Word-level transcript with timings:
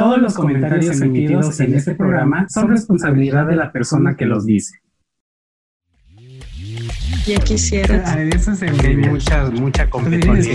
Todos 0.00 0.18
los 0.18 0.32
comentarios 0.34 0.98
emitidos 1.02 1.60
en 1.60 1.74
este 1.74 1.94
programa 1.94 2.46
son 2.48 2.70
responsabilidad 2.70 3.46
de 3.46 3.54
la 3.54 3.70
persona 3.70 4.16
que 4.16 4.24
los 4.24 4.46
dice. 4.46 4.80
Ya 7.26 7.38
quisiera. 7.40 8.10
A 8.10 8.16
veces 8.16 8.62
hay 8.62 8.96
mucha, 8.96 9.50
mucha 9.50 9.90
competencia. 9.90 10.54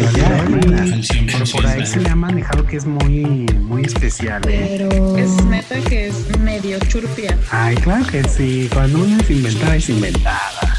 Por, 1.31 1.51
por 1.51 1.67
ahí 1.67 1.85
se 1.85 1.99
le 1.99 2.09
ha 2.09 2.15
manejado 2.15 2.65
que 2.65 2.77
es 2.77 2.87
muy, 2.87 3.45
muy 3.61 3.83
especial. 3.83 4.41
¿eh? 4.47 4.77
Pero 4.79 5.15
es 5.15 5.45
neta 5.45 5.79
que 5.87 6.07
es 6.07 6.39
medio 6.39 6.79
churpia. 6.87 7.37
Ay, 7.51 7.75
claro 7.75 8.03
que 8.07 8.23
sí. 8.23 8.67
Cuando 8.73 9.03
uno 9.03 9.17
es 9.19 9.29
inventada, 9.29 9.75
es 9.75 9.89
inventada. 9.89 10.75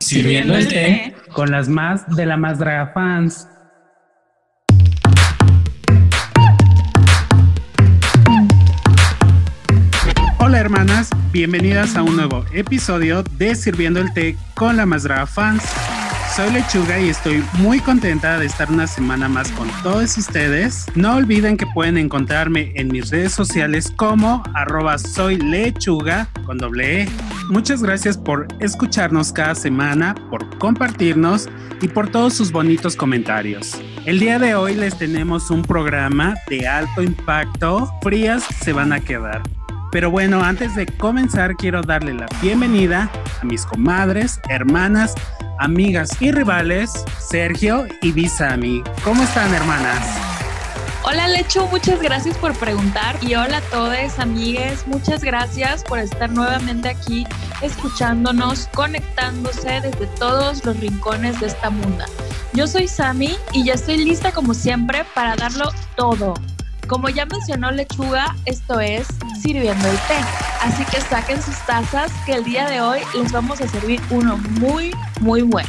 Sirviendo 0.00 0.56
el 0.56 0.66
té. 0.66 1.14
Con 1.32 1.52
las 1.52 1.68
más 1.68 2.04
de 2.16 2.26
la 2.26 2.36
más 2.36 2.58
draga 2.58 2.88
fans. 2.92 3.46
Hola 10.56 10.64
hermanas, 10.64 11.10
bienvenidas 11.32 11.96
a 11.96 12.02
un 12.02 12.16
nuevo 12.16 12.42
episodio 12.50 13.22
de 13.22 13.54
Sirviendo 13.54 14.00
el 14.00 14.14
Té 14.14 14.38
con 14.54 14.78
la 14.78 14.86
Mazdraga 14.86 15.26
Fans. 15.26 15.62
Soy 16.34 16.50
Lechuga 16.50 16.98
y 16.98 17.10
estoy 17.10 17.44
muy 17.58 17.78
contenta 17.78 18.38
de 18.38 18.46
estar 18.46 18.70
una 18.70 18.86
semana 18.86 19.28
más 19.28 19.50
con 19.52 19.68
todos 19.82 20.16
ustedes. 20.16 20.86
No 20.94 21.16
olviden 21.16 21.58
que 21.58 21.66
pueden 21.66 21.98
encontrarme 21.98 22.72
en 22.74 22.88
mis 22.88 23.10
redes 23.10 23.32
sociales 23.32 23.92
como 23.96 24.42
arroba 24.54 24.96
soy 24.96 25.36
lechuga 25.36 26.26
con 26.46 26.56
doble 26.56 27.02
E. 27.02 27.08
Muchas 27.50 27.82
gracias 27.82 28.16
por 28.16 28.48
escucharnos 28.58 29.34
cada 29.34 29.54
semana, 29.54 30.14
por 30.30 30.56
compartirnos 30.56 31.50
y 31.82 31.88
por 31.88 32.08
todos 32.08 32.32
sus 32.32 32.50
bonitos 32.50 32.96
comentarios. 32.96 33.78
El 34.06 34.20
día 34.20 34.38
de 34.38 34.54
hoy 34.54 34.74
les 34.74 34.96
tenemos 34.96 35.50
un 35.50 35.60
programa 35.60 36.34
de 36.48 36.66
alto 36.66 37.02
impacto. 37.02 37.92
Frías 38.00 38.42
se 38.64 38.72
van 38.72 38.94
a 38.94 39.00
quedar. 39.00 39.42
Pero 39.96 40.10
bueno, 40.10 40.44
antes 40.44 40.74
de 40.74 40.84
comenzar 40.84 41.56
quiero 41.56 41.80
darle 41.80 42.12
la 42.12 42.26
bienvenida 42.42 43.10
a 43.40 43.44
mis 43.46 43.64
comadres, 43.64 44.40
hermanas, 44.50 45.14
amigas 45.58 46.20
y 46.20 46.32
rivales, 46.32 47.02
Sergio 47.18 47.86
y 48.02 48.12
Bisami. 48.12 48.82
¿Cómo 49.02 49.22
están, 49.22 49.54
hermanas? 49.54 50.06
Hola 51.02 51.28
Lechu, 51.28 51.66
muchas 51.68 52.02
gracias 52.02 52.36
por 52.36 52.52
preguntar 52.58 53.16
y 53.22 53.36
hola 53.36 53.56
a 53.56 53.60
todos 53.70 54.18
amigues, 54.18 54.86
muchas 54.86 55.24
gracias 55.24 55.82
por 55.82 55.98
estar 55.98 56.28
nuevamente 56.28 56.90
aquí 56.90 57.26
escuchándonos, 57.62 58.68
conectándose 58.74 59.80
desde 59.80 60.06
todos 60.18 60.62
los 60.66 60.78
rincones 60.78 61.40
de 61.40 61.46
esta 61.46 61.70
munda. 61.70 62.04
Yo 62.52 62.66
soy 62.66 62.86
Sami 62.86 63.34
y 63.54 63.64
ya 63.64 63.72
estoy 63.72 64.04
lista 64.04 64.30
como 64.30 64.52
siempre 64.52 65.06
para 65.14 65.36
darlo 65.36 65.72
todo. 65.96 66.34
Como 66.88 67.08
ya 67.08 67.24
mencionó 67.26 67.70
Lechuga, 67.70 68.34
esto 68.44 68.80
es 68.80 69.06
sirviendo 69.40 69.88
el 69.88 69.96
té. 69.96 70.18
Así 70.62 70.84
que 70.84 71.00
saquen 71.00 71.40
sus 71.42 71.56
tazas 71.66 72.12
que 72.24 72.34
el 72.34 72.44
día 72.44 72.68
de 72.68 72.80
hoy 72.80 73.00
les 73.14 73.32
vamos 73.32 73.60
a 73.60 73.66
servir 73.68 74.00
uno 74.10 74.36
muy, 74.60 74.94
muy 75.20 75.42
bueno. 75.42 75.68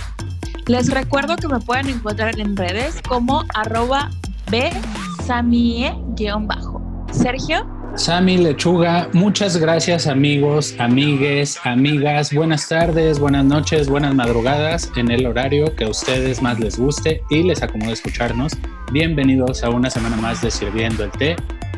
Les 0.67 0.91
recuerdo 0.91 1.35
que 1.37 1.47
me 1.47 1.59
pueden 1.59 1.89
encontrar 1.89 2.39
en 2.39 2.55
redes 2.55 3.01
como 3.07 3.43
arroba 3.55 4.11
bsamie-bajo. 4.51 6.81
Sergio. 7.11 7.76
Sami 7.97 8.37
Lechuga, 8.37 9.09
muchas 9.13 9.57
gracias 9.57 10.05
amigos, 10.05 10.75
amigues, 10.77 11.59
amigas. 11.63 12.31
Buenas 12.31 12.69
tardes, 12.69 13.17
buenas 13.17 13.43
noches, 13.43 13.89
buenas 13.89 14.13
madrugadas 14.13 14.91
en 14.95 15.09
el 15.09 15.25
horario 15.25 15.75
que 15.75 15.85
a 15.85 15.89
ustedes 15.89 16.39
más 16.39 16.59
les 16.59 16.77
guste 16.77 17.23
y 17.31 17.41
les 17.41 17.63
acomode 17.63 17.93
escucharnos. 17.93 18.53
Bienvenidos 18.91 19.63
a 19.63 19.71
una 19.71 19.89
semana 19.89 20.15
más 20.15 20.43
de 20.43 20.51
Sirviendo 20.51 21.05
el 21.05 21.11
Té. 21.11 21.35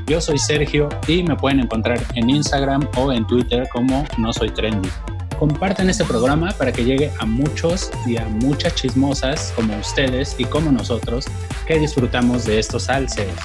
Yo 0.08 0.20
soy 0.20 0.38
Sergio 0.38 0.90
y 1.08 1.24
me 1.24 1.38
pueden 1.38 1.62
encontrar 1.62 2.00
en 2.16 2.30
Instagram 2.30 2.86
o 2.98 3.14
en 3.14 3.26
Twitter 3.26 3.70
como 3.72 4.04
No 4.18 4.34
Soy 4.34 4.50
Trendy. 4.50 4.90
Comparten 5.40 5.90
este 5.90 6.04
programa 6.04 6.52
para 6.52 6.74
que 6.74 6.84
llegue 6.84 7.12
a 7.20 7.26
muchos 7.26 7.92
y 8.06 8.18
a 8.18 8.26
muchas 8.26 8.76
chismosas 8.76 9.54
como 9.56 9.74
ustedes 9.78 10.36
y 10.38 10.44
como 10.44 10.70
nosotros 10.70 11.28
que 11.66 11.80
disfrutamos 11.80 12.46
de 12.46 12.60
estos 12.60 12.84
salseos. 12.84 13.40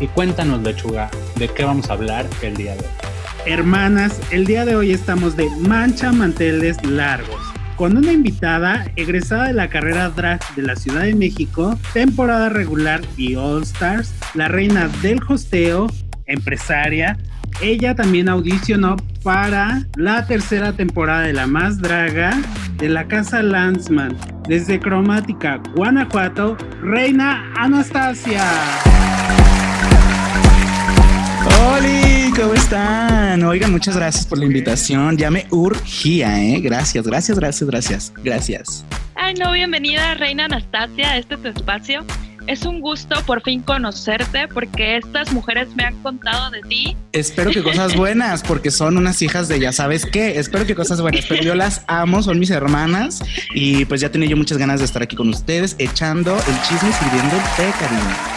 Y 0.00 0.06
cuéntanos, 0.08 0.62
lechuga, 0.62 1.10
¿de 1.36 1.48
qué 1.48 1.64
vamos 1.64 1.90
a 1.90 1.94
hablar 1.94 2.26
el 2.42 2.56
día 2.56 2.74
de 2.74 2.80
hoy? 2.80 2.86
Hermanas, 3.46 4.20
el 4.30 4.46
día 4.46 4.64
de 4.64 4.74
hoy 4.74 4.92
estamos 4.92 5.36
de 5.36 5.48
mancha 5.60 6.12
manteles 6.12 6.82
largos 6.84 7.54
con 7.76 7.96
una 7.96 8.12
invitada 8.12 8.90
egresada 8.96 9.48
de 9.48 9.54
la 9.54 9.68
carrera 9.68 10.08
drag 10.10 10.40
de 10.54 10.62
la 10.62 10.76
Ciudad 10.76 11.02
de 11.02 11.14
México, 11.14 11.78
temporada 11.92 12.48
regular 12.48 13.00
y 13.16 13.34
All 13.34 13.62
Stars, 13.62 14.14
la 14.34 14.48
reina 14.48 14.88
del 15.02 15.20
hosteo, 15.28 15.88
empresaria. 16.26 17.18
Ella 17.60 17.94
también 17.94 18.28
audicionó 18.28 18.96
para 19.22 19.86
la 19.96 20.26
tercera 20.26 20.72
temporada 20.72 21.22
de 21.22 21.32
La 21.32 21.46
Más 21.46 21.80
Draga 21.80 22.36
de 22.78 22.88
la 22.88 23.06
Casa 23.06 23.42
Landsman. 23.42 24.16
Desde 24.48 24.78
Cromática, 24.78 25.60
Guanajuato, 25.74 26.56
Reina 26.82 27.52
Anastasia. 27.56 28.44
¡Hola! 31.46 32.30
¿Cómo 32.36 32.54
están? 32.54 33.42
Oigan, 33.44 33.70
muchas 33.70 33.96
gracias 33.96 34.26
por 34.26 34.38
la 34.38 34.44
invitación. 34.44 35.16
Ya 35.16 35.30
me 35.30 35.46
urgía, 35.50 36.42
¿eh? 36.42 36.60
Gracias, 36.60 37.06
gracias, 37.06 37.38
gracias, 37.38 37.68
gracias. 37.68 38.12
Gracias. 38.22 38.84
Ay, 39.14 39.34
no, 39.34 39.52
bienvenida, 39.52 40.14
Reina 40.14 40.46
Anastasia, 40.46 41.16
este 41.16 41.34
es 41.34 41.42
tu 41.42 41.48
espacio. 41.48 42.04
Es 42.46 42.66
un 42.66 42.80
gusto 42.80 43.16
por 43.24 43.42
fin 43.42 43.62
conocerte 43.62 44.48
porque 44.48 44.98
estas 44.98 45.32
mujeres 45.32 45.68
me 45.76 45.84
han 45.84 45.96
contado 46.02 46.50
de 46.50 46.60
ti. 46.62 46.96
Espero 47.12 47.50
que 47.50 47.62
cosas 47.62 47.96
buenas, 47.96 48.42
porque 48.42 48.70
son 48.70 48.98
unas 48.98 49.22
hijas 49.22 49.48
de 49.48 49.60
ya 49.60 49.72
sabes 49.72 50.04
qué. 50.04 50.38
Espero 50.38 50.66
que 50.66 50.74
cosas 50.74 51.00
buenas, 51.00 51.24
pero 51.26 51.42
yo 51.42 51.54
las 51.54 51.84
amo, 51.86 52.22
son 52.22 52.38
mis 52.38 52.50
hermanas 52.50 53.22
y 53.54 53.84
pues 53.86 54.00
ya 54.00 54.10
tenía 54.10 54.28
yo 54.28 54.36
muchas 54.36 54.58
ganas 54.58 54.80
de 54.80 54.86
estar 54.86 55.02
aquí 55.02 55.16
con 55.16 55.28
ustedes 55.28 55.76
echando 55.78 56.34
el 56.34 56.62
chisme 56.62 56.90
y 56.90 56.92
sirviendo 56.92 57.36
el 57.36 57.42
té, 57.56 57.72
cariño. 57.78 58.33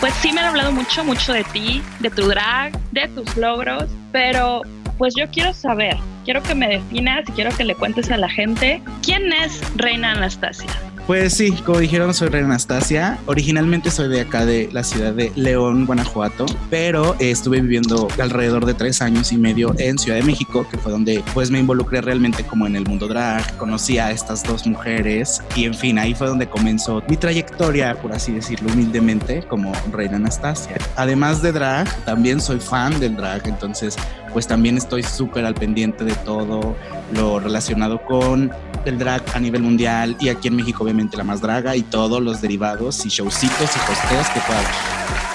Pues 0.00 0.14
sí 0.14 0.32
me 0.32 0.40
han 0.40 0.46
hablado 0.46 0.72
mucho, 0.72 1.04
mucho 1.04 1.34
de 1.34 1.44
ti, 1.44 1.82
de 1.98 2.08
tu 2.08 2.26
drag, 2.26 2.72
de 2.92 3.06
tus 3.08 3.36
logros, 3.36 3.84
pero 4.12 4.62
pues 4.96 5.14
yo 5.14 5.28
quiero 5.30 5.52
saber, 5.52 5.96
quiero 6.24 6.42
que 6.42 6.54
me 6.54 6.68
definas 6.68 7.28
y 7.28 7.32
quiero 7.32 7.54
que 7.54 7.64
le 7.64 7.74
cuentes 7.74 8.10
a 8.10 8.16
la 8.16 8.28
gente 8.28 8.82
quién 9.02 9.30
es 9.30 9.60
Reina 9.76 10.12
Anastasia. 10.12 10.70
Pues 11.10 11.34
sí, 11.34 11.50
como 11.66 11.80
dijeron, 11.80 12.14
soy 12.14 12.28
Reina 12.28 12.46
Anastasia. 12.46 13.18
Originalmente 13.26 13.90
soy 13.90 14.08
de 14.08 14.20
acá 14.20 14.46
de 14.46 14.68
la 14.70 14.84
ciudad 14.84 15.12
de 15.12 15.32
León, 15.34 15.84
Guanajuato, 15.84 16.46
pero 16.70 17.16
eh, 17.18 17.32
estuve 17.32 17.60
viviendo 17.60 18.06
alrededor 18.20 18.64
de 18.64 18.74
tres 18.74 19.02
años 19.02 19.32
y 19.32 19.36
medio 19.36 19.74
en 19.78 19.98
Ciudad 19.98 20.18
de 20.18 20.22
México, 20.22 20.64
que 20.70 20.78
fue 20.78 20.92
donde 20.92 21.24
pues 21.34 21.50
me 21.50 21.58
involucré 21.58 22.00
realmente 22.00 22.44
como 22.44 22.64
en 22.64 22.76
el 22.76 22.86
mundo 22.86 23.08
drag. 23.08 23.56
Conocí 23.56 23.98
a 23.98 24.12
estas 24.12 24.44
dos 24.44 24.68
mujeres 24.68 25.42
y 25.56 25.64
en 25.64 25.74
fin, 25.74 25.98
ahí 25.98 26.14
fue 26.14 26.28
donde 26.28 26.48
comenzó 26.48 27.02
mi 27.08 27.16
trayectoria, 27.16 28.00
por 28.00 28.12
así 28.12 28.30
decirlo 28.30 28.72
humildemente, 28.72 29.42
como 29.48 29.72
Reina 29.90 30.14
Anastasia. 30.14 30.76
Además 30.94 31.42
de 31.42 31.50
drag, 31.50 31.92
también 32.04 32.40
soy 32.40 32.60
fan 32.60 33.00
del 33.00 33.16
drag, 33.16 33.48
entonces 33.48 33.96
pues 34.32 34.46
también 34.46 34.76
estoy 34.76 35.02
súper 35.02 35.44
al 35.44 35.54
pendiente 35.54 36.04
de 36.04 36.14
todo 36.14 36.76
lo 37.14 37.40
relacionado 37.40 38.00
con 38.04 38.50
el 38.84 38.98
drag 38.98 39.22
a 39.34 39.40
nivel 39.40 39.62
mundial 39.62 40.16
y 40.20 40.28
aquí 40.28 40.48
en 40.48 40.56
México 40.56 40.84
obviamente 40.84 41.16
la 41.16 41.24
más 41.24 41.40
draga 41.40 41.76
y 41.76 41.82
todos 41.82 42.22
los 42.22 42.40
derivados 42.40 43.04
y 43.04 43.08
showcitos 43.08 43.60
y 43.60 43.92
hosteos 43.92 44.28
que 44.28 44.40
pueda 44.40 44.58
haber. 44.58 44.70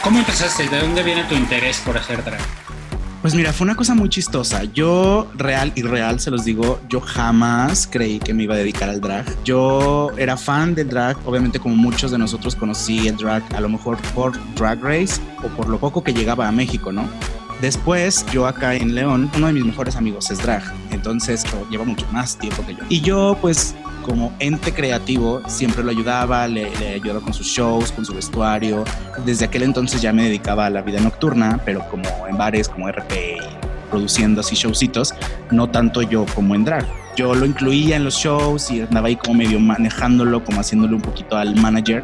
¿Cómo 0.04 0.20
empezaste? 0.20 0.68
¿De 0.68 0.80
dónde 0.80 1.04
viene 1.04 1.24
tu 1.26 1.36
interés 1.36 1.82
por 1.86 1.98
hacer 1.98 2.24
drag? 2.24 2.42
Pues 3.26 3.34
mira, 3.34 3.52
fue 3.54 3.66
una 3.66 3.76
cosa 3.76 3.96
muy 3.96 4.08
chistosa. 4.08 4.66
Yo, 4.66 5.28
real 5.34 5.72
y 5.74 5.82
real, 5.82 6.20
se 6.20 6.30
los 6.30 6.46
digo, 6.46 6.80
yo 6.88 7.02
jamás 7.02 7.88
creí 7.92 8.20
que 8.20 8.36
me 8.36 8.44
iba 8.44 8.54
a 8.54 8.58
dedicar 8.60 8.88
al 8.88 9.02
drag. 9.02 9.26
Yo 9.44 10.12
era 10.16 10.38
fan 10.38 10.76
del 10.76 10.90
drag, 10.90 11.18
obviamente 11.26 11.60
como 11.60 11.76
muchos 11.76 12.12
de 12.12 12.20
nosotros 12.20 12.56
conocí 12.56 13.08
el 13.08 13.18
drag, 13.18 13.42
a 13.56 13.62
lo 13.62 13.68
mejor 13.68 13.98
por 14.14 14.34
Drag 14.54 14.80
Race 14.80 15.20
o 15.44 15.48
por 15.48 15.70
lo 15.70 15.80
poco 15.80 16.04
que 16.04 16.14
llegaba 16.14 16.48
a 16.48 16.52
México, 16.52 16.92
¿no? 16.92 17.10
Después, 17.62 18.26
yo 18.32 18.48
acá 18.48 18.76
en 18.76 18.96
León, 18.96 19.32
uno 19.36 19.48
de 19.48 19.54
mis 19.54 19.66
mejores 19.66 19.96
amigos 19.96 20.30
es 20.30 20.40
drag, 20.40 20.64
entonces 20.92 21.44
lleva 21.70 21.86
mucho 21.86 22.06
más 22.12 22.38
tiempo 22.38 22.66
que 22.66 22.76
yo. 22.76 22.82
Y 22.90 23.02
yo, 23.02 23.38
pues, 23.42 23.76
como 24.04 24.36
ente 24.40 24.74
creativo, 24.74 25.42
siempre 25.48 25.84
lo 25.84 25.92
ayudaba, 25.92 26.48
le, 26.48 26.70
le 26.78 26.96
ayudaba 26.96 27.22
con 27.22 27.34
sus 27.34 27.48
shows, 27.48 27.92
con 27.92 28.06
su 28.06 28.14
vestuario. 28.14 28.84
Desde 29.26 29.46
aquel 29.46 29.64
entonces 29.64 30.02
ya 30.02 30.14
me 30.14 30.24
dedicaba 30.24 30.66
a 30.66 30.70
la 30.70 30.82
vida 30.82 31.00
nocturna, 31.00 31.60
pero 31.66 31.88
como 31.90 32.28
en 32.28 32.38
bares, 32.38 32.70
como 32.70 32.90
RP 32.90 33.40
produciendo 33.90 34.42
así 34.42 34.56
showcitos, 34.56 35.14
no 35.52 35.70
tanto 35.70 36.02
yo 36.02 36.26
como 36.36 36.54
en 36.56 36.66
drag. 36.66 36.86
Yo 37.16 37.34
lo 37.34 37.46
incluía 37.46 37.96
en 37.96 38.04
los 38.04 38.16
shows 38.16 38.70
y 38.70 38.82
andaba 38.82 39.08
ahí 39.08 39.16
como 39.16 39.36
medio 39.36 39.60
manejándolo, 39.60 40.44
como 40.44 40.60
haciéndole 40.60 40.96
un 40.96 41.02
poquito 41.02 41.38
al 41.38 41.56
manager 41.56 42.04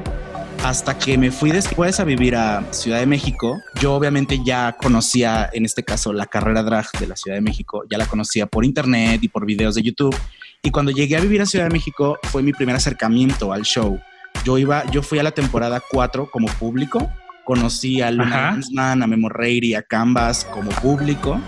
hasta 0.63 0.97
que 0.97 1.17
me 1.17 1.31
fui 1.31 1.51
después 1.51 1.99
a 1.99 2.03
vivir 2.03 2.35
a 2.35 2.63
Ciudad 2.71 2.99
de 2.99 3.05
México. 3.05 3.61
Yo 3.79 3.93
obviamente 3.93 4.39
ya 4.45 4.73
conocía, 4.73 5.49
en 5.53 5.65
este 5.65 5.83
caso, 5.83 6.13
la 6.13 6.25
carrera 6.25 6.63
drag 6.63 6.91
de 6.99 7.07
la 7.07 7.15
Ciudad 7.15 7.37
de 7.37 7.41
México, 7.41 7.83
ya 7.89 7.97
la 7.97 8.05
conocía 8.05 8.45
por 8.45 8.65
internet 8.65 9.23
y 9.23 9.27
por 9.27 9.45
videos 9.45 9.75
de 9.75 9.81
YouTube. 9.81 10.15
Y 10.63 10.71
cuando 10.71 10.91
llegué 10.91 11.17
a 11.17 11.21
vivir 11.21 11.41
a 11.41 11.45
Ciudad 11.45 11.65
de 11.65 11.71
México 11.71 12.17
fue 12.23 12.43
mi 12.43 12.53
primer 12.53 12.75
acercamiento 12.75 13.53
al 13.53 13.63
show. 13.63 13.99
Yo 14.45 14.57
iba, 14.57 14.85
yo 14.91 15.01
fui 15.01 15.19
a 15.19 15.23
la 15.23 15.31
temporada 15.31 15.81
4 15.91 16.29
como 16.31 16.47
público 16.47 17.09
conocí 17.43 18.01
a 18.01 18.11
Luna 18.11 18.51
Lanzman, 18.51 19.03
a 19.03 19.07
Memo 19.07 19.29
y 19.43 19.73
a 19.73 19.81
Canvas 19.81 20.45
como 20.45 20.71
público. 20.71 21.39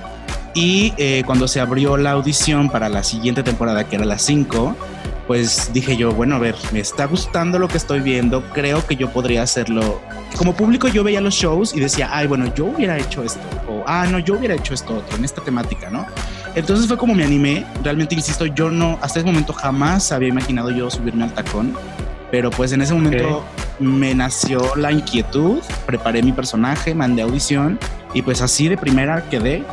Y 0.53 0.93
eh, 0.97 1.23
cuando 1.25 1.47
se 1.47 1.59
abrió 1.59 1.97
la 1.97 2.11
audición 2.11 2.69
para 2.69 2.89
la 2.89 3.03
siguiente 3.03 3.41
temporada, 3.41 3.87
que 3.87 3.95
era 3.95 4.05
la 4.05 4.19
5, 4.19 4.75
pues 5.27 5.71
dije 5.73 5.95
yo, 5.95 6.11
bueno, 6.11 6.35
a 6.35 6.39
ver, 6.39 6.55
me 6.71 6.79
está 6.79 7.05
gustando 7.05 7.57
lo 7.57 7.67
que 7.67 7.77
estoy 7.77 8.01
viendo, 8.01 8.43
creo 8.53 8.85
que 8.85 8.95
yo 8.95 9.09
podría 9.09 9.43
hacerlo. 9.43 10.01
Como 10.37 10.53
público 10.53 10.87
yo 10.87 11.03
veía 11.03 11.21
los 11.21 11.33
shows 11.33 11.75
y 11.75 11.79
decía, 11.79 12.09
ay, 12.11 12.27
bueno, 12.27 12.53
yo 12.53 12.65
hubiera 12.65 12.97
hecho 12.97 13.23
esto, 13.23 13.39
o, 13.67 13.83
ah, 13.87 14.05
no, 14.09 14.19
yo 14.19 14.35
hubiera 14.35 14.55
hecho 14.55 14.73
esto 14.73 14.97
otro, 14.97 15.17
en 15.17 15.25
esta 15.25 15.41
temática, 15.41 15.89
¿no? 15.89 16.05
Entonces 16.55 16.87
fue 16.87 16.97
como 16.97 17.15
me 17.15 17.23
animé, 17.23 17.65
realmente 17.83 18.15
insisto, 18.15 18.45
yo 18.45 18.69
no, 18.69 18.99
hasta 19.01 19.19
ese 19.19 19.25
momento 19.25 19.53
jamás 19.53 20.11
había 20.11 20.29
imaginado 20.29 20.71
yo 20.71 20.89
subirme 20.89 21.23
al 21.23 21.33
tacón, 21.33 21.73
pero 22.29 22.49
pues 22.49 22.71
en 22.73 22.81
ese 22.81 22.93
momento 22.93 23.43
me 23.79 24.13
nació 24.13 24.75
la 24.75 24.91
inquietud, 24.91 25.59
preparé 25.85 26.21
mi 26.21 26.31
personaje, 26.31 26.93
mandé 26.93 27.21
audición 27.21 27.79
y 28.13 28.21
pues 28.21 28.41
así 28.41 28.67
de 28.67 28.77
primera 28.77 29.29
quedé 29.29 29.63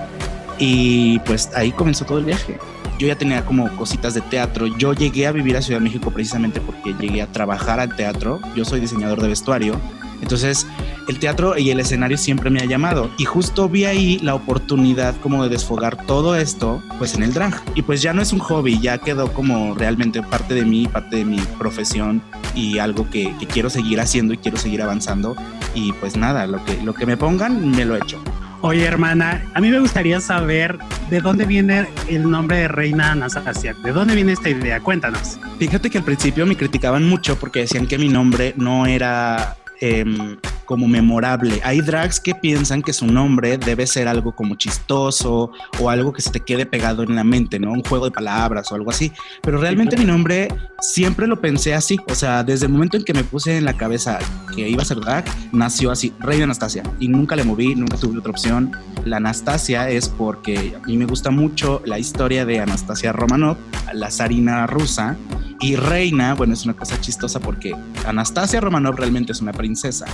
y 0.59 1.19
pues 1.21 1.51
ahí 1.55 1.73
comenzó 1.73 2.05
todo 2.05 2.19
el 2.19 2.25
viaje. 2.25 2.59
Yo 3.01 3.07
ya 3.07 3.17
tenía 3.17 3.47
como 3.47 3.75
cositas 3.77 4.13
de 4.13 4.21
teatro. 4.21 4.67
Yo 4.77 4.93
llegué 4.93 5.27
a 5.27 5.33
vivir 5.33 5.57
a 5.57 5.63
Ciudad 5.63 5.81
de 5.81 5.85
México 5.85 6.11
precisamente 6.11 6.61
porque 6.61 6.95
llegué 7.01 7.23
a 7.23 7.33
trabajar 7.33 7.81
al 7.81 7.97
teatro. 7.97 8.41
Yo 8.55 8.67
soy 8.67 8.79
diseñador 8.79 9.23
de 9.23 9.29
vestuario. 9.29 9.81
Entonces, 10.21 10.67
el 11.09 11.19
teatro 11.19 11.57
y 11.57 11.71
el 11.71 11.81
escenario 11.81 12.19
siempre 12.19 12.51
me 12.51 12.61
ha 12.61 12.67
llamado. 12.67 13.11
Y 13.17 13.25
justo 13.25 13.71
vi 13.71 13.87
ahí 13.87 14.19
la 14.19 14.35
oportunidad 14.35 15.17
como 15.23 15.43
de 15.43 15.49
desfogar 15.49 16.05
todo 16.05 16.37
esto, 16.37 16.83
pues 16.99 17.15
en 17.15 17.23
el 17.23 17.33
drag. 17.33 17.63
Y 17.75 17.81
pues 17.81 18.03
ya 18.03 18.13
no 18.13 18.21
es 18.21 18.35
un 18.35 18.39
hobby, 18.39 18.79
ya 18.79 18.99
quedó 18.99 19.33
como 19.33 19.75
realmente 19.75 20.23
parte 20.23 20.53
de 20.53 20.67
mí, 20.67 20.87
parte 20.87 21.17
de 21.17 21.25
mi 21.25 21.39
profesión 21.59 22.21
y 22.55 22.81
algo 22.81 23.09
que, 23.09 23.35
que 23.39 23.47
quiero 23.47 23.71
seguir 23.71 23.99
haciendo 23.99 24.35
y 24.35 24.37
quiero 24.37 24.59
seguir 24.59 24.83
avanzando. 24.83 25.37
Y 25.75 25.95
pues 25.95 26.19
nada, 26.19 26.47
lo 26.47 26.63
que, 26.67 26.77
lo 26.83 26.93
que 26.93 27.07
me 27.07 27.17
pongan, 27.17 27.71
me 27.71 27.87
lo 27.87 27.97
he 27.97 27.99
hecho. 28.01 28.23
Oye, 28.63 28.85
hermana, 28.85 29.43
a 29.55 29.61
mí 29.61 29.71
me 29.71 29.81
gustaría 29.81 30.21
saber 30.21 30.79
de 31.09 31.21
dónde 31.21 31.47
viene 31.47 31.89
el 32.09 32.31
nombre 32.31 32.59
de 32.59 32.69
Reina 32.69 33.13
Anastasia. 33.13 33.75
¿De 33.83 33.93
dónde 33.93 34.15
viene 34.15 34.33
esta 34.33 34.51
idea? 34.51 34.81
Cuéntanos. 34.81 35.39
Fíjate 35.59 35.89
que 35.89 35.99
al 35.99 36.05
principio 36.05 36.45
me 36.47 36.57
criticaban 36.57 37.09
mucho 37.09 37.39
porque 37.39 37.61
decían 37.61 37.87
que 37.87 37.97
mi 37.97 38.09
nombre 38.09 38.55
no 38.57 38.87
era 38.87 39.57
Em, 39.81 40.37
como 40.71 40.87
memorable. 40.87 41.61
Hay 41.65 41.81
drags 41.81 42.21
que 42.21 42.33
piensan 42.33 42.81
que 42.81 42.93
su 42.93 43.05
nombre 43.05 43.59
debe 43.59 43.89
ser 43.89 44.07
algo 44.07 44.37
como 44.37 44.55
chistoso 44.55 45.51
o 45.81 45.91
algo 45.91 46.13
que 46.13 46.23
se 46.23 46.31
te 46.31 46.39
quede 46.39 46.65
pegado 46.65 47.03
en 47.03 47.17
la 47.17 47.25
mente, 47.25 47.59
¿no? 47.59 47.73
Un 47.73 47.83
juego 47.83 48.05
de 48.05 48.13
palabras 48.13 48.71
o 48.71 48.77
algo 48.77 48.89
así. 48.89 49.11
Pero 49.43 49.59
realmente 49.59 49.97
mi 49.97 50.05
nombre 50.05 50.47
siempre 50.81 51.27
lo 51.27 51.41
pensé 51.41 51.75
así. 51.75 51.99
O 52.09 52.15
sea, 52.15 52.45
desde 52.45 52.67
el 52.67 52.73
momento 52.73 52.97
en 52.97 53.03
que 53.03 53.13
me 53.13 53.25
puse 53.25 53.57
en 53.57 53.65
la 53.65 53.77
cabeza 53.77 54.21
que 54.55 54.69
iba 54.69 54.83
a 54.83 54.85
ser 54.85 55.01
drag, 55.01 55.25
nació 55.51 55.91
así, 55.91 56.13
Reina 56.21 56.45
Anastasia. 56.45 56.85
Y 57.01 57.09
nunca 57.09 57.35
le 57.35 57.43
moví, 57.43 57.75
nunca 57.75 57.97
tuve 57.97 58.21
otra 58.21 58.31
opción. 58.31 58.71
La 59.05 59.17
Anastasia 59.17 59.91
es 59.91 60.09
porque 60.09 60.77
a 60.81 60.87
mí 60.87 60.97
me 60.97 61.07
gusta 61.07 61.33
mucho 61.33 61.83
la 61.85 61.99
historia 61.99 62.45
de 62.45 62.61
Anastasia 62.61 63.11
Romanov, 63.11 63.57
la 63.93 64.09
zarina 64.13 64.69
rusa 64.69 65.17
y 65.59 65.75
Reina, 65.75 66.35
bueno, 66.35 66.55
es 66.55 66.65
una 66.65 66.75
cosa 66.75 67.01
chistosa 67.01 67.41
porque 67.41 67.75
Anastasia 68.07 68.61
Romanov 68.61 68.95
realmente 68.95 69.33
es 69.33 69.41
una 69.41 69.53
princesa. 69.53 70.07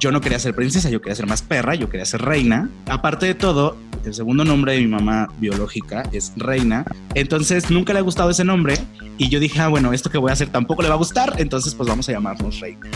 Yo 0.00 0.10
no 0.10 0.22
quería 0.22 0.38
ser 0.38 0.54
princesa, 0.54 0.88
yo 0.88 1.02
quería 1.02 1.14
ser 1.14 1.26
más 1.26 1.42
perra, 1.42 1.74
yo 1.74 1.90
quería 1.90 2.06
ser 2.06 2.22
reina. 2.22 2.70
Aparte 2.86 3.26
de 3.26 3.34
todo, 3.34 3.76
el 4.02 4.14
segundo 4.14 4.46
nombre 4.46 4.72
de 4.72 4.80
mi 4.80 4.86
mamá 4.86 5.28
biológica 5.36 6.04
es 6.10 6.32
Reina. 6.36 6.86
Entonces 7.14 7.70
nunca 7.70 7.92
le 7.92 7.98
ha 7.98 8.02
gustado 8.02 8.30
ese 8.30 8.42
nombre. 8.42 8.78
Y 9.18 9.28
yo 9.28 9.38
dije, 9.38 9.60
ah, 9.60 9.68
bueno, 9.68 9.92
esto 9.92 10.08
que 10.08 10.16
voy 10.16 10.30
a 10.30 10.32
hacer 10.32 10.48
tampoco 10.48 10.80
le 10.80 10.88
va 10.88 10.94
a 10.94 10.98
gustar. 10.98 11.34
Entonces, 11.36 11.74
pues 11.74 11.86
vamos 11.86 12.08
a 12.08 12.12
llamarnos 12.12 12.60
Reina. 12.60 12.88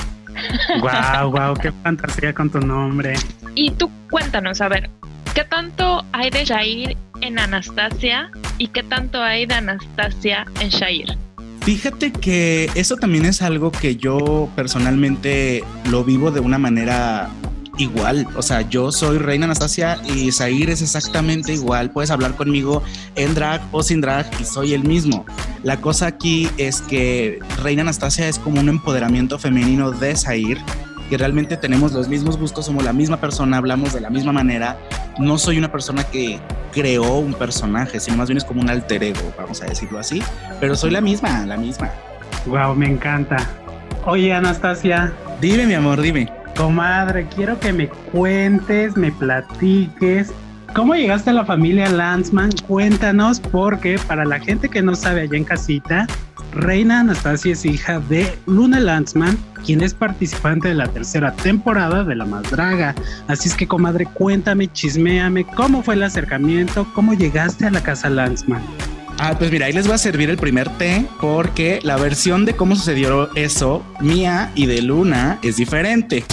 Wow, 0.81 1.31
wow, 1.31 1.55
qué 1.55 1.73
fantasía 1.83 2.33
con 2.33 2.49
tu 2.49 2.59
nombre. 2.61 3.15
Y 3.55 3.71
tú 3.73 3.91
cuéntanos, 4.11 4.63
a 4.63 4.69
ver, 4.69 4.89
¿qué 5.35 5.45
tanto 5.45 6.03
hay 6.13 6.31
de 6.31 6.47
Jair 6.47 6.97
en 7.21 7.39
Anastasia 7.39 8.31
y 8.57 8.69
qué 8.69 8.83
tanto 8.83 9.23
hay 9.23 9.45
de 9.45 9.55
Anastasia 9.55 10.47
en 10.61 10.71
Shair? 10.71 11.19
Fíjate 11.65 12.13
que 12.13 12.71
eso 12.75 12.97
también 12.97 13.25
es 13.25 13.41
algo 13.41 13.73
que 13.73 13.97
yo 13.97 14.51
personalmente 14.55 15.65
lo 15.91 16.05
vivo 16.05 16.31
de 16.31 16.41
una 16.41 16.59
manera 16.59 17.31
igual. 17.79 18.27
O 18.37 18.43
sea, 18.43 18.69
yo 18.69 18.93
soy 18.93 19.17
Reina 19.17 19.47
Anastasia 19.47 19.99
y 20.15 20.31
Zair 20.31 20.69
es 20.69 20.83
exactamente 20.83 21.55
igual. 21.55 21.91
Puedes 21.91 22.11
hablar 22.11 22.37
conmigo 22.37 22.83
en 23.17 23.35
drag 23.35 23.63
o 23.73 23.83
sin 23.83 24.03
drag 24.03 24.31
y 24.39 24.45
soy 24.45 24.75
el 24.75 24.85
mismo. 24.85 25.25
La 25.63 25.81
cosa 25.81 26.07
aquí 26.07 26.51
es 26.59 26.83
que 26.83 27.39
Reina 27.63 27.81
Anastasia 27.81 28.29
es 28.29 28.39
como 28.39 28.61
un 28.61 28.69
empoderamiento 28.69 29.39
femenino 29.39 29.91
de 29.91 30.17
Zair 30.17 30.59
que 31.09 31.19
realmente 31.19 31.57
tenemos 31.57 31.93
los 31.93 32.09
mismos 32.09 32.39
gustos, 32.39 32.67
somos 32.67 32.85
la 32.85 32.93
misma 32.93 33.19
persona, 33.19 33.57
hablamos 33.57 33.93
de 33.93 34.01
la 34.01 34.11
misma 34.11 34.33
manera. 34.33 34.79
No 35.19 35.39
soy 35.39 35.59
una 35.59 35.71
persona 35.71 36.05
que 36.05 36.41
creó 36.73 37.19
un 37.19 37.35
personaje, 37.35 38.01
sino 38.01 38.17
más 38.17 38.29
bien 38.29 38.39
es 38.39 38.45
como 38.45 38.61
un 38.61 38.71
alter 38.71 39.03
ego, 39.03 39.33
vamos 39.39 39.63
a 39.63 39.67
decirlo 39.67 39.99
así, 39.99 40.23
pero 40.61 40.75
soy 40.75 40.91
la 40.91 41.01
misma, 41.01 41.47
la 41.47 41.57
misma. 41.57 41.91
Wow, 42.47 42.75
me 42.75 42.91
encanta. 42.91 43.37
Oye, 44.05 44.33
Anastasia. 44.33 45.13
Dime, 45.41 45.67
mi 45.67 45.75
amor, 45.75 46.01
dime. 46.01 46.31
Comadre, 46.57 47.27
quiero 47.35 47.59
que 47.59 47.73
me 47.73 47.89
cuentes, 47.89 48.97
me 48.97 49.11
platiques. 49.13 50.33
¿Cómo 50.75 50.95
llegaste 50.95 51.31
a 51.31 51.33
la 51.33 51.45
familia 51.45 51.89
Landsman? 51.89 52.51
Cuéntanos, 52.67 53.41
porque 53.41 53.99
para 54.07 54.25
la 54.25 54.41
gente 54.41 54.69
que 54.69 54.83
no 54.83 54.95
sabe 54.95 55.23
allá 55.23 55.37
en 55.37 55.45
casita, 55.45 56.07
Reina 56.55 57.01
Anastasia 57.01 57.53
es 57.53 57.65
hija 57.65 57.99
de 57.99 58.33
Luna 58.47 58.79
Landsman, 58.79 59.37
quien 59.67 59.83
es 59.83 59.93
participante 59.93 60.69
de 60.69 60.75
la 60.75 60.87
tercera 60.87 61.33
temporada 61.35 62.05
de 62.05 62.15
La 62.15 62.25
Más 62.25 62.49
Draga. 62.51 62.95
Así 63.27 63.49
es 63.49 63.55
que, 63.55 63.67
comadre, 63.67 64.07
cuéntame, 64.07 64.71
chisméame, 64.73 65.45
¿cómo 65.45 65.83
fue 65.83 65.95
el 65.95 66.05
acercamiento? 66.05 66.87
¿Cómo 66.95 67.15
llegaste 67.15 67.67
a 67.67 67.71
la 67.71 67.83
casa 67.83 68.09
Landsman? 68.09 68.63
Ah, 69.19 69.35
pues 69.37 69.51
mira, 69.51 69.67
ahí 69.67 69.73
les 69.73 69.89
va 69.89 69.95
a 69.95 69.99
servir 69.99 70.31
el 70.31 70.37
primer 70.37 70.69
té 70.71 71.07
porque 71.21 71.81
la 71.83 71.97
versión 71.97 72.45
de 72.45 72.55
cómo 72.55 72.77
sucedió 72.77 73.35
eso, 73.35 73.85
mía 74.01 74.51
y 74.55 74.67
de 74.67 74.83
Luna, 74.83 75.39
es 75.43 75.57
diferente 75.57 76.25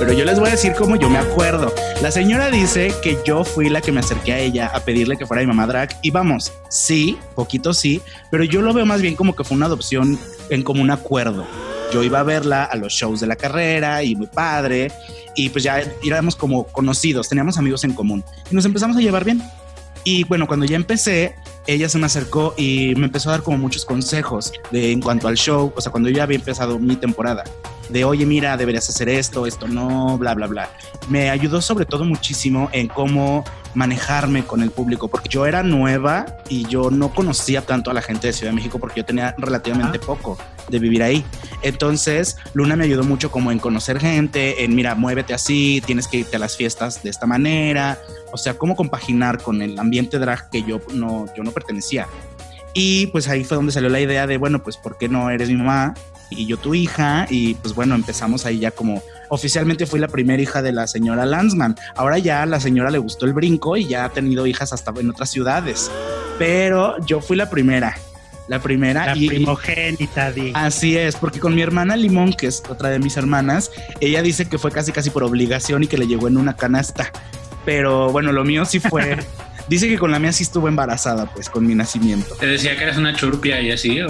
pero 0.00 0.14
yo 0.14 0.24
les 0.24 0.40
voy 0.40 0.48
a 0.48 0.52
decir 0.52 0.72
cómo 0.72 0.96
yo 0.96 1.10
me 1.10 1.18
acuerdo. 1.18 1.74
La 2.00 2.10
señora 2.10 2.50
dice 2.50 2.90
que 3.02 3.18
yo 3.26 3.44
fui 3.44 3.68
la 3.68 3.82
que 3.82 3.92
me 3.92 4.00
acerqué 4.00 4.32
a 4.32 4.38
ella 4.38 4.68
a 4.74 4.80
pedirle 4.80 5.18
que 5.18 5.26
fuera 5.26 5.42
mi 5.42 5.46
mamá 5.46 5.66
drag 5.66 5.90
y 6.00 6.10
vamos, 6.10 6.54
sí, 6.70 7.18
poquito 7.34 7.74
sí, 7.74 8.00
pero 8.30 8.42
yo 8.42 8.62
lo 8.62 8.72
veo 8.72 8.86
más 8.86 9.02
bien 9.02 9.14
como 9.14 9.36
que 9.36 9.44
fue 9.44 9.58
una 9.58 9.66
adopción 9.66 10.18
en 10.48 10.62
como 10.62 10.80
un 10.80 10.90
acuerdo. 10.90 11.46
Yo 11.92 12.02
iba 12.02 12.18
a 12.18 12.22
verla 12.22 12.64
a 12.64 12.76
los 12.76 12.94
shows 12.94 13.20
de 13.20 13.26
la 13.26 13.36
carrera 13.36 14.02
y 14.02 14.16
muy 14.16 14.26
padre 14.26 14.90
y 15.36 15.50
pues 15.50 15.64
ya 15.64 15.82
éramos 16.02 16.34
como 16.34 16.64
conocidos, 16.64 17.28
teníamos 17.28 17.58
amigos 17.58 17.84
en 17.84 17.92
común 17.92 18.24
y 18.50 18.54
nos 18.54 18.64
empezamos 18.64 18.96
a 18.96 19.00
llevar 19.00 19.26
bien. 19.26 19.42
Y 20.02 20.24
bueno, 20.24 20.46
cuando 20.46 20.64
ya 20.64 20.76
empecé, 20.76 21.34
ella 21.66 21.90
se 21.90 21.98
me 21.98 22.06
acercó 22.06 22.54
y 22.56 22.94
me 22.96 23.04
empezó 23.04 23.28
a 23.28 23.32
dar 23.32 23.42
como 23.42 23.58
muchos 23.58 23.84
consejos 23.84 24.50
de 24.70 24.92
en 24.92 25.02
cuanto 25.02 25.28
al 25.28 25.36
show, 25.36 25.74
o 25.76 25.80
sea, 25.82 25.92
cuando 25.92 26.08
yo 26.08 26.16
ya 26.16 26.22
había 26.22 26.38
empezado 26.38 26.78
mi 26.78 26.96
temporada 26.96 27.44
de, 27.90 28.04
oye, 28.04 28.26
mira, 28.26 28.56
deberías 28.56 28.88
hacer 28.88 29.08
esto, 29.08 29.46
esto 29.46 29.68
no, 29.68 30.16
bla, 30.18 30.34
bla, 30.34 30.46
bla. 30.46 30.70
Me 31.08 31.30
ayudó 31.30 31.60
sobre 31.60 31.84
todo 31.84 32.04
muchísimo 32.04 32.68
en 32.72 32.88
cómo 32.88 33.44
manejarme 33.74 34.44
con 34.44 34.62
el 34.62 34.70
público, 34.70 35.08
porque 35.08 35.28
yo 35.28 35.46
era 35.46 35.62
nueva 35.62 36.26
y 36.48 36.66
yo 36.66 36.90
no 36.90 37.12
conocía 37.12 37.62
tanto 37.62 37.90
a 37.90 37.94
la 37.94 38.02
gente 38.02 38.26
de 38.26 38.32
Ciudad 38.32 38.50
de 38.50 38.56
México 38.56 38.78
porque 38.78 39.00
yo 39.00 39.04
tenía 39.04 39.34
relativamente 39.38 39.98
poco 39.98 40.38
de 40.68 40.78
vivir 40.78 41.02
ahí. 41.02 41.24
Entonces, 41.62 42.36
Luna 42.54 42.76
me 42.76 42.84
ayudó 42.84 43.04
mucho 43.04 43.30
como 43.30 43.52
en 43.52 43.58
conocer 43.58 44.00
gente, 44.00 44.64
en, 44.64 44.74
mira, 44.74 44.94
muévete 44.94 45.34
así, 45.34 45.82
tienes 45.84 46.08
que 46.08 46.18
irte 46.18 46.36
a 46.36 46.38
las 46.38 46.56
fiestas 46.56 47.02
de 47.02 47.10
esta 47.10 47.26
manera, 47.26 47.98
o 48.32 48.36
sea, 48.36 48.54
cómo 48.54 48.76
compaginar 48.76 49.42
con 49.42 49.62
el 49.62 49.78
ambiente 49.78 50.18
drag 50.18 50.50
que 50.50 50.62
yo 50.62 50.80
no, 50.92 51.26
yo 51.36 51.42
no 51.42 51.52
pertenecía. 51.52 52.06
Y 52.72 53.08
pues 53.08 53.28
ahí 53.28 53.44
fue 53.44 53.56
donde 53.56 53.72
salió 53.72 53.88
la 53.88 54.00
idea 54.00 54.26
de, 54.26 54.36
bueno, 54.38 54.62
pues 54.62 54.76
¿por 54.76 54.96
qué 54.96 55.08
no 55.08 55.30
eres 55.30 55.48
mi 55.48 55.56
mamá 55.56 55.94
y 56.30 56.46
yo 56.46 56.56
tu 56.56 56.74
hija? 56.74 57.26
Y 57.28 57.54
pues 57.54 57.74
bueno, 57.74 57.94
empezamos 57.94 58.46
ahí 58.46 58.58
ya 58.58 58.70
como 58.70 59.02
oficialmente 59.28 59.86
fui 59.86 60.00
la 60.00 60.08
primera 60.08 60.42
hija 60.42 60.62
de 60.62 60.72
la 60.72 60.86
señora 60.86 61.26
Landsman. 61.26 61.76
Ahora 61.96 62.18
ya 62.18 62.42
a 62.42 62.46
la 62.46 62.60
señora 62.60 62.90
le 62.90 62.98
gustó 62.98 63.26
el 63.26 63.32
brinco 63.32 63.76
y 63.76 63.86
ya 63.86 64.04
ha 64.04 64.08
tenido 64.10 64.46
hijas 64.46 64.72
hasta 64.72 64.92
en 64.98 65.10
otras 65.10 65.30
ciudades. 65.30 65.90
Pero 66.38 66.96
yo 67.04 67.20
fui 67.20 67.36
la 67.36 67.50
primera. 67.50 67.96
La 68.48 68.60
primera. 68.60 69.06
La 69.06 69.12
primogénita, 69.14 70.32
di. 70.32 70.52
Así 70.54 70.96
es, 70.96 71.14
porque 71.16 71.38
con 71.38 71.54
mi 71.54 71.62
hermana 71.62 71.96
Limón, 71.96 72.32
que 72.32 72.48
es 72.48 72.62
otra 72.68 72.88
de 72.88 72.98
mis 72.98 73.16
hermanas, 73.16 73.70
ella 74.00 74.22
dice 74.22 74.48
que 74.48 74.58
fue 74.58 74.72
casi 74.72 74.90
casi 74.90 75.10
por 75.10 75.22
obligación 75.22 75.84
y 75.84 75.86
que 75.86 75.96
le 75.96 76.06
llegó 76.06 76.26
en 76.26 76.36
una 76.36 76.56
canasta. 76.56 77.12
Pero 77.64 78.10
bueno, 78.10 78.32
lo 78.32 78.42
mío 78.42 78.64
sí 78.64 78.80
fue 78.80 79.18
Dice 79.70 79.88
que 79.88 79.98
con 79.98 80.10
la 80.10 80.18
mía 80.18 80.32
sí 80.32 80.42
estuvo 80.42 80.66
embarazada, 80.66 81.26
pues, 81.26 81.48
con 81.48 81.64
mi 81.64 81.76
nacimiento. 81.76 82.34
¿Te 82.34 82.46
decía 82.46 82.76
que 82.76 82.82
eres 82.82 82.96
una 82.96 83.14
churpia 83.14 83.60
y 83.60 83.70
así? 83.70 84.00
¿O, 84.00 84.08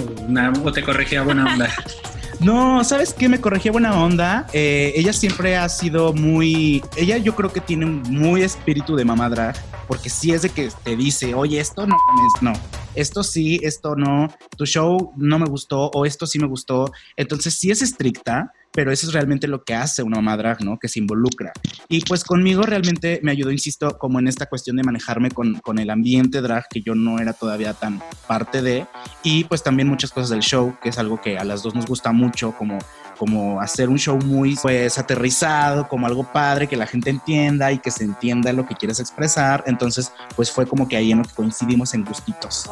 o 0.64 0.72
te 0.72 0.82
corregía 0.82 1.20
buena 1.20 1.52
onda? 1.52 1.68
No, 2.40 2.82
¿sabes 2.84 3.12
qué? 3.12 3.28
Me 3.28 3.38
corregía 3.38 3.70
buena 3.70 4.02
onda. 4.02 4.46
Eh, 4.54 4.94
ella 4.96 5.12
siempre 5.12 5.58
ha 5.58 5.68
sido 5.68 6.14
muy. 6.14 6.82
Ella, 6.96 7.18
yo 7.18 7.36
creo 7.36 7.52
que 7.52 7.60
tiene 7.60 7.84
un 7.84 8.02
muy 8.02 8.42
espíritu 8.42 8.96
de 8.96 9.04
mamá 9.04 9.28
drag, 9.28 9.54
porque 9.86 10.08
sí 10.08 10.32
es 10.32 10.40
de 10.42 10.48
que 10.48 10.70
te 10.82 10.96
dice, 10.96 11.34
oye, 11.34 11.60
esto 11.60 11.86
no, 11.86 11.98
no, 12.40 12.54
esto 12.94 13.22
sí, 13.22 13.60
esto 13.62 13.94
no, 13.94 14.28
tu 14.56 14.64
show 14.64 15.12
no 15.16 15.38
me 15.38 15.44
gustó, 15.46 15.90
o 15.92 16.06
esto 16.06 16.26
sí 16.26 16.38
me 16.38 16.46
gustó. 16.46 16.90
Entonces, 17.14 17.54
sí 17.54 17.70
es 17.70 17.82
estricta, 17.82 18.52
pero 18.72 18.92
eso 18.92 19.06
es 19.06 19.12
realmente 19.12 19.48
lo 19.48 19.64
que 19.64 19.74
hace 19.74 20.02
una 20.02 20.16
mamá 20.16 20.36
drag, 20.36 20.62
¿no? 20.62 20.78
Que 20.78 20.88
se 20.88 20.98
involucra. 20.98 21.52
Y 21.88 22.00
pues 22.02 22.24
conmigo 22.24 22.62
realmente 22.62 23.20
me 23.22 23.32
ayudó, 23.32 23.50
insisto, 23.50 23.98
como 23.98 24.18
en 24.18 24.28
esta 24.28 24.46
cuestión 24.46 24.76
de 24.76 24.82
manejarme 24.82 25.30
con, 25.30 25.54
con 25.60 25.78
el 25.78 25.90
ambiente 25.90 26.40
drag, 26.40 26.68
que 26.68 26.82
yo 26.82 26.94
no 26.94 27.18
era 27.18 27.32
todavía 27.32 27.74
tan 27.74 28.02
parte 28.26 28.62
de, 28.62 28.86
y 29.22 29.44
pues 29.44 29.62
también 29.62 29.88
muchas 29.88 30.10
cosas 30.10 30.30
del 30.30 30.40
show, 30.40 30.76
que 30.82 30.90
es 30.90 30.98
algo 30.98 31.20
que 31.20 31.38
a 31.38 31.44
las 31.44 31.62
dos 31.62 31.74
nos 31.74 31.86
gusta 31.86 32.12
mucho, 32.12 32.54
como 32.56 32.78
como 33.20 33.60
hacer 33.60 33.90
un 33.90 33.98
show 33.98 34.16
muy 34.16 34.56
pues 34.62 34.96
aterrizado, 34.96 35.86
como 35.88 36.06
algo 36.06 36.24
padre, 36.24 36.66
que 36.66 36.74
la 36.74 36.86
gente 36.86 37.10
entienda 37.10 37.70
y 37.70 37.78
que 37.78 37.90
se 37.90 38.02
entienda 38.02 38.50
lo 38.54 38.66
que 38.66 38.74
quieres 38.74 38.98
expresar. 38.98 39.62
Entonces, 39.66 40.10
pues 40.34 40.50
fue 40.50 40.66
como 40.66 40.88
que 40.88 40.96
ahí 40.96 41.12
en 41.12 41.18
lo 41.18 41.24
que 41.24 41.34
coincidimos 41.34 41.92
en 41.92 42.02
gustitos. 42.02 42.64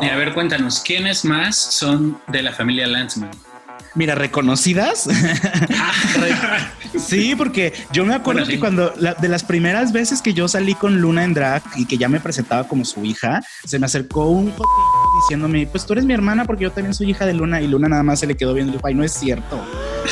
Y 0.00 0.06
a 0.08 0.16
ver, 0.16 0.34
cuéntanos, 0.34 0.78
¿quiénes 0.86 1.24
más 1.24 1.56
son 1.56 2.16
de 2.28 2.42
la 2.42 2.52
familia 2.52 2.86
Landsman? 2.86 3.30
Mira, 3.96 4.14
reconocidas. 4.14 5.08
sí, 6.98 7.34
porque 7.34 7.72
yo 7.92 8.04
me 8.04 8.14
acuerdo 8.14 8.46
que 8.46 8.60
cuando 8.60 8.90
de 8.90 9.28
las 9.28 9.42
primeras 9.42 9.90
veces 9.90 10.20
que 10.20 10.34
yo 10.34 10.48
salí 10.48 10.74
con 10.74 11.00
Luna 11.00 11.24
en 11.24 11.32
drag 11.32 11.62
y 11.76 11.86
que 11.86 11.96
ya 11.96 12.08
me 12.08 12.20
presentaba 12.20 12.68
como 12.68 12.84
su 12.84 13.04
hija, 13.04 13.42
se 13.64 13.78
me 13.78 13.86
acercó 13.86 14.28
un 14.28 14.52
diciéndome, 15.22 15.66
pues 15.66 15.86
tú 15.86 15.94
eres 15.94 16.04
mi 16.04 16.12
hermana 16.12 16.44
porque 16.44 16.64
yo 16.64 16.72
también 16.72 16.92
soy 16.92 17.10
hija 17.10 17.24
de 17.24 17.32
Luna 17.32 17.62
y 17.62 17.68
Luna 17.68 17.88
nada 17.88 18.02
más 18.02 18.20
se 18.20 18.26
le 18.26 18.36
quedó 18.36 18.52
viendo 18.52 18.72
y 18.72 18.76
dijo, 18.76 18.86
ay, 18.86 18.94
no 18.94 19.02
es 19.02 19.12
cierto. 19.12 19.64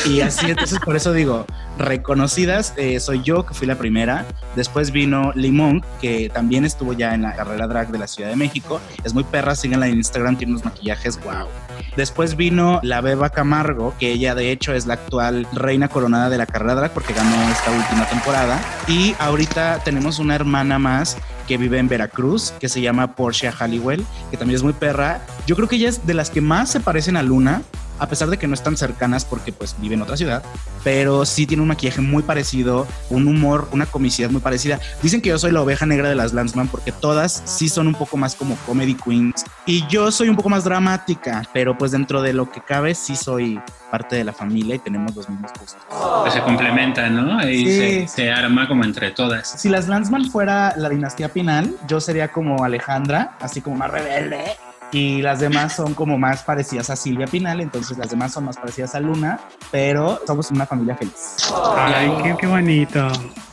Y 0.06 0.20
así, 0.20 0.50
entonces 0.50 0.78
por 0.84 0.96
eso 0.96 1.12
digo, 1.12 1.46
reconocidas, 1.78 2.74
eh, 2.76 3.00
soy 3.00 3.22
yo 3.22 3.46
que 3.46 3.54
fui 3.54 3.66
la 3.66 3.76
primera. 3.76 4.26
Después 4.56 4.90
vino 4.90 5.32
Limón, 5.34 5.84
que 6.00 6.28
también 6.28 6.64
estuvo 6.64 6.92
ya 6.92 7.14
en 7.14 7.22
la 7.22 7.34
carrera 7.34 7.66
drag 7.66 7.90
de 7.90 7.98
la 7.98 8.06
Ciudad 8.06 8.30
de 8.30 8.36
México. 8.36 8.80
Es 9.04 9.14
muy 9.14 9.24
perra, 9.24 9.54
síganla 9.54 9.88
en 9.88 9.96
Instagram, 9.96 10.36
tiene 10.36 10.52
unos 10.52 10.64
maquillajes, 10.64 11.22
wow. 11.22 11.48
Después 11.96 12.36
vino 12.36 12.80
la 12.82 13.00
Beba 13.00 13.30
Camargo, 13.30 13.94
que 13.98 14.10
ella 14.10 14.34
de 14.34 14.50
hecho 14.50 14.74
es 14.74 14.86
la 14.86 14.94
actual 14.94 15.46
reina 15.52 15.88
coronada 15.88 16.28
de 16.28 16.38
la 16.38 16.46
carrera 16.46 16.74
drag 16.74 16.92
porque 16.92 17.12
ganó 17.12 17.36
esta 17.50 17.70
última 17.70 18.06
temporada. 18.08 18.60
Y 18.88 19.14
ahorita 19.18 19.80
tenemos 19.84 20.18
una 20.18 20.34
hermana 20.34 20.78
más 20.78 21.16
que 21.46 21.56
vive 21.56 21.78
en 21.78 21.88
Veracruz, 21.88 22.52
que 22.58 22.68
se 22.68 22.80
llama 22.80 23.14
Portia 23.14 23.52
Halliwell, 23.52 24.04
que 24.30 24.36
también 24.36 24.56
es 24.56 24.62
muy 24.62 24.72
perra. 24.72 25.20
Yo 25.46 25.56
creo 25.56 25.68
que 25.68 25.76
ella 25.76 25.88
es 25.88 26.06
de 26.06 26.14
las 26.14 26.30
que 26.30 26.40
más 26.40 26.70
se 26.70 26.80
parecen 26.80 27.16
a 27.16 27.22
Luna, 27.22 27.62
a 27.98 28.08
pesar 28.08 28.28
de 28.28 28.38
que 28.38 28.46
no 28.46 28.54
están 28.54 28.76
cercanas 28.76 29.24
porque 29.24 29.52
pues 29.52 29.76
vive 29.78 29.94
en 29.94 30.02
otra 30.02 30.16
ciudad, 30.16 30.42
pero 30.82 31.24
sí 31.24 31.46
tiene 31.46 31.62
un 31.62 31.68
maquillaje 31.68 32.00
muy 32.00 32.22
parecido, 32.22 32.86
un 33.10 33.28
humor, 33.28 33.68
una 33.72 33.86
comicidad 33.86 34.30
muy 34.30 34.40
parecida. 34.40 34.80
Dicen 35.02 35.20
que 35.20 35.30
yo 35.30 35.38
soy 35.38 35.52
la 35.52 35.62
oveja 35.62 35.86
negra 35.86 36.08
de 36.08 36.14
las 36.14 36.32
Landsman 36.32 36.68
porque 36.68 36.92
todas 36.92 37.42
sí 37.44 37.68
son 37.68 37.86
un 37.86 37.94
poco 37.94 38.16
más 38.16 38.34
como 38.34 38.56
comedy 38.66 38.94
queens 38.94 39.44
y 39.66 39.86
yo 39.88 40.10
soy 40.10 40.28
un 40.28 40.36
poco 40.36 40.48
más 40.48 40.64
dramática, 40.64 41.42
pero 41.52 41.78
pues 41.78 41.92
dentro 41.92 42.22
de 42.22 42.32
lo 42.32 42.50
que 42.50 42.60
cabe 42.60 42.94
sí 42.94 43.16
soy 43.16 43.60
parte 43.90 44.16
de 44.16 44.24
la 44.24 44.32
familia 44.32 44.74
y 44.74 44.78
tenemos 44.80 45.14
los 45.14 45.28
mismos 45.28 45.52
gustos. 45.52 45.78
Pues 46.22 46.34
se 46.34 46.40
complementan, 46.40 47.14
¿no? 47.14 47.48
Y 47.48 47.64
se, 47.66 48.08
se, 48.08 48.30
arma 48.32 48.66
como 48.66 48.82
entre 48.82 49.12
todas. 49.12 49.54
Si 49.60 49.68
las 49.68 49.86
Landsman 49.86 50.30
fuera 50.30 50.74
la 50.76 50.88
dinastía 50.88 51.28
Pinal, 51.34 51.76
yo 51.86 52.00
sería 52.00 52.28
como 52.28 52.64
Alejandra, 52.64 53.36
así 53.40 53.60
como 53.60 53.76
más 53.76 53.90
rebelde 53.90 54.56
y 54.92 55.22
las 55.22 55.40
demás 55.40 55.74
son 55.74 55.92
como 55.92 56.16
más 56.16 56.44
parecidas 56.44 56.88
a 56.88 56.96
Silvia 56.96 57.26
Pinal, 57.26 57.60
entonces 57.60 57.98
las 57.98 58.10
demás 58.10 58.32
son 58.32 58.44
más 58.44 58.56
parecidas 58.56 58.94
a 58.94 59.00
Luna, 59.00 59.40
pero 59.72 60.20
somos 60.26 60.50
una 60.52 60.66
familia 60.66 60.94
feliz. 60.94 61.36
Ay, 61.76 62.10
qué, 62.22 62.36
qué 62.40 62.46
bonito. 62.46 63.08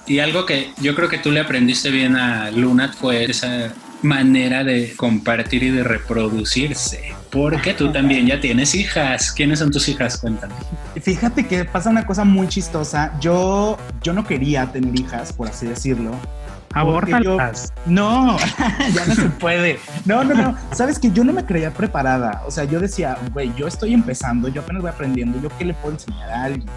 Y 0.05 0.19
algo 0.19 0.45
que 0.45 0.71
yo 0.79 0.93
creo 0.93 1.09
que 1.09 1.17
tú 1.17 1.31
le 1.31 1.39
aprendiste 1.39 1.89
bien 1.89 2.15
a 2.15 2.51
Luna 2.51 2.93
fue 2.93 3.25
esa 3.25 3.73
manera 4.03 4.63
de 4.63 4.93
compartir 4.95 5.63
y 5.63 5.69
de 5.69 5.83
reproducirse. 5.83 7.13
Porque 7.31 7.73
tú 7.73 7.91
también 7.91 8.27
ya 8.27 8.39
tienes 8.41 8.75
hijas. 8.75 9.31
¿Quiénes 9.31 9.59
son 9.59 9.71
tus 9.71 9.88
hijas? 9.88 10.17
Cuéntame. 10.17 10.53
Fíjate 11.01 11.47
que 11.47 11.63
pasa 11.65 11.89
una 11.89 12.05
cosa 12.05 12.25
muy 12.25 12.47
chistosa. 12.47 13.13
Yo, 13.21 13.77
yo 14.03 14.13
no 14.13 14.25
quería 14.25 14.69
tener 14.71 15.00
hijas, 15.00 15.31
por 15.31 15.47
así 15.47 15.65
decirlo. 15.65 16.11
Abortalas. 16.74 17.74
No, 17.86 18.38
ya 18.94 19.06
no 19.06 19.16
se 19.16 19.30
puede. 19.30 19.80
No, 20.06 20.24
no, 20.24 20.34
no. 20.34 20.58
Sabes 20.72 21.00
que 21.00 21.12
yo 21.12 21.24
no 21.24 21.34
me 21.34 21.46
creía 21.46 21.72
preparada. 21.72 22.44
O 22.46 22.51
sea, 22.51 22.63
yo 22.63 22.80
decía, 22.80 23.18
güey, 23.34 23.54
yo 23.56 23.68
estoy 23.68 23.94
empezando, 23.94 24.48
yo 24.48 24.62
apenas 24.62 24.82
voy 24.82 24.92
aprendiendo, 24.92 25.40
yo 25.42 25.50
qué 25.58 25.66
le 25.66 25.74
puedo 25.74 25.96
enseñar 25.96 26.30
a 26.30 26.44
alguien 26.44 26.70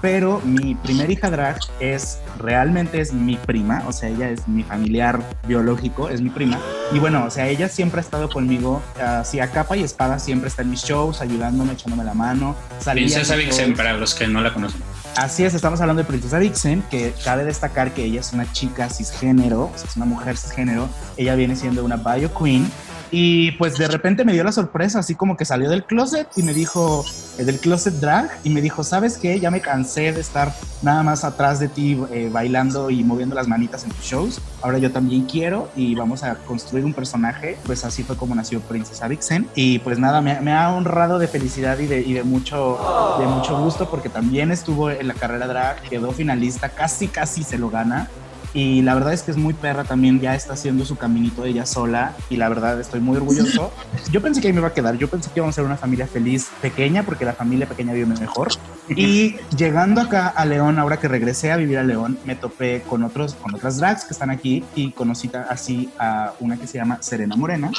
pero 0.00 0.40
mi 0.44 0.74
primera 0.74 1.10
hija 1.10 1.30
drag 1.30 1.58
es 1.80 2.20
realmente 2.38 3.00
es 3.00 3.12
mi 3.12 3.36
prima, 3.36 3.82
o 3.86 3.92
sea, 3.92 4.08
ella 4.08 4.30
es 4.30 4.46
mi 4.46 4.62
familiar 4.62 5.20
biológico, 5.46 6.08
es 6.08 6.20
mi 6.20 6.30
prima. 6.30 6.58
Y 6.92 6.98
bueno, 6.98 7.24
o 7.24 7.30
sea, 7.30 7.48
ella 7.48 7.68
siempre 7.68 8.00
ha 8.00 8.02
estado 8.02 8.28
conmigo, 8.28 8.82
así 9.00 9.40
a 9.40 9.50
capa 9.50 9.76
y 9.76 9.82
espada, 9.82 10.18
siempre 10.18 10.48
está 10.48 10.62
en 10.62 10.70
mis 10.70 10.82
shows, 10.82 11.20
ayudándome, 11.20 11.72
echándome 11.72 12.04
la 12.04 12.14
mano. 12.14 12.56
Princesa 12.84 13.36
Vixen, 13.36 13.74
para 13.74 13.94
los 13.94 14.14
que 14.14 14.26
no 14.26 14.40
la 14.40 14.52
conocen. 14.52 14.80
Así 15.18 15.44
es, 15.44 15.52
estamos 15.52 15.80
hablando 15.80 16.00
de 16.00 16.06
Princesa 16.06 16.38
Vixen, 16.38 16.80
que 16.82 17.12
cabe 17.24 17.44
destacar 17.44 17.92
que 17.92 18.04
ella 18.04 18.20
es 18.20 18.32
una 18.32 18.52
chica 18.52 18.88
cisgénero, 18.88 19.64
o 19.64 19.72
sea, 19.74 19.88
es 19.88 19.96
una 19.96 20.06
mujer 20.06 20.36
cisgénero. 20.36 20.88
Ella 21.16 21.34
viene 21.34 21.56
siendo 21.56 21.84
una 21.84 21.96
bio 21.96 22.32
queen 22.32 22.70
y 23.10 23.52
pues 23.52 23.78
de 23.78 23.88
repente 23.88 24.24
me 24.24 24.32
dio 24.32 24.44
la 24.44 24.52
sorpresa, 24.52 24.98
así 24.98 25.14
como 25.14 25.36
que 25.36 25.44
salió 25.44 25.70
del 25.70 25.84
closet 25.84 26.28
y 26.36 26.42
me 26.42 26.52
dijo, 26.52 27.04
eh, 27.38 27.44
del 27.44 27.58
closet 27.58 27.94
drag, 27.94 28.30
y 28.44 28.50
me 28.50 28.60
dijo, 28.60 28.84
¿sabes 28.84 29.18
qué? 29.18 29.40
Ya 29.40 29.50
me 29.50 29.60
cansé 29.60 30.12
de 30.12 30.20
estar 30.20 30.52
nada 30.82 31.02
más 31.02 31.24
atrás 31.24 31.58
de 31.58 31.68
ti 31.68 31.98
eh, 32.10 32.28
bailando 32.32 32.90
y 32.90 33.02
moviendo 33.04 33.34
las 33.34 33.48
manitas 33.48 33.84
en 33.84 33.90
tus 33.90 34.04
shows. 34.04 34.40
Ahora 34.62 34.78
yo 34.78 34.90
también 34.90 35.24
quiero 35.24 35.70
y 35.76 35.94
vamos 35.94 36.22
a 36.22 36.36
construir 36.36 36.84
un 36.84 36.92
personaje. 36.92 37.58
Pues 37.64 37.84
así 37.84 38.02
fue 38.02 38.16
como 38.16 38.34
nació 38.34 38.60
Princesa 38.60 39.08
Vixen. 39.08 39.48
Y 39.54 39.78
pues 39.80 39.98
nada, 39.98 40.20
me, 40.20 40.52
ha 40.52 40.74
honrado 40.74 41.18
de 41.18 41.28
felicidad 41.28 41.78
y 41.78 41.86
de, 41.86 42.00
y 42.00 42.12
de, 42.12 42.24
mucho, 42.24 42.78
de 43.18 43.26
mucho 43.26 43.58
gusto 43.58 43.88
porque 43.90 44.08
también 44.08 44.50
estuvo 44.50 44.90
en 44.90 45.08
la 45.08 45.14
carrera 45.14 45.46
drag, 45.46 45.82
quedó 45.82 46.12
finalista, 46.12 46.68
casi, 46.68 47.08
casi 47.08 47.42
se 47.42 47.58
lo 47.58 47.70
gana 47.70 48.08
y 48.54 48.82
la 48.82 48.94
verdad 48.94 49.12
es 49.12 49.22
que 49.22 49.30
es 49.30 49.36
muy 49.36 49.54
perra 49.54 49.84
también, 49.84 50.20
ya 50.20 50.34
está 50.34 50.54
haciendo 50.54 50.84
su 50.84 50.96
caminito 50.96 51.44
ella 51.44 51.66
sola 51.66 52.14
y 52.30 52.36
la 52.36 52.48
verdad 52.48 52.80
estoy 52.80 53.00
muy 53.00 53.16
orgulloso. 53.16 53.72
Yo 54.10 54.22
pensé 54.22 54.40
que 54.40 54.46
ahí 54.46 54.52
me 54.52 54.60
iba 54.60 54.68
a 54.68 54.72
quedar, 54.72 54.96
yo 54.96 55.08
pensé 55.08 55.30
que 55.30 55.40
íbamos 55.40 55.54
a 55.54 55.56
ser 55.56 55.64
una 55.64 55.76
familia 55.76 56.06
feliz 56.06 56.48
pequeña 56.62 57.02
porque 57.02 57.24
la 57.24 57.32
familia 57.32 57.66
pequeña 57.66 57.92
vive 57.92 58.06
mejor. 58.06 58.48
Y 58.88 59.36
llegando 59.56 60.00
acá 60.00 60.28
a 60.28 60.44
León, 60.44 60.78
ahora 60.78 60.98
que 60.98 61.08
regresé 61.08 61.52
a 61.52 61.56
vivir 61.56 61.78
a 61.78 61.82
León, 61.82 62.18
me 62.24 62.36
topé 62.36 62.82
con 62.88 63.02
otros 63.02 63.34
con 63.34 63.54
otras 63.54 63.78
drags 63.78 64.04
que 64.04 64.14
están 64.14 64.30
aquí 64.30 64.64
y 64.74 64.92
conocí 64.92 65.30
así 65.48 65.90
a 65.98 66.32
una 66.40 66.56
que 66.56 66.66
se 66.66 66.78
llama 66.78 66.98
Serena 67.00 67.36
Morena, 67.36 67.70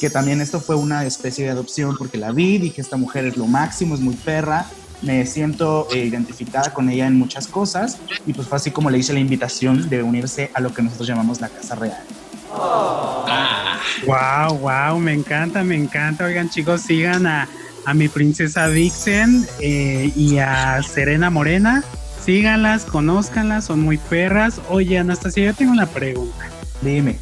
que 0.00 0.10
también 0.10 0.40
esto 0.40 0.60
fue 0.60 0.74
una 0.76 1.04
especie 1.04 1.44
de 1.44 1.50
adopción 1.50 1.96
porque 1.96 2.18
la 2.18 2.32
vi, 2.32 2.58
dije 2.58 2.80
esta 2.80 2.96
mujer 2.96 3.26
es 3.26 3.36
lo 3.36 3.46
máximo, 3.46 3.94
es 3.94 4.00
muy 4.00 4.14
perra 4.14 4.66
me 5.02 5.24
siento 5.26 5.88
eh, 5.92 5.98
identificada 5.98 6.72
con 6.72 6.88
ella 6.88 7.06
en 7.06 7.18
muchas 7.18 7.46
cosas 7.46 7.98
y 8.26 8.32
pues 8.32 8.48
fue 8.48 8.56
así 8.56 8.70
como 8.70 8.90
le 8.90 8.98
hice 8.98 9.12
la 9.12 9.20
invitación 9.20 9.88
de 9.88 10.02
unirse 10.02 10.50
a 10.54 10.60
lo 10.60 10.72
que 10.72 10.82
nosotros 10.82 11.08
llamamos 11.08 11.40
la 11.40 11.48
Casa 11.48 11.74
Real. 11.74 12.02
Wow, 14.06 14.58
wow, 14.58 14.98
me 14.98 15.12
encanta, 15.12 15.62
me 15.62 15.76
encanta. 15.76 16.24
Oigan 16.24 16.48
chicos, 16.48 16.82
sigan 16.82 17.26
a, 17.26 17.48
a 17.84 17.94
mi 17.94 18.08
princesa 18.08 18.68
Vixen 18.68 19.46
eh, 19.60 20.12
y 20.14 20.38
a 20.38 20.82
Serena 20.82 21.30
Morena. 21.30 21.82
Síganlas, 22.22 22.84
conózcanlas, 22.84 23.66
son 23.66 23.80
muy 23.80 23.98
perras. 23.98 24.60
Oye, 24.68 24.98
Anastasia, 24.98 25.46
yo 25.46 25.54
tengo 25.54 25.72
una 25.72 25.86
pregunta. 25.86 26.48
Dime. 26.82 27.18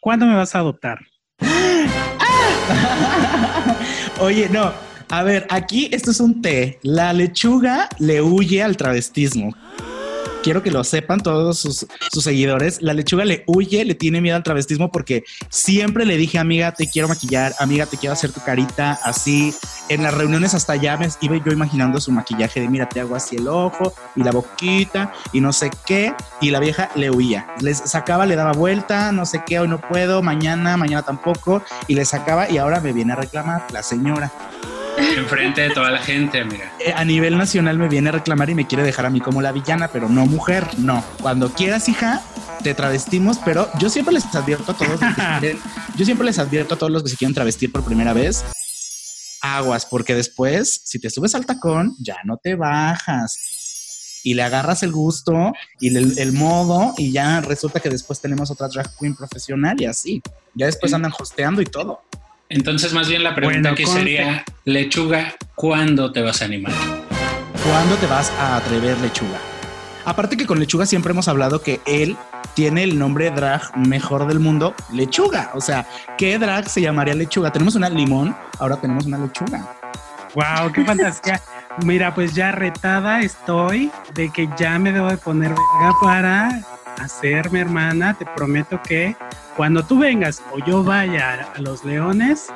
¿Cuándo 0.00 0.26
me 0.26 0.34
vas 0.34 0.54
a 0.54 0.58
adoptar? 0.58 0.98
Oye, 4.20 4.48
no, 4.50 4.72
a 5.08 5.22
ver, 5.22 5.46
aquí 5.50 5.88
esto 5.92 6.10
es 6.10 6.20
un 6.20 6.42
té. 6.42 6.78
La 6.82 7.12
lechuga 7.12 7.88
le 7.98 8.22
huye 8.22 8.62
al 8.62 8.76
travestismo. 8.76 9.54
Quiero 10.44 10.62
que 10.62 10.70
lo 10.70 10.84
sepan 10.84 11.20
todos 11.20 11.58
sus, 11.58 11.86
seguidores. 12.22 12.82
La 12.82 12.92
lechuga 12.92 13.24
le 13.24 13.44
huye, 13.46 13.82
le 13.86 13.94
tiene 13.94 14.20
miedo 14.20 14.36
al 14.36 14.42
travestismo 14.42 14.92
porque 14.92 15.24
siempre 15.48 16.04
le 16.04 16.18
dije, 16.18 16.38
amiga, 16.38 16.72
te 16.72 16.86
quiero 16.86 17.08
maquillar, 17.08 17.54
amiga, 17.58 17.86
te 17.86 17.96
quiero 17.96 18.12
hacer 18.12 18.30
tu 18.30 18.40
carita 18.42 18.92
así. 19.04 19.54
En 19.88 20.02
las 20.02 20.12
reuniones 20.12 20.52
hasta 20.52 20.76
ya 20.76 20.98
iba 21.22 21.36
yo 21.42 21.50
imaginando 21.50 21.98
su 21.98 22.12
maquillaje 22.12 22.60
de, 22.60 22.68
mira, 22.68 22.86
te 22.86 23.00
hago 23.00 23.16
así 23.16 23.36
el 23.36 23.48
ojo 23.48 23.94
y 24.16 24.22
la 24.22 24.32
boquita 24.32 25.14
y 25.32 25.40
no 25.40 25.50
sé 25.50 25.70
qué. 25.86 26.12
Y 26.42 26.50
la 26.50 26.60
vieja 26.60 26.90
le 26.94 27.10
huía. 27.10 27.46
Les 27.62 27.78
sacaba, 27.78 28.26
le 28.26 28.36
daba 28.36 28.52
vuelta, 28.52 29.12
no 29.12 29.24
sé 29.24 29.42
qué, 29.46 29.60
hoy 29.60 29.68
no 29.68 29.80
puedo, 29.80 30.20
mañana, 30.20 30.76
mañana 30.76 31.02
tampoco. 31.02 31.62
Y 31.88 31.94
le 31.94 32.04
sacaba 32.04 32.50
y 32.50 32.58
ahora 32.58 32.80
me 32.80 32.92
viene 32.92 33.14
a 33.14 33.16
reclamar 33.16 33.62
la 33.72 33.82
señora. 33.82 34.30
Enfrente 34.96 35.62
de 35.62 35.70
toda 35.70 35.90
la 35.90 35.98
gente, 35.98 36.44
mira. 36.44 36.72
Eh, 36.78 36.92
a 36.94 37.04
nivel 37.04 37.36
nacional 37.36 37.78
me 37.78 37.88
viene 37.88 38.08
a 38.10 38.12
reclamar 38.12 38.50
y 38.50 38.54
me 38.54 38.66
quiere 38.66 38.84
dejar 38.84 39.06
a 39.06 39.10
mí 39.10 39.20
como 39.20 39.42
la 39.42 39.52
villana, 39.52 39.88
pero 39.88 40.08
no 40.08 40.26
mujer, 40.26 40.66
no. 40.78 41.04
Cuando 41.20 41.52
quieras, 41.52 41.88
hija, 41.88 42.22
te 42.62 42.74
travestimos, 42.74 43.38
pero 43.44 43.68
yo 43.78 43.90
siempre 43.90 44.14
les 44.14 44.34
advierto 44.34 44.72
a 44.72 44.76
todos 44.76 45.00
yo 45.96 46.04
siempre 46.04 46.26
les 46.26 46.38
advierto 46.38 46.74
a 46.74 46.78
todos 46.78 46.92
los 46.92 47.02
que 47.02 47.10
se 47.10 47.16
quieren 47.16 47.34
travestir 47.34 47.72
por 47.72 47.84
primera 47.84 48.12
vez, 48.12 48.44
aguas, 49.40 49.86
porque 49.86 50.14
después, 50.14 50.80
si 50.84 50.98
te 50.98 51.10
subes 51.10 51.34
al 51.34 51.46
tacón, 51.46 51.96
ya 51.98 52.16
no 52.24 52.36
te 52.36 52.54
bajas 52.54 54.20
y 54.24 54.34
le 54.34 54.42
agarras 54.42 54.82
el 54.82 54.90
gusto 54.90 55.52
y 55.78 55.94
el, 55.94 56.32
modo 56.32 56.94
y 56.96 57.12
ya 57.12 57.42
resulta 57.42 57.78
que 57.78 57.90
después 57.90 58.20
tenemos 58.20 58.50
otra 58.50 58.68
drag 58.68 58.96
queen 58.98 59.14
profesional 59.14 59.80
y 59.80 59.84
así. 59.84 60.22
Ya 60.54 60.66
después 60.66 60.92
andan 60.94 61.12
hosteando 61.16 61.60
y 61.60 61.66
todo. 61.66 62.00
Entonces, 62.54 62.92
más 62.92 63.08
bien 63.08 63.24
la 63.24 63.34
pregunta 63.34 63.70
aquí 63.70 63.84
sería, 63.84 64.44
lechuga, 64.64 65.34
¿cuándo 65.56 66.12
te 66.12 66.22
vas 66.22 66.40
a 66.40 66.44
animar? 66.44 66.72
¿Cuándo 67.64 67.96
te 67.96 68.06
vas 68.06 68.30
a 68.38 68.54
atrever, 68.56 68.96
lechuga? 69.00 69.38
Aparte 70.04 70.36
que 70.36 70.46
con 70.46 70.60
lechuga 70.60 70.86
siempre 70.86 71.10
hemos 71.10 71.26
hablado 71.26 71.62
que 71.62 71.80
él 71.84 72.16
tiene 72.54 72.84
el 72.84 72.96
nombre 72.96 73.32
drag 73.32 73.76
mejor 73.76 74.28
del 74.28 74.38
mundo, 74.38 74.72
lechuga. 74.92 75.50
O 75.54 75.60
sea, 75.60 75.88
¿qué 76.16 76.38
drag 76.38 76.68
se 76.68 76.80
llamaría 76.80 77.16
lechuga? 77.16 77.50
Tenemos 77.50 77.74
una 77.74 77.88
limón, 77.88 78.36
ahora 78.60 78.76
tenemos 78.76 79.04
una 79.04 79.18
lechuga. 79.18 79.74
Wow, 80.36 80.70
qué 80.72 80.84
fantasía. 80.84 81.42
Mira, 81.84 82.14
pues 82.14 82.36
ya 82.36 82.52
retada 82.52 83.22
estoy 83.22 83.90
de 84.14 84.30
que 84.30 84.48
ya 84.56 84.78
me 84.78 84.92
debo 84.92 85.08
de 85.08 85.16
poner 85.16 85.52
para 86.94 87.06
hacerme 87.06 87.60
hermana. 87.60 88.14
Te 88.14 88.26
prometo 88.26 88.80
que 88.82 89.16
cuando 89.56 89.84
tú 89.84 89.98
vengas 89.98 90.42
o 90.52 90.64
yo 90.64 90.84
vaya 90.84 91.48
a 91.54 91.60
los 91.60 91.84
leones, 91.84 92.48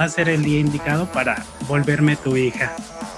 va 0.00 0.06
a 0.06 0.08
ser 0.08 0.28
el 0.28 0.42
día 0.42 0.60
indicado 0.60 1.06
para 1.06 1.44
volverme 1.68 2.16
tu 2.16 2.36
hija. 2.36 2.72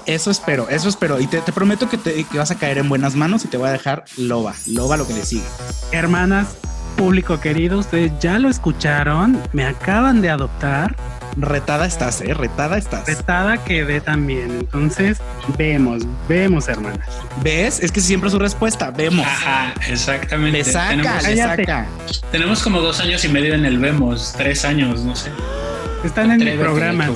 Eso 0.05 0.31
espero, 0.31 0.69
eso 0.69 0.89
espero. 0.89 1.19
Y 1.19 1.27
te, 1.27 1.41
te 1.41 1.51
prometo 1.51 1.89
que, 1.89 1.97
te, 1.97 2.23
que 2.23 2.37
vas 2.37 2.51
a 2.51 2.55
caer 2.55 2.77
en 2.77 2.89
buenas 2.89 3.15
manos 3.15 3.43
y 3.45 3.47
te 3.47 3.57
voy 3.57 3.69
a 3.69 3.71
dejar 3.71 4.05
loba, 4.17 4.53
loba 4.67 4.97
lo 4.97 5.07
que 5.07 5.13
le 5.13 5.25
sigue. 5.25 5.45
Hermanas, 5.91 6.57
público 6.95 7.39
querido, 7.39 7.79
ustedes 7.79 8.11
ya 8.19 8.39
lo 8.39 8.49
escucharon, 8.49 9.41
me 9.53 9.65
acaban 9.65 10.21
de 10.21 10.29
adoptar. 10.29 10.95
Retada 11.39 11.85
estás, 11.85 12.21
¿eh? 12.21 12.33
Retada 12.33 12.77
estás. 12.77 13.05
Retada 13.05 13.63
quedé 13.63 14.01
también. 14.01 14.57
Entonces, 14.59 15.19
vemos, 15.55 16.03
vemos, 16.27 16.67
hermanas. 16.67 17.07
¿Ves? 17.43 17.79
Es 17.79 17.91
que 17.91 18.01
siempre 18.01 18.27
es 18.27 18.33
su 18.33 18.39
respuesta. 18.39 18.89
Vemos. 18.89 19.25
Ajá, 19.25 19.73
exactamente. 19.87 20.57
Le 20.57 20.63
saca, 20.63 20.89
tenemos, 20.89 21.23
le 21.27 21.37
saca. 21.37 21.85
tenemos 22.31 22.63
como 22.63 22.81
dos 22.81 22.99
años 22.99 23.23
y 23.23 23.29
medio 23.29 23.53
en 23.53 23.65
el 23.65 23.77
Vemos, 23.77 24.33
tres 24.35 24.65
años, 24.65 25.03
no 25.03 25.15
sé. 25.15 25.29
Están 26.03 26.31
en 26.31 26.41
Atrévete, 26.41 26.63
programa. 26.63 27.09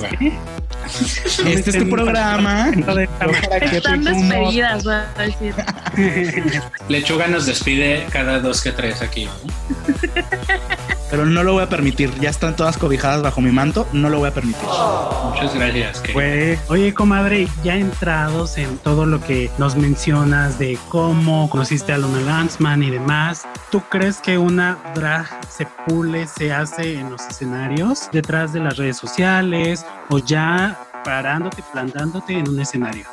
Este 1.46 1.70
es 1.70 1.78
tu 1.78 1.90
programa. 1.90 2.70
Están 2.70 4.04
despedidas, 4.04 4.86
va 4.86 5.06
a 5.16 5.22
decir. 5.22 5.54
manera. 5.56 6.70
Lechuga 6.88 7.26
nos 7.26 7.46
despide 7.46 8.06
cada 8.10 8.38
dos 8.38 8.62
que 8.62 8.70
tres 8.72 9.02
aquí. 9.02 9.24
¿no? 9.24 9.32
Pero 11.12 11.26
no 11.26 11.42
lo 11.42 11.52
voy 11.52 11.62
a 11.62 11.68
permitir. 11.68 12.10
Ya 12.20 12.30
están 12.30 12.56
todas 12.56 12.78
cobijadas 12.78 13.20
bajo 13.20 13.42
mi 13.42 13.50
manto. 13.50 13.86
No 13.92 14.08
lo 14.08 14.18
voy 14.18 14.30
a 14.30 14.34
permitir. 14.34 14.62
Muchas 15.28 15.54
gracias. 15.54 16.02
Pues, 16.10 16.58
oye, 16.70 16.94
comadre, 16.94 17.48
ya 17.62 17.76
entrados 17.76 18.56
en 18.56 18.78
todo 18.78 19.04
lo 19.04 19.20
que 19.20 19.50
nos 19.58 19.76
mencionas 19.76 20.58
de 20.58 20.78
cómo 20.88 21.50
conociste 21.50 21.92
a 21.92 21.98
Luna 21.98 22.20
Lanzman 22.22 22.82
y 22.82 22.88
demás, 22.88 23.46
¿tú 23.70 23.82
crees 23.90 24.20
que 24.20 24.38
una 24.38 24.78
drag 24.94 25.26
se 25.50 25.66
pule, 25.86 26.26
se 26.26 26.50
hace 26.50 26.98
en 26.98 27.10
los 27.10 27.20
escenarios, 27.26 28.08
detrás 28.10 28.54
de 28.54 28.60
las 28.60 28.78
redes 28.78 28.96
sociales 28.96 29.84
o 30.08 30.16
ya 30.16 30.78
parándote, 31.04 31.62
plantándote 31.72 32.38
en 32.38 32.48
un 32.48 32.58
escenario? 32.58 33.04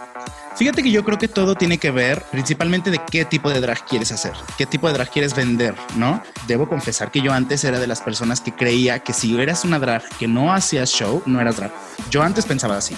Fíjate 0.60 0.84
que 0.84 0.92
yo 0.92 1.06
creo 1.06 1.18
que 1.18 1.30
todo 1.30 1.56
tiene 1.56 1.78
que 1.78 1.90
ver 1.90 2.22
principalmente 2.32 2.92
de 2.92 3.00
qué 3.10 3.24
tipo 3.24 3.50
de 3.50 3.62
drag 3.62 3.86
quieres 3.86 4.12
hacer, 4.12 4.34
qué 4.58 4.66
tipo 4.66 4.88
de 4.88 4.94
drag 4.94 5.10
quieres 5.10 5.34
vender, 5.34 5.74
¿no? 5.96 6.22
Debo 6.48 6.68
confesar 6.68 7.12
que 7.12 7.22
yo 7.22 7.32
antes 7.32 7.64
era 7.64 7.80
de 7.80 7.88
las 7.88 8.02
personas 8.02 8.42
que 8.42 8.54
creía 8.54 9.00
que 9.00 9.14
si 9.14 9.40
eras 9.40 9.64
una 9.64 9.80
drag 9.80 10.04
que 10.18 10.28
no 10.28 10.54
hacías 10.54 10.90
show, 10.92 11.24
no 11.26 11.40
eras 11.40 11.56
drag. 11.56 11.72
Yo 12.12 12.24
antes 12.24 12.46
pensaba 12.46 12.76
así. 12.76 12.94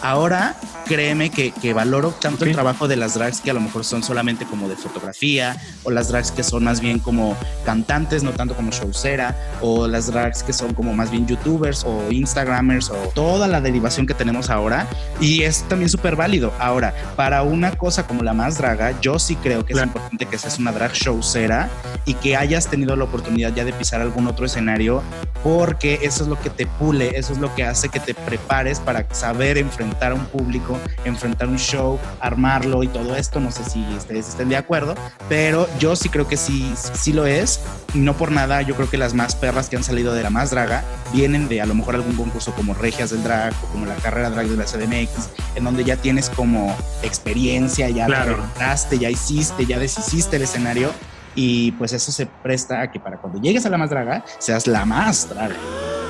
Ahora 0.00 0.56
créeme 0.86 1.30
que, 1.30 1.52
que 1.52 1.72
valoro 1.74 2.10
tanto 2.10 2.44
el 2.44 2.50
Ok. 2.50 2.54
trabajo 2.54 2.88
de 2.88 2.96
las 2.96 3.14
drags 3.14 3.40
que 3.40 3.50
a 3.50 3.54
lo 3.54 3.60
mejor 3.60 3.84
son 3.84 4.02
solamente 4.02 4.46
como 4.46 4.68
de 4.68 4.74
fotografía 4.74 5.56
o 5.84 5.90
las 5.92 6.08
drags 6.08 6.32
que 6.32 6.42
son 6.42 6.64
más 6.64 6.80
bien 6.80 6.98
como 6.98 7.36
cantantes, 7.64 8.22
no 8.24 8.32
tanto 8.32 8.56
como 8.56 8.72
showcera 8.72 9.36
o 9.60 9.86
las 9.86 10.08
drags 10.08 10.42
que 10.42 10.52
son 10.52 10.74
como 10.74 10.92
más 10.92 11.10
bien 11.10 11.26
youtubers 11.26 11.84
o 11.84 12.10
instagramers 12.10 12.90
o 12.90 12.94
toda 13.14 13.46
la 13.46 13.60
derivación 13.60 14.06
que 14.06 14.14
tenemos 14.14 14.50
ahora 14.50 14.88
y 15.20 15.42
es 15.42 15.62
también 15.68 15.88
súper 15.88 16.16
válido. 16.16 16.52
Ahora, 16.58 16.92
para 17.16 17.42
una 17.42 17.72
cosa 17.72 18.06
como 18.06 18.22
la 18.22 18.32
más 18.32 18.58
draga, 18.58 18.98
yo 19.00 19.18
sí 19.18 19.36
creo 19.36 19.64
que 19.64 19.72
Claro. 19.74 19.88
es 19.90 19.94
importante 19.96 20.26
que 20.26 20.38
seas 20.38 20.58
una 20.58 20.72
drag 20.72 20.92
showcera 20.92 21.68
y 22.04 22.14
que 22.14 22.36
hayas 22.36 22.66
tenido 22.68 22.96
la 22.96 23.04
oportunidad 23.04 23.52
ya 23.54 23.64
de 23.64 23.72
pisar 23.72 24.00
algún 24.00 24.26
otro 24.26 24.46
escenario 24.46 25.02
porque 25.42 25.98
eso 26.02 26.22
es 26.22 26.28
lo 26.28 26.38
que 26.38 26.50
te 26.50 26.66
pule, 26.66 27.18
eso 27.18 27.32
es 27.32 27.38
lo 27.40 27.52
que 27.54 27.64
hace 27.64 27.88
que 27.88 27.98
te 27.98 28.14
prepares 28.14 28.78
para 28.78 29.06
saber 29.12 29.58
enfrentar 29.58 30.12
a 30.12 30.14
un 30.14 30.24
público, 30.26 30.78
enfrentar 31.04 31.48
un 31.48 31.58
show, 31.58 31.98
armarlo 32.20 32.82
y 32.84 32.88
todo 32.88 33.16
esto. 33.16 33.40
No 33.40 33.50
sé 33.50 33.64
si 33.64 33.84
ustedes 33.96 34.28
estén 34.28 34.48
de 34.48 34.56
acuerdo, 34.56 34.94
pero 35.28 35.68
yo 35.80 35.96
sí 35.96 36.08
creo 36.08 36.28
que 36.28 36.36
sí, 36.36 36.72
sí 36.94 37.12
lo 37.12 37.26
es. 37.26 37.60
Y 37.92 37.98
no 37.98 38.14
por 38.16 38.30
nada, 38.30 38.62
yo 38.62 38.76
creo 38.76 38.88
que 38.88 38.96
las 38.98 39.14
más 39.14 39.34
perras 39.34 39.68
que 39.68 39.76
han 39.76 39.82
salido 39.84 40.14
de 40.14 40.22
la 40.22 40.30
más 40.30 40.50
draga 40.50 40.84
vienen 41.12 41.48
de 41.48 41.60
a 41.60 41.66
lo 41.66 41.74
mejor 41.74 41.96
algún 41.96 42.14
concurso 42.14 42.52
como 42.52 42.74
Regias 42.74 43.10
del 43.10 43.24
Drag 43.24 43.52
o 43.64 43.66
como 43.72 43.86
la 43.86 43.96
carrera 43.96 44.30
drag 44.30 44.46
de 44.46 44.56
la 44.56 44.64
CDMX, 44.64 45.28
en 45.56 45.64
donde 45.64 45.82
ya 45.84 45.96
tienes 45.96 46.30
como 46.30 46.74
experiencia, 47.02 47.88
ya 47.90 48.06
Claro. 48.06 48.44
te 48.88 48.98
ya 48.98 49.10
hiciste, 49.10 49.66
ya 49.66 49.78
deshiciste 49.78 50.36
el 50.36 50.42
escenario. 50.42 50.90
Y 51.34 51.72
pues 51.72 51.92
eso 51.94 52.12
se 52.12 52.26
presta 52.26 52.82
a 52.82 52.90
que 52.90 53.00
para 53.00 53.16
cuando 53.18 53.40
llegues 53.40 53.64
a 53.64 53.70
la 53.70 53.78
más 53.78 53.88
draga, 53.90 54.22
seas 54.38 54.66
la 54.66 54.84
más 54.84 55.28
draga. 55.30 55.54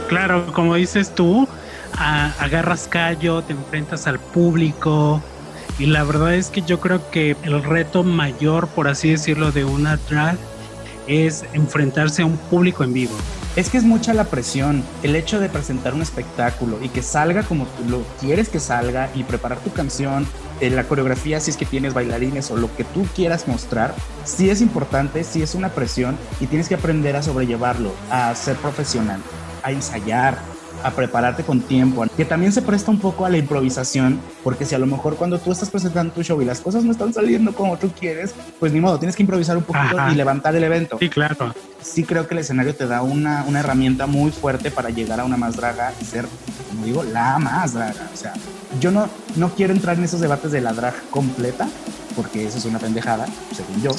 Claro, 0.08 0.52
como 0.52 0.74
dices 0.74 1.14
tú, 1.14 1.48
a- 1.96 2.32
agarras 2.40 2.88
callo, 2.88 3.42
te 3.42 3.52
enfrentas 3.52 4.06
al 4.08 4.18
público 4.18 5.22
y 5.78 5.86
la 5.86 6.02
verdad 6.02 6.34
es 6.34 6.50
que 6.50 6.62
yo 6.62 6.80
creo 6.80 7.08
que 7.10 7.36
el 7.44 7.62
reto 7.62 8.02
mayor, 8.02 8.66
por 8.68 8.88
así 8.88 9.10
decirlo, 9.10 9.52
de 9.52 9.64
una 9.64 9.96
drag 9.96 10.36
es 11.06 11.44
enfrentarse 11.52 12.22
a 12.22 12.26
un 12.26 12.36
público 12.36 12.82
en 12.84 12.92
vivo. 12.92 13.14
Es 13.54 13.68
que 13.68 13.76
es 13.76 13.84
mucha 13.84 14.14
la 14.14 14.24
presión, 14.24 14.82
el 15.02 15.14
hecho 15.14 15.38
de 15.38 15.50
presentar 15.50 15.92
un 15.92 16.00
espectáculo 16.00 16.78
y 16.82 16.88
que 16.88 17.02
salga 17.02 17.42
como 17.42 17.66
tú 17.66 17.84
lo 17.86 18.02
quieres 18.18 18.48
que 18.48 18.58
salga 18.58 19.10
y 19.14 19.24
preparar 19.24 19.58
tu 19.58 19.70
canción, 19.70 20.26
eh, 20.62 20.70
la 20.70 20.84
coreografía, 20.84 21.38
si 21.38 21.50
es 21.50 21.58
que 21.58 21.66
tienes 21.66 21.92
bailarines 21.92 22.50
o 22.50 22.56
lo 22.56 22.74
que 22.74 22.84
tú 22.84 23.06
quieras 23.14 23.46
mostrar, 23.46 23.94
sí 24.24 24.48
es 24.48 24.62
importante, 24.62 25.22
sí 25.22 25.42
es 25.42 25.54
una 25.54 25.68
presión 25.68 26.16
y 26.40 26.46
tienes 26.46 26.66
que 26.66 26.76
aprender 26.76 27.14
a 27.14 27.22
sobrellevarlo, 27.22 27.92
a 28.10 28.34
ser 28.34 28.56
profesional, 28.56 29.20
a 29.62 29.70
ensayar, 29.70 30.38
a 30.82 30.90
prepararte 30.90 31.42
con 31.42 31.60
tiempo, 31.60 32.04
que 32.16 32.24
también 32.24 32.52
se 32.52 32.62
presta 32.62 32.90
un 32.90 32.98
poco 32.98 33.24
a 33.24 33.30
la 33.30 33.38
improvisación, 33.38 34.20
porque 34.42 34.64
si 34.64 34.74
a 34.74 34.78
lo 34.78 34.86
mejor 34.86 35.16
cuando 35.16 35.38
tú 35.38 35.52
estás 35.52 35.70
presentando 35.70 36.12
tu 36.12 36.22
show 36.22 36.40
y 36.42 36.44
las 36.44 36.60
cosas 36.60 36.84
no 36.84 36.92
están 36.92 37.12
saliendo 37.12 37.52
como 37.54 37.76
tú 37.76 37.90
quieres, 37.98 38.34
pues 38.58 38.72
ni 38.72 38.80
modo, 38.80 38.98
tienes 38.98 39.16
que 39.16 39.22
improvisar 39.22 39.56
un 39.56 39.62
poquito 39.64 39.98
Ajá. 39.98 40.12
y 40.12 40.14
levantar 40.14 40.54
el 40.56 40.64
evento 40.64 40.98
Sí, 40.98 41.08
claro. 41.08 41.54
sí 41.80 42.04
creo 42.04 42.26
que 42.26 42.34
el 42.34 42.40
escenario 42.40 42.74
te 42.74 42.86
da 42.86 43.02
una, 43.02 43.44
una 43.46 43.60
herramienta 43.60 44.06
muy 44.06 44.30
fuerte 44.30 44.70
para 44.70 44.90
llegar 44.90 45.20
a 45.20 45.24
una 45.24 45.36
más 45.36 45.56
draga 45.56 45.92
y 46.00 46.04
ser, 46.04 46.26
como 46.70 46.84
digo, 46.84 47.02
la 47.04 47.38
más 47.38 47.74
draga. 47.74 48.08
O 48.12 48.16
sea, 48.16 48.32
yo 48.80 48.90
no, 48.90 49.08
no 49.36 49.50
quiero 49.50 49.72
entrar 49.72 49.96
en 49.98 50.04
esos 50.04 50.20
debates 50.20 50.50
de 50.52 50.60
la 50.60 50.72
drag 50.72 50.94
completa, 51.10 51.68
porque 52.16 52.46
eso 52.46 52.58
es 52.58 52.64
una 52.64 52.78
pendejada, 52.78 53.26
según 53.54 53.82
yo, 53.82 53.90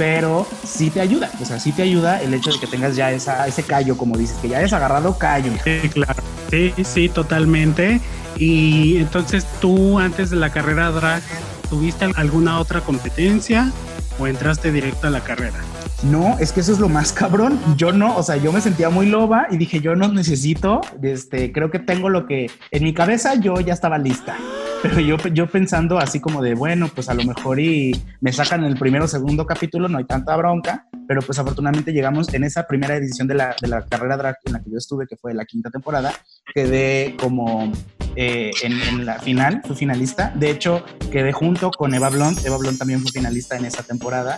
pero 0.00 0.46
sí 0.64 0.88
te 0.88 1.02
ayuda. 1.02 1.30
O 1.42 1.44
sea, 1.44 1.60
sí 1.60 1.72
te 1.72 1.82
ayuda 1.82 2.22
el 2.22 2.32
hecho 2.32 2.50
de 2.50 2.58
que 2.58 2.66
tengas 2.66 2.96
ya 2.96 3.12
esa, 3.12 3.46
ese 3.46 3.64
callo, 3.64 3.98
como 3.98 4.16
dices, 4.16 4.38
que 4.40 4.48
ya 4.48 4.56
hayas 4.56 4.72
agarrado 4.72 5.18
callo. 5.18 5.52
Sí, 5.62 5.90
claro. 5.90 6.22
Sí, 6.50 6.72
sí, 6.84 7.10
totalmente. 7.10 8.00
Y 8.34 8.96
entonces 8.96 9.46
tú 9.60 9.98
antes 9.98 10.30
de 10.30 10.36
la 10.36 10.48
carrera 10.48 10.90
drag, 10.90 11.22
¿tuviste 11.68 12.10
alguna 12.16 12.60
otra 12.60 12.80
competencia 12.80 13.70
o 14.18 14.26
entraste 14.26 14.72
directo 14.72 15.08
a 15.08 15.10
la 15.10 15.20
carrera? 15.20 15.60
No, 16.02 16.38
es 16.38 16.52
que 16.52 16.60
eso 16.60 16.72
es 16.72 16.78
lo 16.78 16.88
más 16.88 17.12
cabrón. 17.12 17.60
Yo 17.76 17.92
no, 17.92 18.16
o 18.16 18.22
sea, 18.22 18.36
yo 18.36 18.52
me 18.52 18.62
sentía 18.62 18.88
muy 18.88 19.04
loba 19.04 19.48
y 19.50 19.58
dije, 19.58 19.80
yo 19.80 19.96
no 19.96 20.08
necesito, 20.08 20.80
este, 21.02 21.52
creo 21.52 21.70
que 21.70 21.78
tengo 21.78 22.08
lo 22.08 22.26
que 22.26 22.50
en 22.70 22.84
mi 22.84 22.94
cabeza 22.94 23.34
yo 23.34 23.60
ya 23.60 23.74
estaba 23.74 23.98
lista. 23.98 24.38
Pero 24.82 25.00
yo, 25.00 25.16
yo 25.34 25.46
pensando 25.46 25.98
así 25.98 26.20
como 26.20 26.40
de, 26.42 26.54
bueno, 26.54 26.88
pues 26.94 27.08
a 27.10 27.14
lo 27.14 27.22
mejor 27.24 27.60
y 27.60 27.92
me 28.20 28.32
sacan 28.32 28.64
el 28.64 28.76
primero 28.78 29.04
o 29.04 29.08
segundo 29.08 29.44
capítulo, 29.44 29.88
no 29.88 29.98
hay 29.98 30.04
tanta 30.04 30.34
bronca, 30.36 30.86
pero 31.06 31.20
pues 31.20 31.38
afortunadamente 31.38 31.92
llegamos 31.92 32.32
en 32.32 32.44
esa 32.44 32.66
primera 32.66 32.96
edición 32.96 33.28
de 33.28 33.34
la, 33.34 33.54
de 33.60 33.68
la 33.68 33.84
carrera 33.84 34.16
drag 34.16 34.36
en 34.44 34.54
la 34.54 34.60
que 34.62 34.70
yo 34.70 34.78
estuve, 34.78 35.06
que 35.06 35.16
fue 35.16 35.34
la 35.34 35.44
quinta 35.44 35.68
temporada, 35.70 36.14
quedé 36.54 37.14
como 37.20 37.70
eh, 38.16 38.52
en, 38.62 38.80
en 38.80 39.04
la 39.06 39.18
final, 39.18 39.60
fui 39.66 39.76
finalista. 39.76 40.32
De 40.34 40.50
hecho, 40.50 40.82
quedé 41.12 41.32
junto 41.32 41.70
con 41.70 41.94
Eva 41.94 42.08
Blond. 42.08 42.44
Eva 42.46 42.56
Blond 42.56 42.78
también 42.78 43.00
fue 43.02 43.12
finalista 43.12 43.56
en 43.56 43.66
esa 43.66 43.82
temporada. 43.82 44.36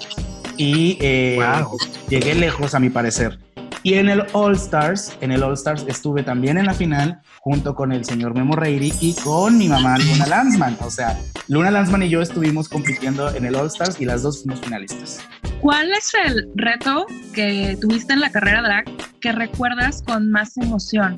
Y 0.57 0.99
eh, 1.01 1.39
Wow. 1.39 1.79
llegué 2.09 2.35
lejos 2.35 2.75
a 2.75 2.81
mi 2.81 2.91
parecer. 2.91 3.39
Y 3.83 3.95
en 3.95 4.09
el 4.09 4.25
All 4.33 4.55
Stars, 4.55 5.17
en 5.21 5.33
el 5.33 5.43
All 5.43 5.55
Stars 5.55 5.85
estuve 5.89 6.23
también 6.23 6.59
en 6.59 6.67
la 6.67 6.75
final 6.75 7.21
junto 7.41 7.75
con 7.75 7.93
el 7.93 8.05
señor 8.05 8.35
Memo 8.35 8.55
Reiri 8.55 8.93
y 9.01 9.15
con 9.15 9.59
mi 9.59 9.69
mamá 9.69 9.99
Luna 9.99 10.27
Lanzman. 10.27 10.77
O 10.81 10.91
sea, 10.91 11.19
Luna 11.49 11.71
Lanzman 11.71 12.03
y 12.03 12.09
yo 12.09 12.23
estuvimos 12.23 12.69
compitiendo 12.69 13.35
en 13.35 13.45
el 13.45 13.57
All 13.57 13.67
Stars 13.67 14.01
y 14.01 14.05
las 14.05 14.23
dos 14.23 14.43
fuimos 14.43 14.61
finalistas. 14.61 15.21
¿Cuál 15.61 15.93
es 15.93 16.13
el 16.25 16.49
reto 16.55 17.07
que 17.35 17.77
tuviste 17.81 18.13
en 18.13 18.21
la 18.21 18.31
carrera 18.31 18.63
drag 18.63 18.85
que 19.21 19.33
recuerdas 19.33 20.03
con 20.03 20.31
más 20.31 20.57
emoción? 20.57 21.17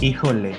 Híjole, 0.00 0.56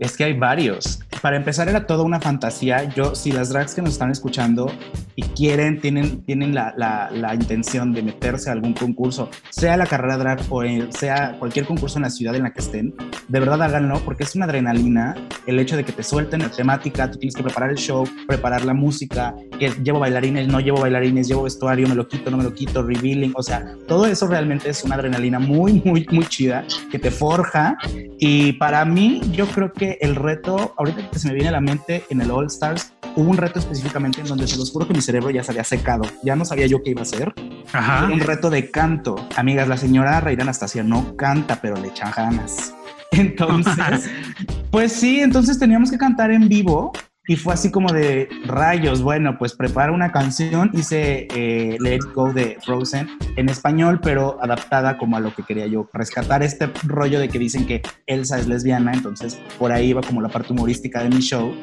es 0.00 0.16
que 0.16 0.24
hay 0.24 0.32
varios. 0.32 1.00
Para 1.20 1.36
empezar 1.36 1.68
era 1.68 1.86
toda 1.86 2.04
una 2.04 2.20
fantasía. 2.20 2.84
Yo, 2.94 3.14
si 3.14 3.32
las 3.32 3.50
drags 3.50 3.74
que 3.74 3.82
nos 3.82 3.92
están 3.92 4.10
escuchando 4.10 4.72
y 5.20 5.22
quieren, 5.34 5.80
tienen, 5.80 6.22
tienen 6.24 6.54
la, 6.54 6.72
la, 6.78 7.10
la 7.12 7.34
intención 7.34 7.92
de 7.92 8.02
meterse 8.02 8.48
a 8.48 8.54
algún 8.54 8.72
concurso, 8.72 9.28
sea 9.50 9.76
la 9.76 9.86
carrera 9.86 10.16
drag 10.16 10.40
o 10.50 10.62
sea 10.90 11.36
cualquier 11.38 11.66
concurso 11.66 11.98
en 11.98 12.04
la 12.04 12.10
ciudad 12.10 12.34
en 12.34 12.44
la 12.44 12.52
que 12.52 12.60
estén, 12.60 12.94
de 13.28 13.40
verdad 13.40 13.62
háganlo 13.62 14.00
porque 14.04 14.24
es 14.24 14.34
una 14.34 14.46
adrenalina 14.46 15.14
el 15.46 15.58
hecho 15.58 15.76
de 15.76 15.84
que 15.84 15.92
te 15.92 16.02
suelten 16.02 16.40
la 16.40 16.50
temática, 16.50 17.10
tú 17.10 17.18
tienes 17.18 17.34
que 17.34 17.42
preparar 17.42 17.70
el 17.70 17.76
show, 17.76 18.08
preparar 18.26 18.64
la 18.64 18.72
música, 18.72 19.34
que 19.58 19.70
llevo 19.82 19.98
bailarines, 19.98 20.48
no 20.48 20.60
llevo 20.60 20.80
bailarines, 20.80 21.28
llevo 21.28 21.42
vestuario, 21.42 21.86
me 21.86 21.94
lo 21.94 22.08
quito, 22.08 22.30
no 22.30 22.38
me 22.38 22.44
lo 22.44 22.54
quito, 22.54 22.82
revealing, 22.82 23.32
o 23.36 23.42
sea, 23.42 23.74
todo 23.86 24.06
eso 24.06 24.26
realmente 24.26 24.70
es 24.70 24.84
una 24.84 24.94
adrenalina 24.94 25.38
muy, 25.38 25.82
muy, 25.84 26.06
muy 26.10 26.24
chida 26.26 26.64
que 26.90 26.98
te 26.98 27.10
forja. 27.10 27.76
Y 28.18 28.52
para 28.54 28.84
mí 28.84 29.20
yo 29.32 29.46
creo 29.46 29.72
que 29.72 29.98
el 30.00 30.14
reto, 30.14 30.74
ahorita 30.76 31.10
que 31.10 31.18
se 31.18 31.28
me 31.28 31.34
viene 31.34 31.48
a 31.48 31.52
la 31.52 31.60
mente 31.60 32.04
en 32.10 32.20
el 32.20 32.30
All 32.30 32.46
Stars, 32.46 32.92
hubo 33.16 33.30
un 33.30 33.36
reto 33.36 33.58
específicamente 33.58 34.20
en 34.20 34.26
donde 34.26 34.46
se 34.46 34.56
los 34.56 34.70
juro 34.70 34.86
que 34.86 34.94
mi 34.94 35.02
cerebro 35.02 35.30
ya 35.30 35.42
se 35.42 35.52
había 35.52 35.64
secado, 35.64 36.04
ya 36.22 36.36
no 36.36 36.44
sabía 36.44 36.66
yo 36.66 36.82
qué 36.82 36.90
iba 36.90 37.00
a 37.00 37.04
hacer. 37.04 37.34
Ajá. 37.72 38.08
un 38.12 38.20
reto 38.20 38.50
de 38.50 38.70
canto. 38.70 39.28
Amigas, 39.36 39.68
la 39.68 39.76
señora 39.76 40.20
Reina 40.20 40.42
Anastasia 40.42 40.82
no 40.82 41.16
canta, 41.16 41.60
pero 41.60 41.76
le 41.76 41.88
echan 41.88 42.12
ganas. 42.16 42.74
Entonces, 43.12 44.10
pues 44.70 44.92
sí, 44.92 45.20
entonces 45.20 45.58
teníamos 45.58 45.90
que 45.90 45.98
cantar 45.98 46.30
en 46.30 46.48
vivo 46.48 46.92
y 47.26 47.36
fue 47.36 47.54
así 47.54 47.70
como 47.70 47.92
de 47.92 48.28
rayos, 48.46 49.02
bueno, 49.02 49.36
pues 49.38 49.54
prepara 49.54 49.92
una 49.92 50.10
canción, 50.10 50.70
hice 50.72 51.28
eh, 51.34 51.76
Let 51.78 52.00
Go 52.14 52.32
de 52.32 52.58
Frozen 52.64 53.08
en 53.36 53.48
español, 53.48 54.00
pero 54.02 54.42
adaptada 54.42 54.98
como 54.98 55.16
a 55.16 55.20
lo 55.20 55.34
que 55.34 55.42
quería 55.42 55.66
yo, 55.66 55.88
rescatar 55.92 56.42
este 56.42 56.70
rollo 56.84 57.20
de 57.20 57.28
que 57.28 57.38
dicen 57.38 57.66
que 57.66 57.82
Elsa 58.06 58.38
es 58.38 58.48
lesbiana, 58.48 58.92
entonces 58.92 59.40
por 59.58 59.70
ahí 59.70 59.90
iba 59.90 60.00
como 60.00 60.20
la 60.20 60.28
parte 60.28 60.52
humorística 60.52 61.02
de 61.02 61.10
mi 61.10 61.20
show. 61.20 61.54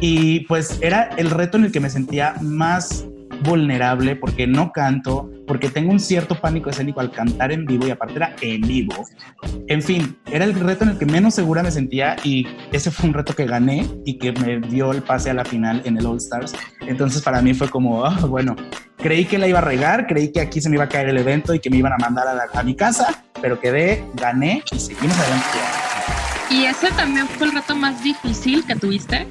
Y 0.00 0.40
pues 0.40 0.78
era 0.82 1.10
el 1.16 1.30
reto 1.30 1.56
en 1.56 1.64
el 1.64 1.72
que 1.72 1.80
me 1.80 1.90
sentía 1.90 2.34
más 2.42 3.06
vulnerable 3.42 4.16
porque 4.16 4.46
no 4.46 4.72
canto, 4.72 5.30
porque 5.46 5.68
tengo 5.68 5.90
un 5.90 6.00
cierto 6.00 6.34
pánico 6.34 6.70
escénico 6.70 7.00
al 7.00 7.10
cantar 7.10 7.52
en 7.52 7.64
vivo 7.64 7.86
y 7.86 7.90
aparte 7.90 8.16
era 8.16 8.34
en 8.40 8.60
vivo. 8.62 8.94
En 9.68 9.82
fin, 9.82 10.18
era 10.30 10.44
el 10.44 10.54
reto 10.54 10.84
en 10.84 10.90
el 10.90 10.98
que 10.98 11.06
menos 11.06 11.34
segura 11.34 11.62
me 11.62 11.70
sentía 11.70 12.16
y 12.24 12.46
ese 12.72 12.90
fue 12.90 13.08
un 13.08 13.14
reto 13.14 13.34
que 13.34 13.46
gané 13.46 13.86
y 14.04 14.18
que 14.18 14.32
me 14.32 14.60
dio 14.60 14.92
el 14.92 15.02
pase 15.02 15.30
a 15.30 15.34
la 15.34 15.44
final 15.44 15.82
en 15.84 15.96
el 15.96 16.06
All 16.06 16.18
Stars. 16.18 16.52
Entonces 16.80 17.22
para 17.22 17.42
mí 17.42 17.54
fue 17.54 17.68
como, 17.68 18.04
ah, 18.04 18.18
bueno, 18.26 18.56
creí 18.96 19.24
que 19.24 19.38
la 19.38 19.48
iba 19.48 19.58
a 19.58 19.62
regar, 19.62 20.06
creí 20.06 20.32
que 20.32 20.40
aquí 20.40 20.60
se 20.60 20.68
me 20.68 20.76
iba 20.76 20.84
a 20.84 20.88
caer 20.88 21.08
el 21.08 21.18
evento 21.18 21.54
y 21.54 21.60
que 21.60 21.70
me 21.70 21.78
iban 21.78 21.92
a 21.92 21.98
mandar 21.98 22.26
a, 22.28 22.58
a 22.58 22.62
mi 22.62 22.74
casa, 22.74 23.24
pero 23.40 23.60
quedé, 23.60 24.04
gané 24.14 24.62
y 24.72 24.78
seguimos 24.78 25.18
adelante. 25.18 25.46
¿Y 26.50 26.64
ese 26.64 26.90
también 26.92 27.26
fue 27.26 27.48
el 27.48 27.52
reto 27.52 27.74
más 27.74 28.02
difícil 28.02 28.64
que 28.64 28.76
tuviste? 28.76 29.26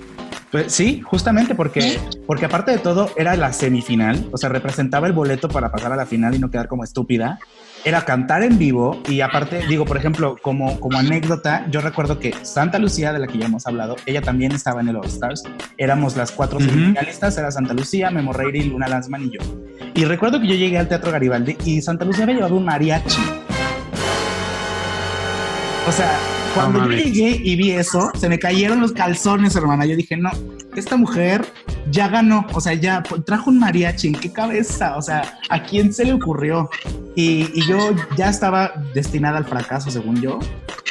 Pues 0.51 0.71
sí, 0.71 1.01
justamente 1.03 1.55
porque, 1.55 1.99
porque 2.27 2.45
aparte 2.45 2.71
de 2.71 2.77
todo 2.77 3.09
era 3.17 3.35
la 3.35 3.51
semifinal, 3.51 4.29
o 4.31 4.37
sea, 4.37 4.49
representaba 4.49 5.07
el 5.07 5.13
boleto 5.13 5.49
para 5.49 5.71
pasar 5.71 5.91
a 5.91 5.95
la 5.95 6.05
final 6.05 6.35
y 6.35 6.39
no 6.39 6.49
quedar 6.49 6.67
como 6.67 6.83
estúpida. 6.83 7.39
Era 7.83 8.03
cantar 8.03 8.41
en 8.41 8.57
vivo 8.57 8.99
y 9.07 9.21
aparte, 9.21 9.67
digo, 9.67 9.85
por 9.85 9.97
ejemplo, 9.97 10.37
como, 10.41 10.79
como 10.79 10.97
anécdota, 10.97 11.67
yo 11.69 11.81
recuerdo 11.81 12.19
que 12.19 12.33
Santa 12.41 12.79
Lucía, 12.79 13.13
de 13.13 13.19
la 13.19 13.27
que 13.27 13.37
ya 13.37 13.45
hemos 13.45 13.67
hablado, 13.67 13.95
ella 14.07 14.21
también 14.21 14.53
estaba 14.53 14.81
en 14.81 14.87
el 14.87 14.95
All 14.95 15.05
Stars. 15.05 15.43
Éramos 15.77 16.15
las 16.15 16.31
cuatro 16.31 16.59
semifinalistas, 16.59 17.37
era 17.37 17.51
Santa 17.51 17.75
Lucía, 17.75 18.09
Memo 18.09 18.33
Reiri, 18.33 18.63
Luna 18.63 18.87
Lanzman 18.87 19.25
y 19.25 19.31
yo. 19.31 19.39
Y 19.93 20.05
recuerdo 20.05 20.41
que 20.41 20.47
yo 20.47 20.55
llegué 20.55 20.79
al 20.79 20.87
Teatro 20.87 21.11
Garibaldi 21.11 21.57
y 21.63 21.81
Santa 21.81 22.05
Lucía 22.05 22.23
había 22.23 22.37
llevado 22.37 22.55
un 22.55 22.65
mariachi. 22.65 23.21
O 25.87 25.91
sea, 25.91 26.17
cuando 26.55 26.89
yo 26.89 26.97
llegué 26.97 27.41
y 27.43 27.55
vi 27.55 27.71
eso, 27.71 28.11
se 28.17 28.29
me 28.29 28.39
cayeron 28.39 28.79
los 28.79 28.93
calzones, 28.93 29.55
hermana. 29.55 29.85
Yo 29.85 29.95
dije, 29.95 30.15
no, 30.17 30.31
esta 30.75 30.95
mujer 30.95 31.45
ya 31.91 32.07
ganó, 32.07 32.45
o 32.53 32.61
sea, 32.61 32.73
ya 32.73 33.03
trajo 33.25 33.49
un 33.49 33.59
mariachi, 33.59 34.07
¿en 34.07 34.15
qué 34.15 34.31
cabeza? 34.31 34.97
O 34.97 35.01
sea, 35.01 35.39
¿a 35.49 35.63
quién 35.63 35.93
se 35.93 36.05
le 36.05 36.13
ocurrió? 36.13 36.69
Y, 37.15 37.65
yo 37.65 37.91
ya 38.17 38.29
estaba 38.29 38.73
destinada 38.93 39.37
al 39.37 39.45
fracaso, 39.45 39.89
según 39.89 40.21
yo, 40.21 40.39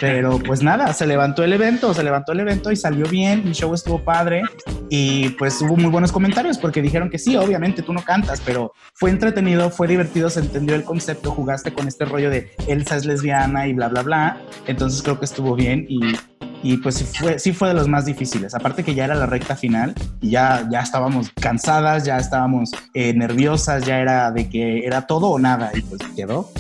pero 0.01 0.39
pues 0.39 0.63
nada, 0.63 0.93
se 0.93 1.07
levantó 1.07 1.45
el 1.45 1.53
evento, 1.53 1.93
se 1.95 2.03
levantó 2.03 2.33
el 2.33 2.41
evento 2.41 2.73
y 2.73 2.77
salió 2.77 3.07
bien, 3.07 3.45
mi 3.45 3.53
show 3.53 3.73
estuvo 3.75 4.03
padre 4.03 4.43
y 4.89 5.29
pues 5.31 5.61
hubo 5.61 5.77
muy 5.77 5.91
buenos 5.91 6.11
comentarios 6.11 6.59
porque 6.59 6.83
dijeron 6.83 7.11
que 7.11 7.19
sí, 7.19 7.37
obviamente 7.37 7.83
tú 7.83 7.93
no 7.93 8.03
cantas, 8.03 8.41
pero 8.41 8.73
fue 8.95 9.11
entretenido, 9.11 9.71
fue 9.71 9.87
divertido, 9.87 10.31
se 10.31 10.41
entendió 10.41 10.75
el 10.75 10.85
concepto, 10.85 11.31
jugaste 11.31 11.73
con 11.73 11.87
este 11.87 12.07
rollo 12.07 12.31
de 12.31 12.51
Elsa 12.67 12.97
es 12.97 13.05
lesbiana 13.05 13.69
y 13.69 13.75
bla, 13.75 13.89
bla, 13.89 14.03
bla, 14.03 14.41
entonces 14.67 15.03
creo 15.03 15.19
que 15.19 15.27
estuvo 15.27 15.55
bien 15.55 15.87
y 15.89 16.01
y 16.65 16.79
pues 16.79 16.95
sí 16.95 17.05
fue, 17.05 17.39
sí 17.39 17.53
fue 17.53 17.69
de 17.69 17.75
los 17.75 17.89
más 17.89 18.07
difíciles. 18.07 18.55
Aparte 18.55 18.83
que 18.83 18.95
ya 18.95 19.05
era 19.05 19.15
la 19.15 19.27
recta 19.27 19.55
final 19.55 19.95
y 20.23 20.31
ya, 20.31 20.67
ya 20.71 20.81
estábamos 20.81 21.31
cansadas, 21.39 22.05
ya 22.05 22.17
estábamos 22.17 22.71
eh, 22.95 23.13
nerviosas, 23.13 23.85
ya 23.85 24.01
era 24.01 24.33
de 24.33 24.49
que 24.49 24.87
era 24.87 25.07
todo 25.07 25.29
o 25.29 25.39
nada 25.39 25.71
y 25.75 25.83
pues 25.83 26.01
quedó 26.17 26.51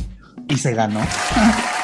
y 0.46 0.58
se 0.58 0.74
ganó. 0.74 1.00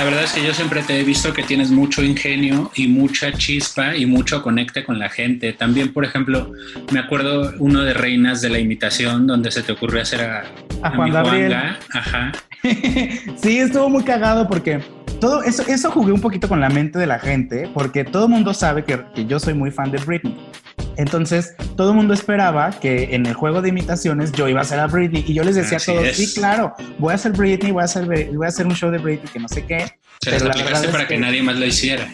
La 0.00 0.06
verdad 0.06 0.24
es 0.24 0.32
que 0.32 0.42
yo 0.42 0.54
siempre 0.54 0.82
te 0.82 0.98
he 0.98 1.04
visto 1.04 1.34
que 1.34 1.42
tienes 1.42 1.70
mucho 1.70 2.02
ingenio 2.02 2.70
y 2.74 2.88
mucha 2.88 3.32
chispa 3.32 3.94
y 3.94 4.06
mucho 4.06 4.42
conecte 4.42 4.82
con 4.82 4.98
la 4.98 5.10
gente. 5.10 5.52
También, 5.52 5.92
por 5.92 6.06
ejemplo, 6.06 6.52
me 6.90 7.00
acuerdo 7.00 7.52
uno 7.58 7.82
de 7.82 7.92
Reinas 7.92 8.40
de 8.40 8.48
la 8.48 8.58
Imitación 8.58 9.26
donde 9.26 9.50
se 9.50 9.62
te 9.62 9.72
ocurrió 9.72 10.00
hacer 10.00 10.22
a, 10.22 10.44
a, 10.80 10.96
Juan 10.96 11.10
Gabriel. 11.10 11.54
Ajá. 11.92 12.32
sí, 13.42 13.58
estuvo 13.58 13.90
muy 13.90 14.02
cagado 14.02 14.48
porque 14.48 14.80
todo 15.20 15.42
eso, 15.42 15.64
eso 15.68 15.90
jugué 15.90 16.12
un 16.12 16.22
poquito 16.22 16.48
con 16.48 16.62
la 16.62 16.70
mente 16.70 16.98
de 16.98 17.06
la 17.06 17.18
gente, 17.18 17.68
porque 17.74 18.02
todo 18.02 18.24
el 18.24 18.30
mundo 18.30 18.54
sabe 18.54 18.86
que, 18.86 19.02
que, 19.14 19.26
yo 19.26 19.38
soy 19.38 19.52
muy 19.52 19.70
fan 19.70 19.90
de 19.90 19.98
Britney. 19.98 20.34
Entonces, 21.00 21.54
todo 21.76 21.92
el 21.92 21.96
mundo 21.96 22.12
esperaba 22.12 22.70
que 22.78 23.14
en 23.14 23.24
el 23.24 23.32
juego 23.32 23.62
de 23.62 23.70
imitaciones 23.70 24.32
yo 24.32 24.48
iba 24.48 24.60
a 24.60 24.64
ser 24.64 24.80
a 24.80 24.86
Britney 24.86 25.24
y 25.26 25.32
yo 25.32 25.42
les 25.42 25.54
decía 25.54 25.78
a 25.78 25.80
todos, 25.80 26.14
sí, 26.14 26.34
claro, 26.34 26.74
voy 26.98 27.14
a 27.14 27.18
ser 27.18 27.32
Britney, 27.32 27.72
voy 27.72 27.80
a 27.80 27.84
hacer, 27.86 28.04
voy 28.04 28.44
a 28.44 28.48
hacer 28.48 28.66
un 28.66 28.74
show 28.74 28.90
de 28.90 28.98
Britney 28.98 29.32
que 29.32 29.38
no 29.38 29.48
sé 29.48 29.64
qué. 29.64 29.86
Se 30.22 30.30
pero 30.30 30.48
la 30.48 30.62
verdad 30.62 30.90
para 30.90 31.08
que, 31.08 31.14
que 31.14 31.20
nadie 31.20 31.42
más 31.42 31.56
lo 31.56 31.64
hiciera. 31.64 32.06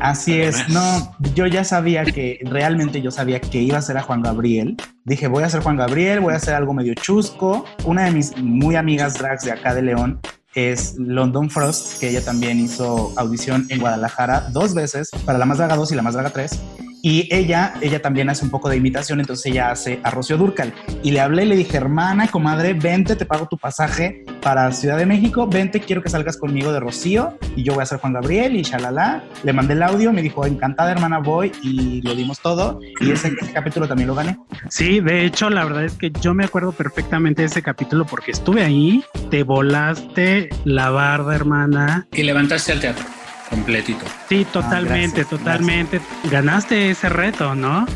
Así 0.00 0.38
es, 0.38 0.68
no, 0.68 1.16
yo 1.34 1.46
ya 1.46 1.64
sabía 1.64 2.04
que 2.04 2.40
realmente 2.42 3.00
yo 3.00 3.10
sabía 3.10 3.40
que 3.40 3.62
iba 3.62 3.78
a 3.78 3.82
ser 3.82 3.96
a 3.96 4.02
Juan 4.02 4.20
Gabriel. 4.20 4.76
Dije, 5.04 5.28
voy 5.28 5.42
a 5.42 5.48
ser 5.48 5.62
Juan 5.62 5.78
Gabriel, 5.78 6.20
voy 6.20 6.34
a 6.34 6.36
hacer 6.36 6.52
algo 6.52 6.74
medio 6.74 6.92
chusco. 6.92 7.64
Una 7.84 8.04
de 8.04 8.10
mis 8.10 8.36
muy 8.36 8.76
amigas 8.76 9.14
drags 9.14 9.44
de 9.44 9.52
acá 9.52 9.74
de 9.74 9.80
León 9.80 10.20
es 10.54 10.96
London 10.98 11.48
Frost, 11.48 11.98
que 12.00 12.10
ella 12.10 12.22
también 12.22 12.60
hizo 12.60 13.14
audición 13.16 13.66
en 13.70 13.80
Guadalajara 13.80 14.48
dos 14.52 14.74
veces 14.74 15.08
para 15.24 15.38
La 15.38 15.46
Más 15.46 15.56
Draga 15.56 15.76
2 15.76 15.92
y 15.92 15.94
La 15.94 16.02
Más 16.02 16.12
Draga 16.12 16.28
3. 16.28 16.60
Y 17.06 17.28
ella, 17.32 17.74
ella 17.82 18.02
también 18.02 18.28
hace 18.30 18.44
un 18.44 18.50
poco 18.50 18.68
de 18.68 18.78
imitación, 18.78 19.20
entonces 19.20 19.46
ella 19.46 19.70
hace 19.70 20.00
a 20.02 20.10
Rocío 20.10 20.36
Durcal. 20.36 20.74
Y 21.04 21.12
le 21.12 21.20
hablé 21.20 21.44
y 21.44 21.46
le 21.46 21.54
dije, 21.54 21.76
hermana, 21.76 22.26
comadre, 22.26 22.74
vente, 22.74 23.14
te 23.14 23.24
pago 23.24 23.46
tu 23.46 23.56
pasaje 23.56 24.24
para 24.42 24.72
Ciudad 24.72 24.98
de 24.98 25.06
México, 25.06 25.46
vente, 25.46 25.78
quiero 25.78 26.02
que 26.02 26.08
salgas 26.08 26.36
conmigo 26.36 26.72
de 26.72 26.80
Rocío 26.80 27.38
y 27.54 27.62
yo 27.62 27.74
voy 27.74 27.84
a 27.84 27.86
ser 27.86 28.00
Juan 28.00 28.12
Gabriel 28.12 28.56
y 28.56 28.62
shalala. 28.62 29.22
Le 29.44 29.52
mandé 29.52 29.74
el 29.74 29.84
audio, 29.84 30.12
me 30.12 30.20
dijo, 30.20 30.44
encantada 30.46 30.90
hermana, 30.90 31.20
voy 31.20 31.52
y 31.62 32.02
lo 32.02 32.12
dimos 32.16 32.40
todo. 32.40 32.80
Y 33.00 33.12
ese, 33.12 33.28
ese 33.40 33.52
capítulo 33.52 33.86
también 33.86 34.08
lo 34.08 34.16
gané. 34.16 34.36
Sí, 34.68 34.98
de 34.98 35.26
hecho, 35.26 35.48
la 35.48 35.62
verdad 35.62 35.84
es 35.84 35.92
que 35.92 36.10
yo 36.20 36.34
me 36.34 36.44
acuerdo 36.44 36.72
perfectamente 36.72 37.42
de 37.42 37.46
ese 37.46 37.62
capítulo 37.62 38.04
porque 38.04 38.32
estuve 38.32 38.64
ahí, 38.64 39.04
te 39.30 39.44
volaste 39.44 40.48
la 40.64 40.90
barda, 40.90 41.36
hermana. 41.36 42.08
Y 42.10 42.24
levantaste 42.24 42.72
al 42.72 42.80
teatro 42.80 43.04
completito. 43.48 44.04
Sí, 44.28 44.46
ah, 44.48 44.52
totalmente, 44.52 45.24
totalmente. 45.24 46.00
Ganaste 46.30 46.90
ese 46.90 47.08
reto, 47.08 47.54
¿no? 47.54 47.86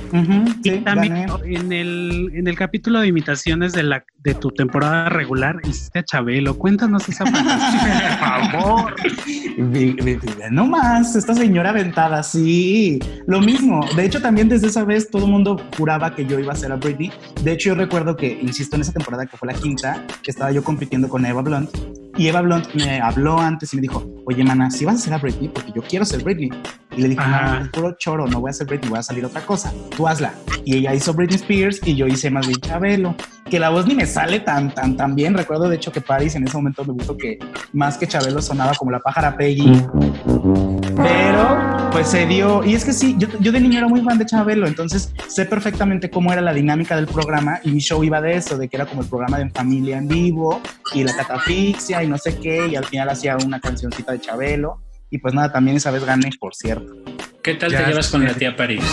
y 0.62 0.78
también 0.80 1.26
en 1.44 1.72
el, 1.72 2.30
en 2.34 2.46
el 2.46 2.56
capítulo 2.56 3.00
de 3.00 3.08
imitaciones 3.08 3.72
de 3.72 3.82
la 3.82 4.04
de 4.22 4.34
tu 4.34 4.50
temporada 4.50 5.08
regular 5.08 5.60
hiciste 5.64 6.00
a 6.00 6.04
Chabelo. 6.04 6.56
Cuéntanos 6.56 7.08
esa 7.08 7.24
parte, 7.24 7.40
por 8.20 8.50
favor. 8.50 8.94
No 10.50 10.66
más, 10.66 11.16
esta 11.16 11.34
señora 11.34 11.70
aventada, 11.70 12.22
sí. 12.22 12.98
Lo 13.26 13.40
mismo. 13.40 13.86
De 13.96 14.04
hecho, 14.04 14.20
también 14.20 14.48
desde 14.48 14.68
esa 14.68 14.84
vez 14.84 15.10
todo 15.10 15.24
el 15.24 15.30
mundo 15.30 15.56
juraba 15.76 16.14
que 16.14 16.26
yo 16.26 16.38
iba 16.38 16.52
a 16.52 16.56
ser 16.56 16.72
a 16.72 16.76
Britney. 16.76 17.10
De 17.42 17.52
hecho, 17.52 17.70
yo 17.70 17.74
recuerdo 17.74 18.16
que, 18.16 18.38
insisto, 18.42 18.76
en 18.76 18.82
esa 18.82 18.92
temporada 18.92 19.26
que 19.26 19.36
fue 19.36 19.52
la 19.52 19.58
quinta, 19.58 20.04
que 20.22 20.30
estaba 20.30 20.50
yo 20.52 20.62
compitiendo 20.62 21.08
con 21.08 21.24
Eva 21.24 21.42
Blunt 21.42 21.70
y 22.16 22.28
Eva 22.28 22.42
Blunt 22.42 22.74
me 22.74 23.00
habló 23.00 23.38
antes 23.38 23.72
y 23.72 23.76
me 23.76 23.82
dijo, 23.82 24.04
oye, 24.26 24.44
mana, 24.44 24.70
si 24.70 24.84
vas 24.84 24.96
a 24.96 24.98
ser 24.98 25.14
a 25.14 25.18
Britney, 25.18 25.48
porque 25.48 25.72
yo 25.74 25.82
quiero 25.82 26.04
ser 26.04 26.22
Britney. 26.22 26.50
Y 26.96 27.02
le 27.02 27.08
dije, 27.08 27.22
no, 27.26 27.62
es 27.62 27.68
puro 27.68 27.96
choro, 27.98 28.26
no 28.26 28.40
voy 28.40 28.50
a 28.50 28.52
ser 28.52 28.66
Britney, 28.66 28.90
voy 28.90 28.98
a 28.98 29.02
salir 29.02 29.24
otra 29.24 29.40
cosa. 29.42 29.72
Tú 29.96 30.06
hazla. 30.06 30.34
Y 30.64 30.76
ella 30.76 30.94
hizo 30.94 31.14
Britney 31.14 31.36
Spears 31.36 31.80
y 31.86 31.94
yo 31.94 32.06
hice 32.06 32.30
más 32.30 32.46
bien 32.46 32.60
Chabelo. 32.60 33.14
Que 33.48 33.58
la 33.58 33.70
voz 33.70 33.86
ni 33.86 33.94
me 33.94 34.06
sale 34.06 34.40
tan, 34.40 34.74
tan, 34.74 34.96
tan 34.96 35.14
bien. 35.14 35.34
Recuerdo, 35.34 35.68
de 35.68 35.76
hecho, 35.76 35.92
que 35.92 36.00
Paris 36.00 36.34
en 36.34 36.46
ese 36.46 36.56
momento 36.56 36.84
me 36.84 36.92
gustó 36.92 37.16
que 37.16 37.38
más 37.72 37.96
que 37.96 38.06
Chabelo 38.06 38.42
sonaba 38.42 38.72
como 38.74 38.90
la 38.90 39.00
pájara 39.00 39.36
Peggy. 39.36 39.82
Pero, 41.02 41.90
pues 41.90 42.08
se 42.08 42.26
dio. 42.26 42.64
Y 42.64 42.74
es 42.74 42.84
que 42.84 42.92
sí, 42.92 43.14
yo, 43.18 43.28
yo 43.40 43.52
de 43.52 43.60
niño 43.60 43.78
era 43.78 43.88
muy 43.88 44.02
fan 44.02 44.18
de 44.18 44.26
Chabelo, 44.26 44.66
entonces 44.66 45.12
sé 45.28 45.44
perfectamente 45.46 46.10
cómo 46.10 46.32
era 46.32 46.42
la 46.42 46.52
dinámica 46.52 46.96
del 46.96 47.06
programa 47.06 47.60
y 47.64 47.70
mi 47.70 47.80
show 47.80 48.02
iba 48.04 48.20
de 48.20 48.36
eso, 48.36 48.58
de 48.58 48.68
que 48.68 48.76
era 48.76 48.86
como 48.86 49.02
el 49.02 49.08
programa 49.08 49.38
de 49.38 49.50
familia 49.50 49.98
en 49.98 50.08
vivo 50.08 50.60
y 50.94 51.04
la 51.04 51.14
catafixia 51.16 52.02
y 52.02 52.08
no 52.08 52.18
sé 52.18 52.38
qué, 52.38 52.68
y 52.68 52.76
al 52.76 52.84
final 52.84 53.08
hacía 53.08 53.36
una 53.44 53.60
cancioncita 53.60 54.12
de 54.12 54.20
Chabelo. 54.20 54.80
Y 55.10 55.18
pues 55.18 55.34
nada, 55.34 55.52
también 55.52 55.76
esa 55.76 55.90
vez 55.90 56.04
gané, 56.04 56.30
por 56.38 56.54
cierto. 56.54 56.92
¿Qué 57.42 57.54
tal 57.54 57.70
te 57.70 57.84
llevas 57.84 58.08
con 58.08 58.24
la 58.24 58.34
tía 58.34 58.54
París? 58.54 58.84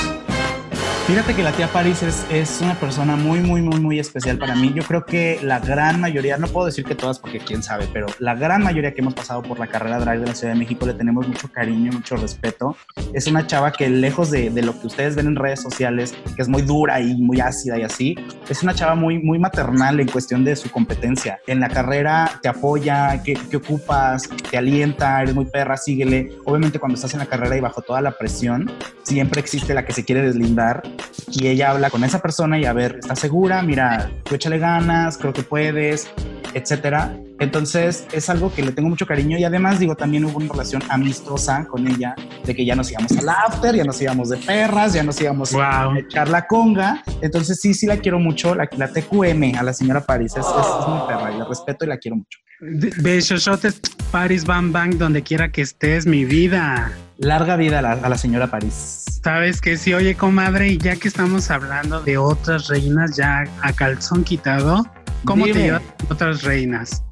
Fíjate 1.08 1.36
que 1.36 1.42
la 1.42 1.54
tía 1.54 1.70
Paris 1.70 2.04
es, 2.04 2.26
es, 2.30 2.60
una 2.62 2.78
persona 2.78 3.16
muy, 3.16 3.40
muy, 3.40 3.62
muy, 3.62 3.80
muy 3.80 3.98
especial 3.98 4.38
para 4.38 4.56
mí. 4.56 4.74
Yo 4.76 4.84
creo 4.84 5.06
que 5.06 5.40
la 5.42 5.60
gran 5.60 6.02
mayoría, 6.02 6.38
no 6.38 6.48
puedo 6.48 6.66
decir 6.66 6.84
que 6.84 6.96
todas 6.96 7.18
porque 7.18 7.40
quién 7.40 7.64
sabe, 7.64 7.88
pero 7.94 8.08
la 8.20 8.36
gran 8.36 8.62
mayoría 8.62 8.94
que 8.94 9.00
hemos 9.00 9.14
pasado 9.14 9.42
por 9.42 9.58
la 9.58 9.68
carrera 9.68 10.00
drag 10.00 10.20
de 10.20 10.26
la 10.26 10.36
Ciudad 10.36 10.52
de 10.52 10.60
México 10.60 10.86
le 10.86 10.94
tenemos 10.94 11.26
mucho 11.26 11.50
cariño, 11.50 11.94
mucho 11.94 12.18
respeto. 12.18 12.76
Es 13.14 13.26
una 13.28 13.48
chava 13.48 13.72
que 13.72 13.88
lejos 13.88 14.32
de, 14.32 14.50
de, 14.50 14.62
lo 14.62 14.78
que 14.78 14.88
ustedes 14.88 15.16
ven 15.16 15.28
en 15.28 15.38
redes 15.38 15.62
sociales, 15.62 16.14
que 16.36 16.42
es 16.42 16.50
muy 16.50 16.62
dura 16.62 17.00
y 17.00 17.16
muy 17.16 17.40
ácida 17.40 17.80
y 17.80 17.84
así, 17.84 18.16
es 18.50 18.62
una 18.62 18.76
chava 18.76 18.96
muy, 18.96 19.18
muy 19.18 19.40
maternal 19.40 20.02
en 20.02 20.10
cuestión 20.10 20.44
de 20.44 20.58
su 20.58 20.70
competencia. 20.70 21.40
En 21.48 21.62
la 21.62 21.70
carrera 21.70 22.38
te 22.42 22.50
apoya, 22.50 23.24
que, 23.24 23.36
que 23.36 23.56
ocupas, 23.56 24.28
te 24.52 24.58
alienta, 24.58 25.22
eres 25.22 25.34
muy 25.34 25.46
perra, 25.46 25.78
síguele. 25.78 26.34
Obviamente 26.44 26.80
cuando 26.80 26.96
estás 26.96 27.14
en 27.14 27.20
la 27.20 27.28
carrera 27.28 27.56
y 27.56 27.62
bajo 27.62 27.82
toda 27.82 28.02
la 28.02 28.12
presión, 28.12 28.70
siempre 29.04 29.40
existe 29.40 29.74
la 29.74 29.86
que 29.86 29.94
se 29.94 30.04
quiere 30.04 30.22
deslindar 30.22 30.84
y 31.32 31.48
ella 31.48 31.72
habla 31.72 31.90
con 31.90 32.04
esa 32.04 32.22
persona 32.22 32.58
y 32.60 32.66
a 32.66 32.74
ver, 32.74 32.98
¿estás 33.00 33.20
segura? 33.20 33.62
Mira, 33.62 34.10
tú 34.24 34.36
échale 34.36 34.58
ganas, 34.60 35.18
creo 35.18 35.34
que 35.34 35.44
puedes, 35.44 36.10
etcétera. 36.54 37.18
Entonces 37.40 38.08
es 38.12 38.30
algo 38.30 38.52
que 38.54 38.64
le 38.64 38.72
tengo 38.72 38.90
mucho 38.90 39.06
cariño 39.06 39.38
y 39.38 39.44
además 39.44 39.80
digo, 39.80 39.96
también 39.96 40.26
hubo 40.26 40.38
una 40.38 40.52
relación 40.52 40.82
amistosa 40.90 41.66
con 41.68 41.88
ella, 41.88 42.16
de 42.44 42.56
que 42.56 42.66
ya 42.66 42.76
nos 42.76 42.92
íbamos 42.92 43.12
al 43.18 43.30
after, 43.30 43.76
ya 43.76 43.84
nos 43.84 44.02
íbamos 44.02 44.30
de 44.30 44.38
perras, 44.38 44.94
ya 44.94 45.04
nos 45.04 45.22
íbamos 45.22 45.54
a 45.54 45.90
echar 45.98 46.30
la 46.30 46.48
conga. 46.48 47.04
Entonces 47.22 47.60
sí, 47.62 47.74
sí 47.74 47.86
la 47.86 47.98
quiero 47.98 48.20
mucho, 48.20 48.56
la, 48.56 48.68
la 48.76 48.92
TQM 48.92 49.56
a 49.58 49.64
la 49.64 49.74
señora 49.74 50.02
París, 50.02 50.34
es, 50.36 50.46
es, 50.46 50.88
muy 50.88 51.08
perra 51.08 51.32
y 51.32 51.38
la 51.38 51.46
respeto 51.46 51.86
y 51.86 51.90
la 51.90 51.98
quiero 51.98 52.18
mucho. 52.18 52.40
Besosotes, 52.60 53.80
Paris 54.12 54.44
Bam 54.46 54.72
Bang, 54.72 54.96
donde 54.96 55.22
quiera 55.22 55.52
que 55.52 55.62
estés, 55.62 56.08
mi 56.08 56.26
vida. 56.26 56.92
Larga 57.20 57.56
vida 57.56 57.80
a 57.80 57.82
la, 57.82 57.92
a 57.94 58.10
la 58.10 58.18
señora 58.18 58.48
París. 58.48 59.04
Sabes 59.24 59.62
que 59.62 59.78
sí, 59.78 59.94
oye, 59.94 60.16
comadre, 60.16 60.70
y 60.70 60.78
ya 60.78 60.96
que 60.96 61.08
estamos 61.08 61.52
hablando 61.52 62.02
de 62.02 62.18
otras 62.18 62.68
reinas 62.68 63.16
ya 63.16 63.44
a 63.62 63.74
calzón 63.74 64.24
quitado, 64.24 64.86
¿cómo 65.26 65.46
Dime. 65.46 65.58
te 65.58 65.66
llevas 65.66 65.82
otras 66.10 66.44
reinas? 66.44 67.04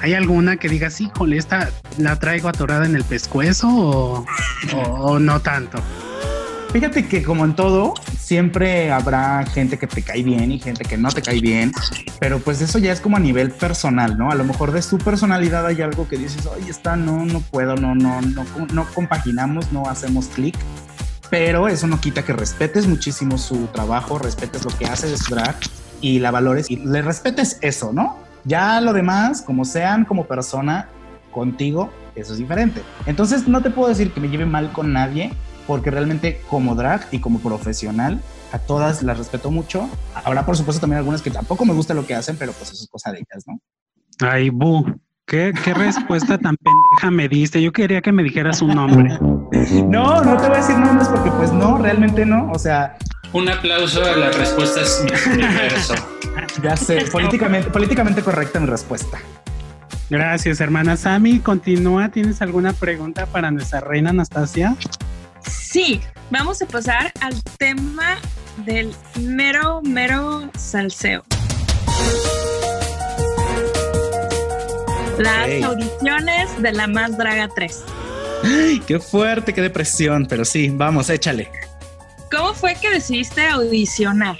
¿Hay 0.00 0.14
alguna 0.14 0.56
que 0.56 0.68
digas, 0.68 1.00
híjole, 1.00 1.38
esta 1.38 1.70
la 1.98 2.18
traigo 2.18 2.48
atorada 2.48 2.84
en 2.86 2.96
el 2.96 3.04
pescuezo 3.04 3.68
o, 3.68 4.26
o, 4.74 4.78
o, 4.78 5.18
no 5.18 5.40
tanto? 5.40 5.78
Fíjate 6.72 7.06
que 7.08 7.22
como 7.22 7.44
en 7.46 7.54
todo, 7.54 7.94
siempre 8.26 8.90
habrá 8.90 9.46
gente 9.46 9.78
que 9.78 9.86
te 9.86 10.02
cae 10.02 10.24
bien 10.24 10.50
y 10.50 10.58
gente 10.58 10.84
que 10.84 10.98
no 10.98 11.10
te 11.12 11.22
cae 11.22 11.40
bien, 11.40 11.70
pero 12.18 12.40
pues 12.40 12.60
eso 12.60 12.80
ya 12.80 12.90
es 12.90 13.00
como 13.00 13.16
a 13.16 13.20
nivel 13.20 13.52
personal, 13.52 14.18
¿no? 14.18 14.32
A 14.32 14.34
lo 14.34 14.42
mejor 14.42 14.72
de 14.72 14.82
su 14.82 14.98
personalidad 14.98 15.64
hay 15.64 15.80
algo 15.80 16.08
que 16.08 16.16
dices, 16.16 16.44
oye, 16.46 16.68
está, 16.68 16.96
no, 16.96 17.24
no 17.24 17.40
puedo, 17.40 17.76
no, 17.76 17.94
no, 17.94 18.20
no, 18.20 18.44
no 18.72 18.86
compaginamos, 18.94 19.70
no 19.70 19.88
hacemos 19.88 20.26
clic 20.26 20.56
pero 21.30 21.66
eso 21.66 21.86
no 21.86 22.00
quita 22.00 22.24
que 22.24 22.32
respetes 22.32 22.86
muchísimo 22.86 23.36
su 23.36 23.66
trabajo, 23.66 24.18
respetes 24.18 24.64
lo 24.64 24.70
que 24.70 24.86
hace 24.86 25.08
de 25.08 25.16
su 25.16 25.34
drag 25.34 25.56
y 26.00 26.20
la 26.20 26.30
valores 26.30 26.70
y 26.70 26.76
le 26.76 27.02
respetes 27.02 27.58
eso, 27.62 27.92
¿no? 27.92 28.16
Ya 28.44 28.80
lo 28.80 28.92
demás, 28.92 29.42
como 29.42 29.64
sean 29.64 30.04
como 30.04 30.26
persona 30.26 30.88
contigo, 31.32 31.92
eso 32.14 32.32
es 32.32 32.38
diferente. 32.38 32.82
Entonces 33.06 33.48
no 33.48 33.60
te 33.60 33.70
puedo 33.70 33.88
decir 33.88 34.12
que 34.12 34.20
me 34.20 34.28
lleve 34.28 34.46
mal 34.46 34.72
con 34.72 34.92
nadie, 34.92 35.32
porque 35.66 35.90
realmente 35.90 36.40
como 36.48 36.74
drag 36.74 37.06
y 37.10 37.20
como 37.20 37.40
profesional, 37.40 38.20
a 38.52 38.58
todas 38.58 39.02
las 39.02 39.18
respeto 39.18 39.50
mucho. 39.50 39.88
Habrá 40.14 40.46
por 40.46 40.56
supuesto 40.56 40.80
también 40.80 40.98
algunas 40.98 41.22
que 41.22 41.30
tampoco 41.30 41.64
me 41.64 41.74
gusta 41.74 41.94
lo 41.94 42.06
que 42.06 42.14
hacen, 42.14 42.36
pero 42.36 42.52
pues 42.52 42.72
eso 42.72 42.82
es 42.82 42.88
cosa 42.88 43.12
de 43.12 43.18
ellas, 43.18 43.44
¿no? 43.46 43.60
Ay, 44.20 44.50
bu, 44.50 44.84
¿Qué, 45.26 45.52
¿Qué, 45.64 45.74
respuesta 45.74 46.38
tan 46.38 46.56
pendeja 46.56 47.10
me 47.10 47.28
diste? 47.28 47.60
Yo 47.60 47.72
quería 47.72 48.00
que 48.00 48.12
me 48.12 48.22
dijeras 48.22 48.62
un 48.62 48.76
nombre. 48.76 49.18
No, 49.20 50.22
no 50.22 50.36
te 50.36 50.46
voy 50.46 50.56
a 50.56 50.60
decir 50.60 50.78
nombres 50.78 51.08
porque 51.08 51.30
pues 51.32 51.52
no, 51.52 51.78
realmente 51.78 52.24
no. 52.24 52.48
O 52.52 52.58
sea... 52.60 52.96
Un 53.32 53.48
aplauso 53.48 54.04
a 54.04 54.16
las 54.16 54.38
respuestas 54.38 55.04
universo. 55.26 55.94
ya 56.62 56.76
sé, 56.76 57.04
políticamente, 57.10 57.70
políticamente 57.70 58.22
correcta 58.22 58.60
mi 58.60 58.66
respuesta. 58.66 59.18
Gracias, 60.08 60.60
hermana 60.60 60.96
Sami. 60.96 61.40
Continúa. 61.40 62.08
¿Tienes 62.10 62.40
alguna 62.40 62.72
pregunta 62.72 63.26
para 63.26 63.50
nuestra 63.50 63.80
reina 63.80 64.10
Anastasia? 64.10 64.76
Sí, 65.50 66.00
vamos 66.30 66.62
a 66.62 66.66
pasar 66.66 67.12
al 67.20 67.42
tema 67.58 68.18
del 68.64 68.94
mero, 69.20 69.82
mero 69.82 70.50
salseo. 70.56 71.22
Las 75.18 75.44
okay. 75.44 75.62
audiciones 75.62 76.62
de 76.62 76.72
La 76.72 76.86
Más 76.86 77.16
Draga 77.16 77.48
3. 77.54 77.84
Ay, 78.44 78.80
qué 78.86 79.00
fuerte, 79.00 79.52
qué 79.54 79.62
depresión, 79.62 80.26
pero 80.28 80.44
sí, 80.44 80.68
vamos, 80.68 81.08
échale. 81.10 81.50
¿Cómo 82.30 82.54
fue 82.54 82.74
que 82.80 82.90
decidiste 82.90 83.46
audicionar? 83.46 84.36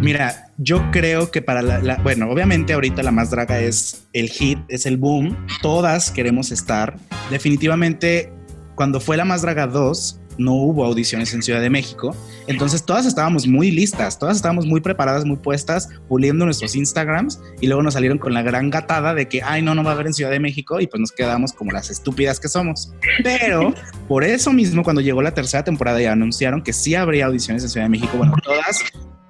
Mira, 0.00 0.52
yo 0.58 0.90
creo 0.90 1.30
que 1.30 1.42
para 1.42 1.62
la, 1.62 1.78
la, 1.78 1.96
bueno, 1.96 2.30
obviamente 2.30 2.72
ahorita 2.72 3.02
la 3.02 3.12
más 3.12 3.30
draga 3.30 3.60
es 3.60 4.06
el 4.12 4.28
hit, 4.28 4.58
es 4.68 4.86
el 4.86 4.96
boom, 4.96 5.46
todas 5.62 6.10
queremos 6.10 6.50
estar. 6.50 6.96
Definitivamente, 7.30 8.32
cuando 8.74 9.00
fue 9.00 9.16
la 9.16 9.24
más 9.24 9.42
draga 9.42 9.66
2, 9.66 10.20
no 10.38 10.54
hubo 10.54 10.84
audiciones 10.84 11.32
en 11.34 11.42
Ciudad 11.42 11.60
de 11.60 11.70
México. 11.70 12.14
Entonces 12.46 12.84
todas 12.84 13.06
estábamos 13.06 13.46
muy 13.46 13.70
listas, 13.70 14.18
todas 14.18 14.36
estábamos 14.36 14.66
muy 14.66 14.80
preparadas, 14.80 15.24
muy 15.24 15.36
puestas, 15.36 15.88
puliendo 16.08 16.44
nuestros 16.44 16.76
Instagrams 16.76 17.40
y 17.60 17.66
luego 17.66 17.82
nos 17.82 17.94
salieron 17.94 18.18
con 18.18 18.34
la 18.34 18.42
gran 18.42 18.70
gatada 18.70 19.14
de 19.14 19.28
que, 19.28 19.42
ay, 19.42 19.62
no, 19.62 19.74
no 19.74 19.82
va 19.82 19.90
a 19.90 19.94
haber 19.94 20.06
en 20.06 20.14
Ciudad 20.14 20.30
de 20.30 20.40
México 20.40 20.80
y 20.80 20.86
pues 20.86 21.00
nos 21.00 21.12
quedamos 21.12 21.52
como 21.52 21.72
las 21.72 21.90
estúpidas 21.90 22.40
que 22.40 22.48
somos. 22.48 22.92
Pero 23.22 23.74
por 24.08 24.24
eso 24.24 24.52
mismo, 24.52 24.82
cuando 24.82 25.00
llegó 25.00 25.22
la 25.22 25.34
tercera 25.34 25.64
temporada 25.64 26.00
y 26.00 26.06
anunciaron 26.06 26.62
que 26.62 26.72
sí 26.72 26.94
habría 26.94 27.26
audiciones 27.26 27.62
en 27.62 27.68
Ciudad 27.70 27.86
de 27.86 27.90
México, 27.90 28.16
bueno, 28.16 28.34
todas 28.42 28.80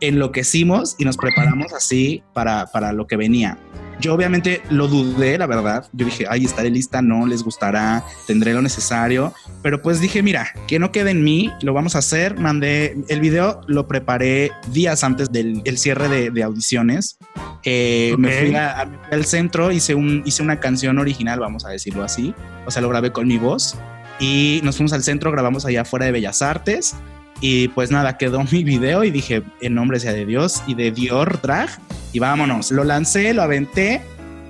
enloquecimos 0.00 0.94
y 0.98 1.04
nos 1.04 1.16
preparamos 1.16 1.72
así 1.72 2.22
para, 2.32 2.66
para 2.66 2.92
lo 2.92 3.06
que 3.06 3.16
venía. 3.16 3.58
Yo 4.00 4.14
obviamente 4.14 4.62
lo 4.70 4.88
dudé, 4.88 5.38
la 5.38 5.46
verdad. 5.46 5.86
Yo 5.92 6.04
dije, 6.06 6.26
ay, 6.28 6.44
estaré 6.44 6.70
lista, 6.70 7.02
no, 7.02 7.26
les 7.26 7.42
gustará, 7.42 8.04
tendré 8.26 8.52
lo 8.52 8.62
necesario. 8.62 9.32
Pero 9.62 9.80
pues 9.82 10.00
dije, 10.00 10.22
mira, 10.22 10.52
que 10.66 10.78
no 10.78 10.92
quede 10.92 11.10
en 11.10 11.24
mí, 11.24 11.52
lo 11.62 11.72
vamos 11.72 11.96
a 11.96 11.98
hacer. 11.98 12.38
Mandé 12.38 12.96
el 13.08 13.20
video, 13.20 13.60
lo 13.66 13.88
preparé 13.88 14.52
días 14.72 15.02
antes 15.04 15.32
del 15.32 15.78
cierre 15.78 16.08
de, 16.08 16.30
de 16.30 16.42
audiciones. 16.42 17.18
Eh, 17.64 18.12
okay. 18.12 18.22
Me 18.22 18.46
fui 18.46 18.54
a, 18.54 18.80
a, 18.80 18.88
al 19.10 19.24
centro, 19.24 19.72
hice, 19.72 19.94
un, 19.94 20.22
hice 20.24 20.42
una 20.42 20.60
canción 20.60 20.98
original, 20.98 21.40
vamos 21.40 21.64
a 21.64 21.70
decirlo 21.70 22.04
así. 22.04 22.34
O 22.66 22.70
sea, 22.70 22.82
lo 22.82 22.88
grabé 22.88 23.12
con 23.12 23.26
mi 23.26 23.38
voz. 23.38 23.76
Y 24.18 24.60
nos 24.62 24.76
fuimos 24.76 24.92
al 24.92 25.02
centro, 25.02 25.30
grabamos 25.30 25.66
allá 25.66 25.82
afuera 25.82 26.06
de 26.06 26.12
Bellas 26.12 26.42
Artes. 26.42 26.94
Y 27.40 27.68
pues 27.68 27.90
nada, 27.90 28.16
quedó 28.16 28.42
mi 28.50 28.64
video 28.64 29.04
y 29.04 29.10
dije, 29.10 29.42
en 29.60 29.74
nombre 29.74 30.00
sea 30.00 30.12
de 30.12 30.26
Dios 30.26 30.62
y 30.66 30.74
de 30.74 30.90
Dior 30.90 31.40
Drag, 31.40 31.70
y 32.16 32.18
vámonos. 32.18 32.70
Lo 32.70 32.82
lancé, 32.82 33.34
lo 33.34 33.42
aventé 33.42 34.00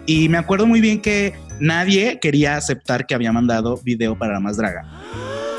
y 0.06 0.28
me 0.28 0.38
acuerdo 0.38 0.68
muy 0.68 0.80
bien 0.80 1.02
que 1.02 1.34
nadie 1.58 2.20
quería 2.20 2.56
aceptar 2.56 3.06
que 3.06 3.14
había 3.14 3.32
mandado 3.32 3.80
video 3.82 4.16
para 4.16 4.34
la 4.34 4.40
más 4.40 4.56
draga. 4.56 4.84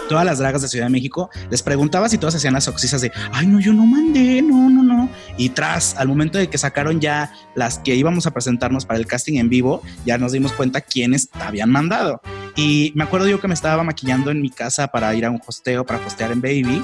Todas 0.07 0.23
las 0.23 0.37
dragas 0.39 0.61
de 0.61 0.69
Ciudad 0.69 0.85
de 0.85 0.89
México 0.89 1.29
les 1.49 1.61
preguntaba 1.61 2.07
si 2.07 2.17
todas 2.17 2.33
hacían 2.33 2.53
las 2.53 2.69
oxisas 2.69 3.01
de 3.01 3.11
ay, 3.33 3.45
no, 3.45 3.59
yo 3.59 3.73
no 3.73 3.85
mandé, 3.85 4.41
no, 4.41 4.69
no, 4.69 4.83
no. 4.83 5.09
Y 5.35 5.49
tras, 5.49 5.97
al 5.97 6.07
momento 6.07 6.37
de 6.37 6.47
que 6.47 6.57
sacaron 6.57 7.01
ya 7.01 7.33
las 7.55 7.79
que 7.79 7.93
íbamos 7.93 8.25
a 8.25 8.31
presentarnos 8.31 8.85
para 8.85 8.99
el 8.99 9.05
casting 9.05 9.37
en 9.37 9.49
vivo, 9.49 9.81
ya 10.05 10.17
nos 10.17 10.31
dimos 10.31 10.53
cuenta 10.53 10.79
quiénes 10.79 11.27
habían 11.33 11.69
mandado. 11.69 12.21
Y 12.55 12.93
me 12.95 13.03
acuerdo 13.03 13.27
yo 13.27 13.41
que 13.41 13.49
me 13.49 13.53
estaba 13.53 13.83
maquillando 13.83 14.31
en 14.31 14.41
mi 14.41 14.49
casa 14.49 14.87
para 14.87 15.13
ir 15.13 15.25
a 15.25 15.29
un 15.29 15.41
hosteo, 15.45 15.85
para 15.85 15.99
hostear 16.05 16.31
en 16.31 16.39
Baby, 16.39 16.81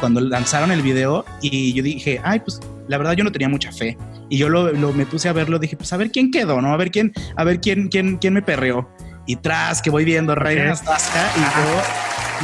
cuando 0.00 0.22
lanzaron 0.22 0.72
el 0.72 0.80
video 0.80 1.26
y 1.42 1.74
yo 1.74 1.82
dije, 1.82 2.22
ay, 2.24 2.40
pues 2.40 2.58
la 2.88 2.96
verdad 2.96 3.12
yo 3.12 3.22
no 3.22 3.32
tenía 3.32 3.50
mucha 3.50 3.70
fe. 3.70 3.98
Y 4.32 4.38
yo 4.38 4.48
lo, 4.48 4.72
lo, 4.72 4.94
me 4.94 5.04
puse 5.04 5.28
a 5.28 5.34
verlo, 5.34 5.58
dije, 5.58 5.76
pues 5.76 5.92
a 5.92 5.98
ver 5.98 6.10
quién 6.10 6.30
quedó, 6.30 6.62
¿no? 6.62 6.72
A 6.72 6.78
ver 6.78 6.90
quién, 6.90 7.12
a 7.36 7.44
ver 7.44 7.60
quién, 7.60 7.88
quién, 7.88 8.16
quién 8.16 8.32
me 8.32 8.40
perreó. 8.40 8.88
Y 9.26 9.36
tras 9.36 9.82
que 9.82 9.90
voy 9.90 10.06
viendo 10.06 10.34
Reina 10.34 10.62
Anastasia 10.62 11.30
y 11.36 11.40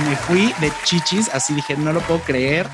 yo 0.04 0.10
me 0.10 0.14
fui 0.16 0.52
de 0.60 0.70
chichis, 0.84 1.30
así 1.32 1.54
dije, 1.54 1.78
no 1.78 1.94
lo 1.94 2.00
puedo 2.00 2.20
creer. 2.20 2.66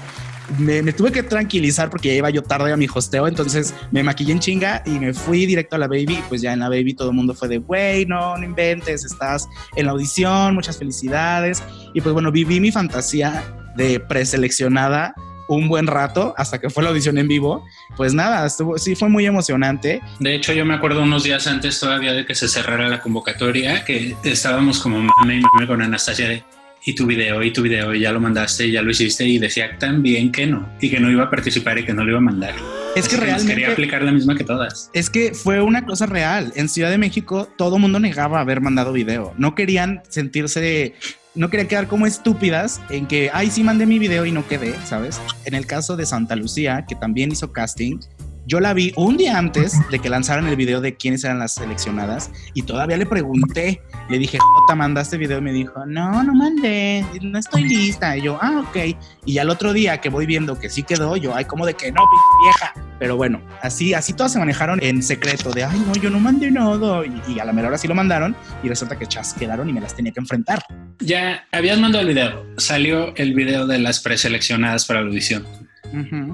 Me, 0.59 0.83
me, 0.83 0.93
tuve 0.93 1.13
que 1.13 1.23
tranquilizar 1.23 1.91
porque 1.91 2.09
ya 2.09 2.15
iba 2.15 2.31
yo 2.31 2.43
tarde 2.43 2.73
a 2.73 2.77
mi 2.77 2.89
hosteo, 2.93 3.29
entonces 3.29 3.73
me 3.93 4.03
maquillé 4.03 4.33
en 4.33 4.41
chinga 4.41 4.83
y 4.85 4.99
me 4.99 5.15
fui 5.15 5.47
directo 5.47 5.77
a 5.77 5.79
la 5.79 5.87
baby. 5.87 6.19
Pues 6.29 6.43
ya 6.43 6.53
en 6.53 6.59
la 6.59 6.69
baby 6.69 6.95
todo 6.95 7.11
el 7.11 7.15
mundo 7.15 7.35
fue 7.35 7.47
de, 7.47 7.59
güey, 7.59 8.07
no, 8.07 8.37
no 8.37 8.45
inventes, 8.45 9.05
estás 9.05 9.47
en 9.77 9.87
la 9.87 9.93
audición, 9.93 10.57
muchas 10.57 10.77
felicidades. 10.77 11.63
Y 11.95 12.01
pues 12.01 12.13
bueno, 12.13 12.33
viví 12.33 12.59
mi 12.59 12.73
fantasía 12.73 13.45
de 13.77 14.01
preseleccionada 14.01 15.15
un 15.49 15.69
buen 15.69 15.87
rato 15.87 16.35
hasta 16.37 16.61
que 16.61 16.71
fue 16.71 16.83
la 16.83 16.91
audición 16.91 17.19
en 17.19 17.29
vivo. 17.29 17.65
Pues 17.97 18.15
nada, 18.15 18.47
estuvo, 18.47 18.79
sí 18.79 18.95
fue 18.95 19.09
muy 19.09 19.27
emocionante. 19.27 20.01
De 20.21 20.35
hecho, 20.35 20.53
yo 20.53 20.65
me 20.65 20.75
acuerdo 20.75 21.03
unos 21.03 21.25
días 21.25 21.47
antes 21.47 21.79
todavía 21.81 22.13
de 22.13 22.27
que 22.27 22.35
se 22.35 22.49
cerrara 22.49 22.89
la 22.89 23.01
convocatoria, 23.01 23.85
que 23.85 24.17
estábamos 24.25 24.81
como 24.81 25.01
mame 25.01 25.37
y 25.37 25.41
mame 25.41 25.67
con 25.67 25.83
Anastasia 25.83 26.29
de 26.29 26.45
y 26.87 26.95
tu 26.95 27.07
video, 27.07 27.43
y 27.43 27.51
tu 27.51 27.63
video, 27.63 27.95
y 27.95 28.01
ya 28.01 28.13
lo 28.13 28.21
mandaste, 28.21 28.67
y 28.67 28.73
ya 28.73 28.83
lo 28.83 28.91
hiciste, 28.91 29.25
y 29.25 29.39
decía 29.39 29.79
también 29.79 30.31
que 30.31 30.47
no, 30.47 30.69
y 30.81 30.91
que 30.91 31.01
no 31.01 31.11
iba 31.11 31.25
a 31.25 31.31
participar 31.31 31.79
y 31.79 31.85
que 31.85 31.95
no 31.95 32.05
lo 32.05 32.11
iba 32.11 32.19
a 32.19 32.23
mandar. 32.23 32.55
Es 32.95 33.09
que 33.09 33.17
realmente 33.17 33.55
quería 33.55 33.73
aplicar 33.73 34.03
la 34.03 34.13
misma 34.13 34.37
que 34.37 34.45
todas. 34.45 34.91
Es 34.93 35.09
que 35.09 35.33
fue 35.35 35.61
una 35.63 35.87
cosa 35.87 36.07
real. 36.07 36.53
En 36.57 36.69
Ciudad 36.69 36.91
de 36.91 36.99
México 36.99 37.49
todo 37.57 37.79
mundo 37.79 37.99
negaba 37.99 38.41
haber 38.41 38.61
mandado 38.61 38.93
video. 38.93 39.33
No 39.39 39.55
querían 39.55 40.03
sentirse 40.09 40.95
no 41.35 41.51
quería 41.51 41.67
quedar 41.67 41.89
como 41.89 42.07
estúpidas 42.07 42.81
en 42.91 43.07
que, 43.07 43.31
ay, 43.33 43.51
sí 43.51 43.65
mandé 43.65 43.87
mi 43.87 43.99
video 43.99 44.25
y 44.25 44.33
no 44.33 44.47
quedé, 44.47 44.75
¿sabes? 44.85 45.21
En 45.45 45.55
el 45.55 45.67
caso 45.67 45.97
de 45.97 46.07
Santa 46.07 46.37
Lucía, 46.37 46.85
que 46.89 46.95
también 46.95 47.33
hizo 47.33 47.53
casting, 47.53 47.99
yo 48.47 48.61
la 48.61 48.75
vi 48.75 48.93
un 48.97 49.17
día 49.17 49.39
antes 49.39 49.75
de 49.91 49.99
que 49.99 50.09
lanzaran 50.09 50.47
el 50.47 50.57
video 50.57 50.81
de 50.81 50.95
quiénes 50.97 51.25
eran 51.25 51.39
las 51.39 51.55
seleccionadas 51.55 52.31
y 52.53 52.63
todavía 52.63 52.97
le 52.97 53.07
pregunté, 53.07 53.83
le 54.11 54.19
dije, 54.19 54.39
Jota, 54.39 54.75
¿mandaste 54.75 55.17
video? 55.17 55.39
Y 55.39 55.43
me 55.43 55.53
dijo, 55.53 55.87
no, 55.87 56.23
no 56.23 56.35
mandé, 56.35 57.05
no 57.23 57.39
estoy 57.39 57.65
lista. 57.65 58.17
Y 58.17 58.23
yo, 58.23 58.39
ah, 58.41 58.65
ok. 58.69 58.97
Y 59.25 59.39
al 59.39 59.51
otro 59.51 59.73
día 59.73 60.01
que 60.01 60.09
voy 60.09 60.27
viendo 60.27 60.59
que 60.59 60.69
sí 60.69 60.83
quedó, 60.83 61.17
yo, 61.17 61.35
ay, 61.35 61.47
como 61.47 61.65
de 61.65 61.75
que 61.75 61.91
no, 61.91 62.03
vieja. 62.45 62.75
Pero 62.99 63.17
bueno, 63.17 63.41
así, 63.63 63.95
así 63.95 64.13
todas 64.13 64.33
se 64.33 64.39
manejaron 64.39 64.83
en 64.83 65.03
secreto 65.03 65.51
de, 65.51 65.65
ay, 65.65 65.83
no, 65.87 65.95
yo 65.95 66.11
no 66.11 66.21
mandé 66.21 66.51
nada. 66.51 67.03
Y, 67.29 67.39
a 67.39 67.45
la 67.45 67.53
mejor 67.53 67.71
hora 67.71 67.79
sí 67.79 67.89
lo 67.89 67.95
mandaron 67.95 68.37
y 68.63 68.69
resulta 68.69 68.99
que 68.99 69.07
chas 69.07 69.35
quedaron 69.35 69.69
y 69.69 69.73
me 69.73 69.81
las 69.81 69.95
tenía 69.95 70.13
que 70.13 70.21
enfrentar. 70.21 70.63
Ya 71.01 71.47
habías 71.51 71.79
mandado 71.79 72.03
el 72.03 72.15
video, 72.15 72.45
salió 72.57 73.15
el 73.17 73.35
video 73.35 73.67
de 73.67 73.79
las 73.79 74.01
preseleccionadas 74.01 74.87
para 74.87 75.01
la 75.01 75.09
audición. 75.09 75.45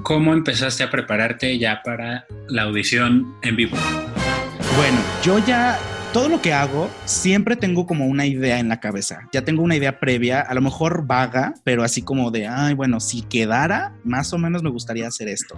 ¿Cómo 0.02 0.32
empezaste 0.32 0.82
a 0.82 0.90
prepararte 0.90 1.58
ya 1.58 1.82
para 1.82 2.26
la 2.48 2.62
audición 2.62 3.34
en 3.42 3.56
vivo? 3.56 3.76
Bueno, 4.76 4.98
yo 5.22 5.38
ya 5.46 5.78
todo 6.12 6.29
lo 6.29 6.42
que 6.42 6.53
hago 6.53 6.90
siempre 7.05 7.55
tengo 7.55 7.87
como 7.87 8.07
una 8.07 8.27
idea 8.27 8.59
en 8.59 8.68
la 8.68 8.81
cabeza. 8.81 9.29
Ya 9.33 9.42
tengo 9.42 9.62
una 9.62 9.77
idea 9.77 10.01
previa, 10.01 10.40
a 10.40 10.55
lo 10.55 10.61
mejor 10.61 11.07
vaga, 11.07 11.55
pero 11.62 11.85
así 11.85 12.03
como 12.03 12.31
de, 12.31 12.49
ay, 12.49 12.75
bueno, 12.75 12.99
si 12.99 13.23
quedara, 13.23 13.94
más 14.03 14.33
o 14.33 14.38
menos 14.38 14.62
me 14.62 14.70
gustaría 14.70 15.07
hacer 15.07 15.29
esto. 15.29 15.57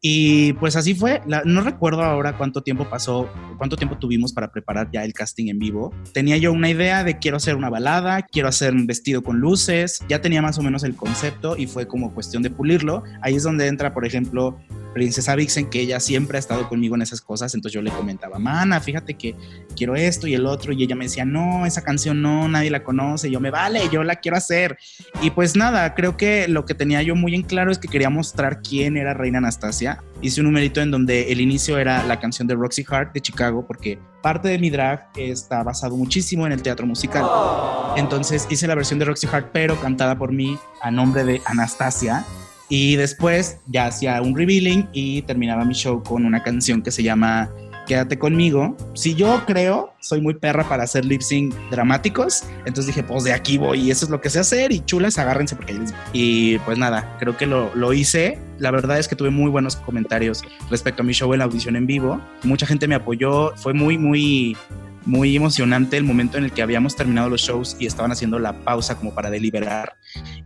Y 0.00 0.52
pues 0.54 0.74
así 0.76 0.94
fue. 0.94 1.22
no 1.44 1.60
recuerdo 1.60 2.02
ahora 2.02 2.36
cuánto 2.36 2.62
tiempo 2.62 2.88
pasó, 2.90 3.30
cuánto 3.56 3.76
tiempo 3.76 3.96
tuvimos 3.96 4.32
para 4.32 4.50
preparar 4.50 4.90
ya 4.92 5.04
el 5.04 5.12
casting 5.12 5.48
en 5.48 5.58
vivo. 5.58 5.94
Tenía 6.12 6.36
yo 6.38 6.52
una 6.52 6.68
idea 6.68 7.04
de 7.04 7.18
quiero 7.18 7.36
hacer 7.36 7.54
una 7.54 7.70
balada, 7.70 8.22
quiero 8.22 8.48
hacer 8.48 8.74
un 8.74 8.86
vestido 8.86 9.22
con 9.22 9.38
luces. 9.38 10.00
Ya 10.08 10.20
tenía 10.20 10.42
más 10.42 10.58
o 10.58 10.62
menos 10.62 10.82
el 10.82 10.96
concepto 10.96 11.56
y 11.56 11.66
fue 11.66 11.86
como 11.86 12.12
cuestión 12.12 12.42
de 12.42 12.50
pulirlo. 12.50 13.04
Ahí 13.22 13.36
es 13.36 13.44
donde 13.44 13.68
entra, 13.68 13.94
por 13.94 14.04
ejemplo, 14.04 14.58
Princesa 14.94 15.34
Vixen, 15.34 15.68
que 15.68 15.80
ella 15.80 16.00
siempre 16.00 16.38
ha 16.38 16.40
estado 16.40 16.68
conmigo 16.68 16.94
en 16.94 17.02
esas 17.02 17.20
cosas, 17.20 17.54
entonces 17.54 17.74
yo 17.74 17.82
le 17.82 17.90
comentaba, 17.90 18.38
mana, 18.38 18.80
fíjate 18.80 19.14
que 19.14 19.34
quiero 19.76 19.96
esto 19.96 20.26
y 20.26 20.34
el 20.34 20.46
otro, 20.46 20.72
y 20.72 20.82
ella 20.82 20.94
me 20.94 21.04
decía, 21.04 21.24
no, 21.24 21.66
esa 21.66 21.82
canción 21.82 22.22
no, 22.22 22.48
nadie 22.48 22.70
la 22.70 22.84
conoce, 22.84 23.30
yo 23.30 23.40
me 23.40 23.50
vale, 23.50 23.82
yo 23.92 24.02
la 24.04 24.16
quiero 24.16 24.36
hacer. 24.36 24.78
Y 25.20 25.30
pues 25.30 25.56
nada, 25.56 25.94
creo 25.94 26.16
que 26.16 26.48
lo 26.48 26.64
que 26.64 26.74
tenía 26.74 27.02
yo 27.02 27.16
muy 27.16 27.34
en 27.34 27.42
claro 27.42 27.70
es 27.70 27.78
que 27.78 27.88
quería 27.88 28.08
mostrar 28.08 28.62
quién 28.62 28.96
era 28.96 29.12
Reina 29.12 29.38
Anastasia. 29.38 30.02
Hice 30.22 30.40
un 30.40 30.46
numerito 30.46 30.80
en 30.80 30.90
donde 30.90 31.32
el 31.32 31.40
inicio 31.40 31.78
era 31.78 32.04
la 32.04 32.20
canción 32.20 32.48
de 32.48 32.54
Roxy 32.54 32.84
Hart 32.88 33.12
de 33.12 33.20
Chicago, 33.20 33.66
porque 33.66 33.98
parte 34.22 34.48
de 34.48 34.58
mi 34.58 34.70
drag 34.70 35.10
está 35.16 35.62
basado 35.62 35.96
muchísimo 35.96 36.46
en 36.46 36.52
el 36.52 36.62
teatro 36.62 36.86
musical. 36.86 37.26
Entonces 37.96 38.46
hice 38.48 38.66
la 38.66 38.74
versión 38.74 38.98
de 38.98 39.04
Roxy 39.04 39.26
Hart, 39.30 39.50
pero 39.52 39.78
cantada 39.80 40.16
por 40.16 40.32
mí 40.32 40.56
a 40.80 40.90
nombre 40.90 41.24
de 41.24 41.42
Anastasia 41.44 42.24
y 42.68 42.96
después 42.96 43.58
ya 43.66 43.86
hacía 43.86 44.20
un 44.22 44.36
revealing 44.36 44.88
y 44.92 45.22
terminaba 45.22 45.64
mi 45.64 45.74
show 45.74 46.02
con 46.02 46.24
una 46.24 46.42
canción 46.42 46.82
que 46.82 46.90
se 46.90 47.02
llama 47.02 47.50
Quédate 47.86 48.18
conmigo. 48.18 48.76
Si 48.94 49.14
yo 49.14 49.42
creo, 49.46 49.92
soy 50.00 50.20
muy 50.22 50.34
perra 50.34 50.66
para 50.68 50.84
hacer 50.84 51.04
lip 51.04 51.20
sync 51.20 51.54
dramáticos, 51.70 52.44
entonces 52.60 52.86
dije, 52.86 53.02
pues 53.02 53.24
de 53.24 53.32
aquí 53.32 53.58
voy 53.58 53.80
y 53.80 53.90
eso 53.90 54.06
es 54.06 54.10
lo 54.10 54.20
que 54.20 54.30
sé 54.30 54.38
hacer 54.38 54.72
y 54.72 54.80
chulas, 54.80 55.18
agárrense 55.18 55.54
porque 55.54 55.78
Y 56.12 56.58
pues 56.60 56.78
nada, 56.78 57.16
creo 57.18 57.36
que 57.36 57.46
lo, 57.46 57.74
lo 57.74 57.92
hice. 57.92 58.38
La 58.58 58.70
verdad 58.70 58.98
es 58.98 59.08
que 59.08 59.16
tuve 59.16 59.30
muy 59.30 59.50
buenos 59.50 59.76
comentarios 59.76 60.42
respecto 60.70 61.02
a 61.02 61.04
mi 61.04 61.12
show 61.12 61.32
en 61.34 61.40
la 61.40 61.44
audición 61.44 61.76
en 61.76 61.86
vivo. 61.86 62.20
Mucha 62.42 62.66
gente 62.66 62.88
me 62.88 62.94
apoyó, 62.94 63.54
fue 63.56 63.74
muy, 63.74 63.98
muy 63.98 64.56
muy 65.06 65.36
emocionante 65.36 65.96
el 65.96 66.04
momento 66.04 66.38
en 66.38 66.44
el 66.44 66.52
que 66.52 66.62
habíamos 66.62 66.96
terminado 66.96 67.28
los 67.28 67.42
shows 67.42 67.76
y 67.78 67.86
estaban 67.86 68.12
haciendo 68.12 68.38
la 68.38 68.64
pausa 68.64 68.96
como 68.96 69.14
para 69.14 69.30
deliberar. 69.30 69.96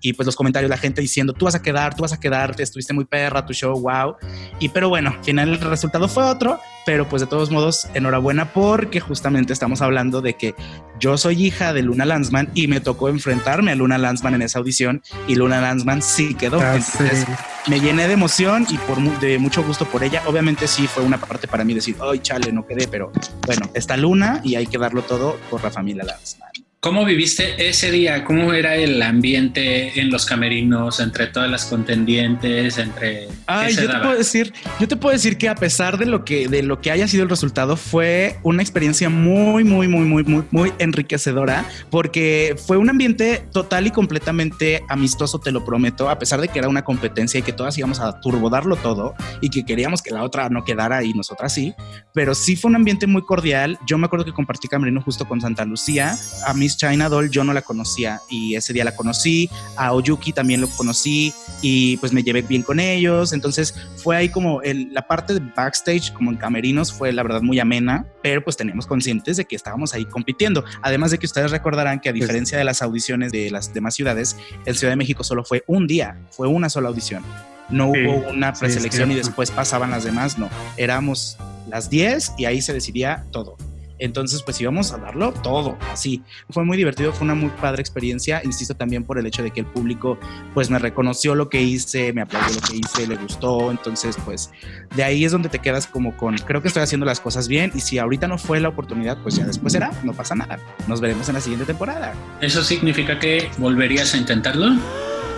Y 0.00 0.12
pues 0.12 0.26
los 0.26 0.36
comentarios, 0.36 0.70
la 0.70 0.76
gente 0.76 1.00
diciendo, 1.00 1.32
tú 1.32 1.44
vas 1.44 1.54
a 1.54 1.62
quedar, 1.62 1.94
tú 1.94 2.02
vas 2.02 2.12
a 2.12 2.20
quedarte, 2.20 2.62
estuviste 2.62 2.92
muy 2.92 3.04
perra, 3.04 3.44
tu 3.44 3.52
show, 3.52 3.78
wow. 3.80 4.16
Y 4.58 4.68
pero 4.68 4.88
bueno, 4.88 5.14
al 5.16 5.24
final 5.24 5.48
el 5.48 5.60
resultado 5.60 6.08
fue 6.08 6.24
otro, 6.24 6.60
pero 6.86 7.08
pues 7.08 7.20
de 7.20 7.26
todos 7.26 7.50
modos, 7.50 7.86
enhorabuena 7.94 8.52
porque 8.52 9.00
justamente 9.00 9.52
estamos 9.52 9.82
hablando 9.82 10.20
de 10.20 10.34
que 10.34 10.54
yo 11.00 11.16
soy 11.16 11.44
hija 11.44 11.72
de 11.72 11.82
Luna 11.82 12.04
Lanzman 12.04 12.50
y 12.54 12.66
me 12.66 12.80
tocó 12.80 13.08
enfrentarme 13.08 13.72
a 13.72 13.74
Luna 13.74 13.98
Lanzman 13.98 14.34
en 14.34 14.42
esa 14.42 14.58
audición 14.58 15.02
y 15.26 15.34
Luna 15.34 15.60
Lanzman 15.60 16.02
sí 16.02 16.34
quedó. 16.34 16.60
Ah, 16.60 16.76
Entonces 16.76 17.26
me 17.66 17.80
llené 17.80 18.06
de 18.06 18.14
emoción 18.14 18.66
y 18.68 18.78
por 18.78 18.98
de 19.20 19.38
mucho 19.38 19.62
gusto 19.62 19.84
por 19.84 20.02
ella. 20.02 20.22
Obviamente 20.26 20.66
sí 20.66 20.86
fue 20.86 21.02
una 21.02 21.18
parte 21.18 21.46
para 21.46 21.64
mí 21.64 21.74
decir, 21.74 21.96
ay, 22.00 22.20
chale, 22.20 22.52
no 22.52 22.66
quedé, 22.66 22.88
pero 22.88 23.12
bueno, 23.46 23.70
está 23.74 23.96
Luna 23.96 24.40
y 24.42 24.54
hay 24.56 24.66
que 24.66 24.78
darlo 24.78 25.02
todo 25.02 25.36
por 25.50 25.62
la 25.62 25.70
familia 25.70 26.04
Lanzman. 26.04 26.48
¿Cómo 26.80 27.04
viviste 27.04 27.68
ese 27.68 27.90
día? 27.90 28.22
¿Cómo 28.22 28.52
era 28.52 28.76
el 28.76 29.02
ambiente 29.02 29.98
en 29.98 30.10
los 30.10 30.24
camerinos 30.24 31.00
entre 31.00 31.26
todas 31.26 31.50
las 31.50 31.64
contendientes? 31.64 32.78
Entre 32.78 33.26
Ay, 33.48 33.74
yo 33.74 33.90
te 33.90 33.98
puedo 33.98 34.16
decir, 34.16 34.52
yo 34.78 34.86
te 34.86 34.94
puedo 34.94 35.12
decir 35.12 35.38
que 35.38 35.48
a 35.48 35.56
pesar 35.56 35.98
de 35.98 36.06
lo 36.06 36.24
que 36.24 36.46
de 36.46 36.62
lo 36.62 36.80
que 36.80 36.92
haya 36.92 37.08
sido 37.08 37.24
el 37.24 37.30
resultado 37.30 37.76
fue 37.76 38.38
una 38.44 38.62
experiencia 38.62 39.10
muy 39.10 39.64
muy 39.64 39.88
muy 39.88 40.04
muy 40.04 40.22
muy 40.22 40.44
muy 40.52 40.72
enriquecedora 40.78 41.68
porque 41.90 42.54
fue 42.64 42.76
un 42.76 42.90
ambiente 42.90 43.42
total 43.52 43.88
y 43.88 43.90
completamente 43.90 44.84
amistoso, 44.88 45.40
te 45.40 45.50
lo 45.50 45.64
prometo, 45.64 46.08
a 46.08 46.20
pesar 46.20 46.40
de 46.40 46.46
que 46.46 46.60
era 46.60 46.68
una 46.68 46.84
competencia 46.84 47.40
y 47.40 47.42
que 47.42 47.52
todas 47.52 47.76
íbamos 47.76 47.98
a 47.98 48.20
turbodarlo 48.20 48.76
todo 48.76 49.16
y 49.40 49.50
que 49.50 49.64
queríamos 49.64 50.00
que 50.00 50.12
la 50.12 50.22
otra 50.22 50.48
no 50.48 50.62
quedara 50.62 51.02
y 51.02 51.12
nosotras 51.12 51.52
sí, 51.52 51.74
pero 52.14 52.36
sí 52.36 52.54
fue 52.54 52.68
un 52.68 52.76
ambiente 52.76 53.08
muy 53.08 53.22
cordial. 53.22 53.80
Yo 53.84 53.98
me 53.98 54.06
acuerdo 54.06 54.24
que 54.24 54.32
compartí 54.32 54.68
camerino 54.68 55.02
justo 55.02 55.26
con 55.26 55.40
Santa 55.40 55.64
Lucía, 55.64 56.16
a 56.46 56.54
mí 56.54 56.67
China 56.76 57.08
Doll 57.08 57.30
yo 57.30 57.44
no 57.44 57.52
la 57.52 57.62
conocía 57.62 58.20
y 58.28 58.54
ese 58.54 58.72
día 58.72 58.84
la 58.84 58.94
conocí, 58.94 59.48
a 59.76 59.92
Oyuki 59.92 60.32
también 60.32 60.60
lo 60.60 60.68
conocí 60.68 61.32
y 61.62 61.96
pues 61.98 62.12
me 62.12 62.22
llevé 62.22 62.42
bien 62.42 62.62
con 62.62 62.80
ellos, 62.80 63.32
entonces 63.32 63.74
fue 63.96 64.16
ahí 64.16 64.28
como 64.28 64.60
la 64.62 65.06
parte 65.06 65.34
de 65.34 65.40
backstage 65.40 66.12
como 66.12 66.30
en 66.30 66.36
camerinos 66.36 66.92
fue 66.92 67.12
la 67.12 67.22
verdad 67.22 67.42
muy 67.42 67.58
amena, 67.60 68.06
pero 68.22 68.42
pues 68.42 68.56
teníamos 68.56 68.86
conscientes 68.86 69.36
de 69.36 69.44
que 69.44 69.56
estábamos 69.56 69.94
ahí 69.94 70.04
compitiendo, 70.04 70.64
además 70.82 71.10
de 71.10 71.18
que 71.18 71.26
ustedes 71.26 71.50
recordarán 71.50 72.00
que 72.00 72.08
a 72.08 72.12
diferencia 72.12 72.58
de 72.58 72.64
las 72.64 72.82
audiciones 72.82 73.32
de 73.32 73.50
las 73.50 73.72
demás 73.72 73.94
ciudades, 73.94 74.36
en 74.64 74.74
Ciudad 74.74 74.92
de 74.92 74.96
México 74.96 75.24
solo 75.24 75.44
fue 75.44 75.64
un 75.66 75.86
día, 75.86 76.18
fue 76.30 76.48
una 76.48 76.68
sola 76.68 76.88
audición. 76.88 77.22
No 77.70 77.88
hubo 77.88 78.30
una 78.30 78.54
preselección 78.54 79.12
y 79.12 79.14
después 79.14 79.50
pasaban 79.50 79.90
las 79.90 80.04
demás, 80.04 80.38
no. 80.38 80.48
Éramos 80.78 81.36
las 81.68 81.90
10 81.90 82.32
y 82.38 82.46
ahí 82.46 82.62
se 82.62 82.72
decidía 82.72 83.26
todo. 83.30 83.56
Entonces, 83.98 84.42
pues 84.42 84.60
íbamos 84.60 84.92
a 84.92 84.98
darlo 84.98 85.32
todo, 85.32 85.76
así. 85.92 86.22
Fue 86.50 86.64
muy 86.64 86.76
divertido, 86.76 87.12
fue 87.12 87.24
una 87.24 87.34
muy 87.34 87.50
padre 87.50 87.80
experiencia, 87.80 88.40
insisto 88.44 88.74
también 88.74 89.04
por 89.04 89.18
el 89.18 89.26
hecho 89.26 89.42
de 89.42 89.50
que 89.50 89.60
el 89.60 89.66
público, 89.66 90.18
pues 90.54 90.70
me 90.70 90.78
reconoció 90.78 91.34
lo 91.34 91.48
que 91.48 91.62
hice, 91.62 92.12
me 92.12 92.22
aplaudió 92.22 92.54
lo 92.54 92.60
que 92.60 92.76
hice, 92.76 93.06
le 93.06 93.16
gustó, 93.16 93.70
entonces, 93.70 94.16
pues 94.24 94.50
de 94.94 95.04
ahí 95.04 95.24
es 95.24 95.32
donde 95.32 95.48
te 95.48 95.58
quedas 95.58 95.86
como 95.86 96.16
con, 96.16 96.36
creo 96.38 96.62
que 96.62 96.68
estoy 96.68 96.82
haciendo 96.82 97.06
las 97.06 97.20
cosas 97.20 97.48
bien 97.48 97.72
y 97.74 97.80
si 97.80 97.98
ahorita 97.98 98.28
no 98.28 98.38
fue 98.38 98.60
la 98.60 98.68
oportunidad, 98.68 99.18
pues 99.22 99.36
ya 99.36 99.44
después 99.44 99.72
será, 99.72 99.90
no 100.04 100.12
pasa 100.12 100.34
nada. 100.34 100.58
Nos 100.86 101.00
veremos 101.00 101.28
en 101.28 101.34
la 101.34 101.40
siguiente 101.40 101.66
temporada. 101.66 102.14
¿Eso 102.40 102.62
significa 102.62 103.18
que 103.18 103.50
volverías 103.58 104.14
a 104.14 104.18
intentarlo? 104.18 104.76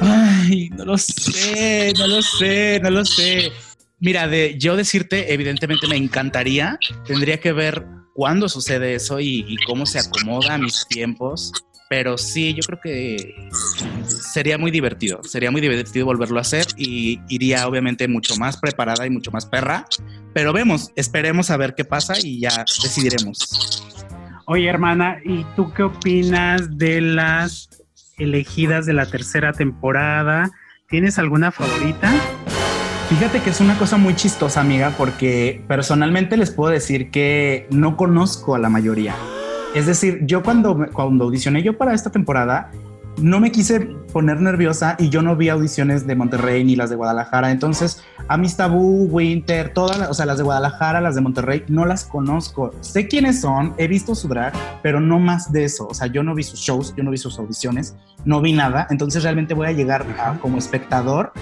Ay, 0.00 0.70
no 0.70 0.84
lo 0.84 0.98
sé, 0.98 1.92
no 1.98 2.06
lo 2.06 2.22
sé, 2.22 2.80
no 2.82 2.90
lo 2.90 3.04
sé. 3.04 3.52
Mira, 3.98 4.28
de 4.28 4.56
yo 4.58 4.76
decirte, 4.76 5.34
evidentemente 5.34 5.86
me 5.86 5.96
encantaría, 5.96 6.78
tendría 7.04 7.38
que 7.38 7.52
ver 7.52 7.84
cuándo 8.20 8.50
sucede 8.50 8.94
eso 8.96 9.18
y, 9.18 9.56
cómo 9.66 9.86
se 9.86 9.98
acomoda 9.98 10.52
a 10.52 10.58
mis 10.58 10.86
tiempos. 10.86 11.54
Pero 11.88 12.18
sí, 12.18 12.52
yo 12.52 12.60
creo 12.66 12.78
que 12.78 13.34
sería 14.06 14.58
muy 14.58 14.70
divertido, 14.70 15.22
sería 15.24 15.50
muy 15.50 15.62
divertido 15.62 16.04
volverlo 16.04 16.36
a 16.36 16.42
hacer 16.42 16.66
y 16.76 17.18
iría 17.30 17.66
obviamente 17.66 18.06
mucho 18.08 18.36
más 18.36 18.58
preparada 18.58 19.06
y 19.06 19.10
mucho 19.10 19.30
más 19.30 19.46
perra. 19.46 19.86
Pero 20.34 20.52
vemos, 20.52 20.92
esperemos 20.96 21.50
a 21.50 21.56
ver 21.56 21.74
qué 21.74 21.86
pasa 21.86 22.12
y 22.22 22.40
ya 22.40 22.66
decidiremos. 22.82 23.86
Oye, 24.44 24.68
hermana, 24.68 25.16
¿y 25.24 25.46
tú 25.56 25.72
qué 25.72 25.84
opinas 25.84 26.76
de 26.76 27.00
las 27.00 27.70
elegidas 28.18 28.84
de 28.84 28.92
la 28.92 29.06
tercera 29.06 29.54
temporada? 29.54 30.50
¿Tienes 30.90 31.18
alguna 31.18 31.52
favorita? 31.52 32.12
Fíjate 33.10 33.42
que 33.42 33.50
es 33.50 33.60
una 33.60 33.76
cosa 33.76 33.96
muy 33.96 34.14
chistosa, 34.14 34.60
amiga, 34.60 34.94
porque 34.96 35.64
personalmente 35.66 36.36
les 36.36 36.52
puedo 36.52 36.70
decir 36.70 37.10
que 37.10 37.66
no 37.70 37.96
conozco 37.96 38.54
a 38.54 38.60
la 38.60 38.68
mayoría. 38.68 39.16
Es 39.74 39.86
decir, 39.86 40.20
yo 40.26 40.44
cuando, 40.44 40.86
cuando 40.92 41.24
audicioné 41.24 41.64
yo 41.64 41.76
para 41.76 41.92
esta 41.92 42.10
temporada, 42.10 42.70
no 43.20 43.40
me 43.40 43.50
quise 43.50 43.80
poner 44.12 44.40
nerviosa 44.40 44.94
y 44.96 45.08
yo 45.08 45.22
no 45.22 45.34
vi 45.34 45.48
audiciones 45.48 46.06
de 46.06 46.14
Monterrey 46.14 46.62
ni 46.62 46.76
las 46.76 46.88
de 46.88 46.94
Guadalajara. 46.94 47.50
Entonces, 47.50 48.00
a 48.28 48.36
mis 48.36 48.56
tabú, 48.56 49.08
Winter, 49.10 49.74
todas, 49.74 50.08
o 50.08 50.14
sea, 50.14 50.24
las 50.24 50.38
de 50.38 50.44
Guadalajara, 50.44 51.00
las 51.00 51.16
de 51.16 51.20
Monterrey, 51.20 51.64
no 51.66 51.86
las 51.86 52.04
conozco. 52.04 52.72
Sé 52.80 53.08
quiénes 53.08 53.40
son, 53.40 53.74
he 53.76 53.88
visto 53.88 54.14
su 54.14 54.28
drag, 54.28 54.52
pero 54.84 55.00
no 55.00 55.18
más 55.18 55.50
de 55.52 55.64
eso. 55.64 55.88
O 55.88 55.94
sea, 55.94 56.06
yo 56.06 56.22
no 56.22 56.36
vi 56.36 56.44
sus 56.44 56.60
shows, 56.60 56.94
yo 56.96 57.02
no 57.02 57.10
vi 57.10 57.18
sus 57.18 57.40
audiciones, 57.40 57.96
no 58.24 58.40
vi 58.40 58.52
nada. 58.52 58.86
Entonces, 58.88 59.24
realmente 59.24 59.52
voy 59.52 59.66
a 59.66 59.72
llegar 59.72 60.06
como 60.40 60.58
espectador 60.58 61.32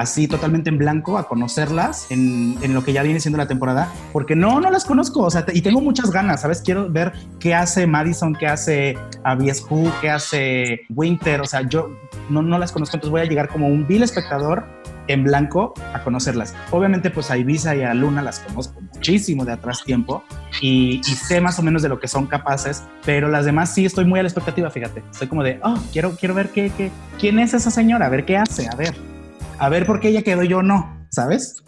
así 0.00 0.28
totalmente 0.28 0.70
en 0.70 0.78
blanco 0.78 1.18
a 1.18 1.28
conocerlas 1.28 2.10
en, 2.10 2.56
en, 2.62 2.74
lo 2.74 2.84
que 2.84 2.92
ya 2.92 3.02
viene 3.02 3.20
siendo 3.20 3.38
la 3.38 3.46
temporada, 3.46 3.92
porque 4.12 4.34
no, 4.34 4.60
no 4.60 4.70
las 4.70 4.84
conozco, 4.84 5.20
o 5.20 5.30
sea, 5.30 5.44
y 5.52 5.62
tengo 5.62 5.80
muchas 5.80 6.10
ganas, 6.10 6.42
¿sabes? 6.42 6.62
Quiero 6.62 6.90
ver 6.90 7.12
qué 7.38 7.54
hace 7.54 7.86
Madison, 7.86 8.34
qué 8.34 8.46
hace 8.46 8.98
Abies 9.22 9.64
Who, 9.68 9.90
qué 10.00 10.10
hace 10.10 10.80
Winter, 10.90 11.40
o 11.40 11.46
sea, 11.46 11.62
yo 11.68 11.90
no, 12.28 12.42
no 12.42 12.58
las 12.58 12.72
conozco, 12.72 12.96
entonces 12.96 13.10
voy 13.10 13.20
a 13.20 13.24
llegar 13.24 13.48
como 13.48 13.68
un 13.68 13.86
vil 13.86 14.02
espectador 14.02 14.64
en 15.06 15.22
blanco 15.22 15.74
a 15.92 16.02
conocerlas. 16.02 16.54
Obviamente, 16.70 17.10
pues 17.10 17.30
a 17.30 17.36
Ibiza 17.36 17.76
y 17.76 17.82
a 17.82 17.92
Luna 17.92 18.22
las 18.22 18.40
conozco 18.40 18.80
muchísimo 18.80 19.44
de 19.44 19.52
atrás 19.52 19.84
tiempo 19.84 20.24
y, 20.62 21.00
y, 21.00 21.14
sé 21.14 21.42
más 21.42 21.58
o 21.58 21.62
menos 21.62 21.82
de 21.82 21.90
lo 21.90 22.00
que 22.00 22.08
son 22.08 22.26
capaces, 22.26 22.84
pero 23.04 23.28
las 23.28 23.44
demás 23.44 23.74
sí 23.74 23.84
estoy 23.84 24.06
muy 24.06 24.18
a 24.18 24.22
la 24.22 24.28
expectativa, 24.28 24.70
fíjate. 24.70 25.02
Estoy 25.10 25.28
como 25.28 25.42
de, 25.42 25.60
oh, 25.62 25.78
quiero, 25.92 26.16
quiero 26.16 26.34
ver 26.34 26.48
qué, 26.50 26.72
qué, 26.74 26.90
quién 27.20 27.38
es 27.38 27.52
esa 27.52 27.70
señora, 27.70 28.06
a 28.06 28.08
ver 28.08 28.24
qué 28.24 28.38
hace, 28.38 28.66
a 28.66 28.74
ver 28.76 29.13
a 29.58 29.68
ver 29.68 29.86
por 29.86 30.00
qué 30.00 30.08
ella 30.08 30.22
quedó 30.22 30.42
yo 30.42 30.62
no, 30.62 31.06
¿sabes? 31.10 31.62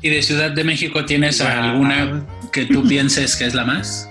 ¿Y 0.00 0.10
de 0.10 0.22
Ciudad 0.22 0.50
de 0.50 0.64
México 0.64 1.04
tienes 1.04 1.40
alguna 1.40 2.26
que 2.52 2.66
tú 2.66 2.86
pienses 2.86 3.36
que 3.36 3.46
es 3.46 3.54
la 3.54 3.64
más? 3.64 4.08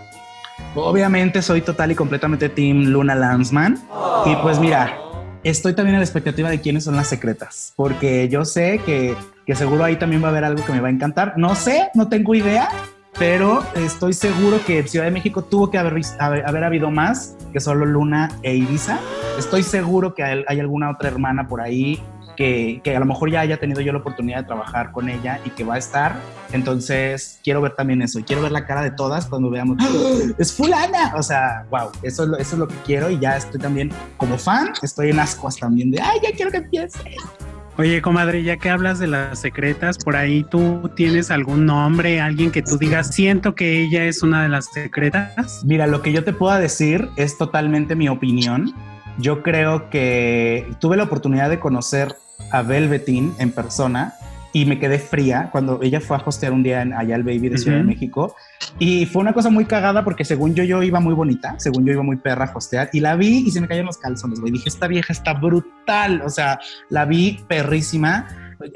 Obviamente 0.75 1.41
soy 1.41 1.61
total 1.61 1.91
y 1.91 1.95
completamente 1.95 2.47
Team 2.47 2.85
Luna 2.85 3.15
Landsman. 3.15 3.77
Y 4.25 4.35
pues 4.37 4.59
mira, 4.59 4.97
estoy 5.43 5.73
también 5.73 5.95
a 5.95 5.99
la 5.99 6.05
expectativa 6.05 6.49
de 6.49 6.61
quiénes 6.61 6.85
son 6.85 6.95
las 6.95 7.07
secretas, 7.07 7.73
porque 7.75 8.29
yo 8.29 8.45
sé 8.45 8.79
que, 8.85 9.15
que 9.45 9.55
seguro 9.55 9.83
ahí 9.83 9.97
también 9.97 10.23
va 10.23 10.27
a 10.27 10.31
haber 10.31 10.45
algo 10.45 10.65
que 10.65 10.71
me 10.71 10.79
va 10.79 10.87
a 10.87 10.91
encantar. 10.91 11.33
No 11.37 11.55
sé, 11.55 11.89
no 11.93 12.07
tengo 12.07 12.35
idea, 12.35 12.69
pero 13.17 13.63
estoy 13.75 14.13
seguro 14.13 14.59
que 14.65 14.87
Ciudad 14.87 15.05
de 15.05 15.11
México 15.11 15.43
tuvo 15.43 15.69
que 15.69 15.77
haber, 15.77 16.01
haber, 16.19 16.45
haber, 16.45 16.63
habido 16.63 16.89
más 16.89 17.35
que 17.53 17.59
solo 17.59 17.85
Luna 17.85 18.29
e 18.41 18.55
Ibiza. 18.55 18.99
Estoy 19.37 19.63
seguro 19.63 20.13
que 20.13 20.23
hay, 20.23 20.59
alguna 20.59 20.89
otra 20.89 21.09
hermana 21.09 21.47
por 21.47 21.61
ahí 21.61 22.01
que, 22.37 22.81
que, 22.83 22.95
a 22.95 22.99
lo 22.99 23.05
mejor 23.05 23.29
ya 23.29 23.41
haya 23.41 23.57
tenido 23.57 23.81
yo 23.81 23.91
la 23.91 23.99
oportunidad 23.99 24.39
de 24.39 24.43
trabajar 24.45 24.91
con 24.91 25.09
ella 25.09 25.39
y 25.45 25.49
que 25.49 25.63
va 25.63 25.75
a 25.75 25.77
estar. 25.77 26.15
Entonces, 26.53 27.39
quiero 27.43 27.61
ver 27.61 27.75
también 27.75 28.01
eso. 28.01 28.19
Quiero 28.25 28.41
ver 28.41 28.51
la 28.51 28.65
cara 28.65 28.81
de 28.81 28.91
todas 28.91 29.25
cuando 29.25 29.49
veamos, 29.49 29.77
es 30.37 30.53
fulana. 30.53 31.13
O 31.15 31.23
sea, 31.23 31.65
wow, 31.69 31.91
eso 32.03 32.23
es, 32.23 32.29
lo, 32.29 32.37
eso 32.37 32.55
es 32.55 32.59
lo 32.59 32.67
que 32.67 32.75
quiero 32.85 33.09
y 33.09 33.19
ya 33.19 33.37
estoy 33.37 33.59
también 33.59 33.91
como 34.17 34.37
fan, 34.37 34.71
estoy 34.81 35.09
en 35.09 35.19
ascuas 35.19 35.57
también 35.57 35.91
de, 35.91 36.01
ay, 36.01 36.19
ya 36.23 36.31
quiero 36.35 36.51
que 36.51 36.57
empiece. 36.57 36.99
Oye, 37.77 38.01
comadre, 38.01 38.43
ya 38.43 38.57
que 38.57 38.69
hablas 38.69 38.99
de 38.99 39.07
las 39.07 39.39
secretas, 39.39 39.97
por 39.97 40.15
ahí 40.15 40.43
tú 40.43 40.91
tienes 40.95 41.31
algún 41.31 41.65
nombre, 41.65 42.19
alguien 42.19 42.51
que 42.51 42.61
tú 42.61 42.77
digas, 42.77 43.13
siento 43.13 43.55
que 43.55 43.81
ella 43.81 44.03
es 44.03 44.21
una 44.23 44.43
de 44.43 44.49
las 44.49 44.65
secretas. 44.65 45.63
Mira, 45.65 45.87
lo 45.87 46.01
que 46.01 46.11
yo 46.11 46.23
te 46.23 46.33
puedo 46.33 46.55
decir 46.57 47.07
es 47.15 47.37
totalmente 47.37 47.95
mi 47.95 48.09
opinión. 48.09 48.73
Yo 49.17 49.41
creo 49.41 49.89
que 49.89 50.69
tuve 50.79 50.97
la 50.97 51.03
oportunidad 51.03 51.49
de 51.49 51.59
conocer 51.59 52.15
a 52.51 52.61
Velveteen 52.61 53.33
en 53.39 53.51
persona 53.51 54.13
y 54.53 54.65
me 54.65 54.79
quedé 54.79 54.99
fría 54.99 55.49
cuando 55.51 55.81
ella 55.81 56.01
fue 56.01 56.17
a 56.17 56.23
hostear 56.25 56.51
un 56.51 56.63
día 56.63 56.81
en 56.81 56.93
allá 56.93 57.15
el 57.15 57.23
Baby 57.23 57.49
de 57.49 57.57
Ciudad 57.57 57.77
uh 57.77 57.81
-huh. 57.81 57.85
de 57.85 57.93
México. 57.93 58.35
Y 58.79 59.05
fue 59.05 59.21
una 59.21 59.33
cosa 59.33 59.49
muy 59.49 59.65
cagada 59.65 60.03
porque 60.03 60.25
según 60.25 60.55
yo, 60.55 60.63
yo 60.63 60.83
iba 60.83 60.99
muy 60.99 61.13
bonita, 61.13 61.55
según 61.57 61.85
yo 61.85 61.93
iba 61.93 62.03
muy 62.03 62.17
perra 62.17 62.45
a 62.45 62.57
hostear 62.57 62.89
y 62.93 62.99
la 62.99 63.15
vi 63.15 63.43
y 63.47 63.51
se 63.51 63.61
me 63.61 63.67
cayeron 63.67 63.87
los 63.87 63.97
calzones, 63.97 64.39
güey. 64.39 64.51
Dije, 64.51 64.69
esta 64.69 64.87
vieja 64.87 65.13
está 65.13 65.33
brutal. 65.33 66.21
O 66.25 66.29
sea, 66.29 66.59
la 66.89 67.05
vi 67.05 67.39
perrísima. 67.47 68.27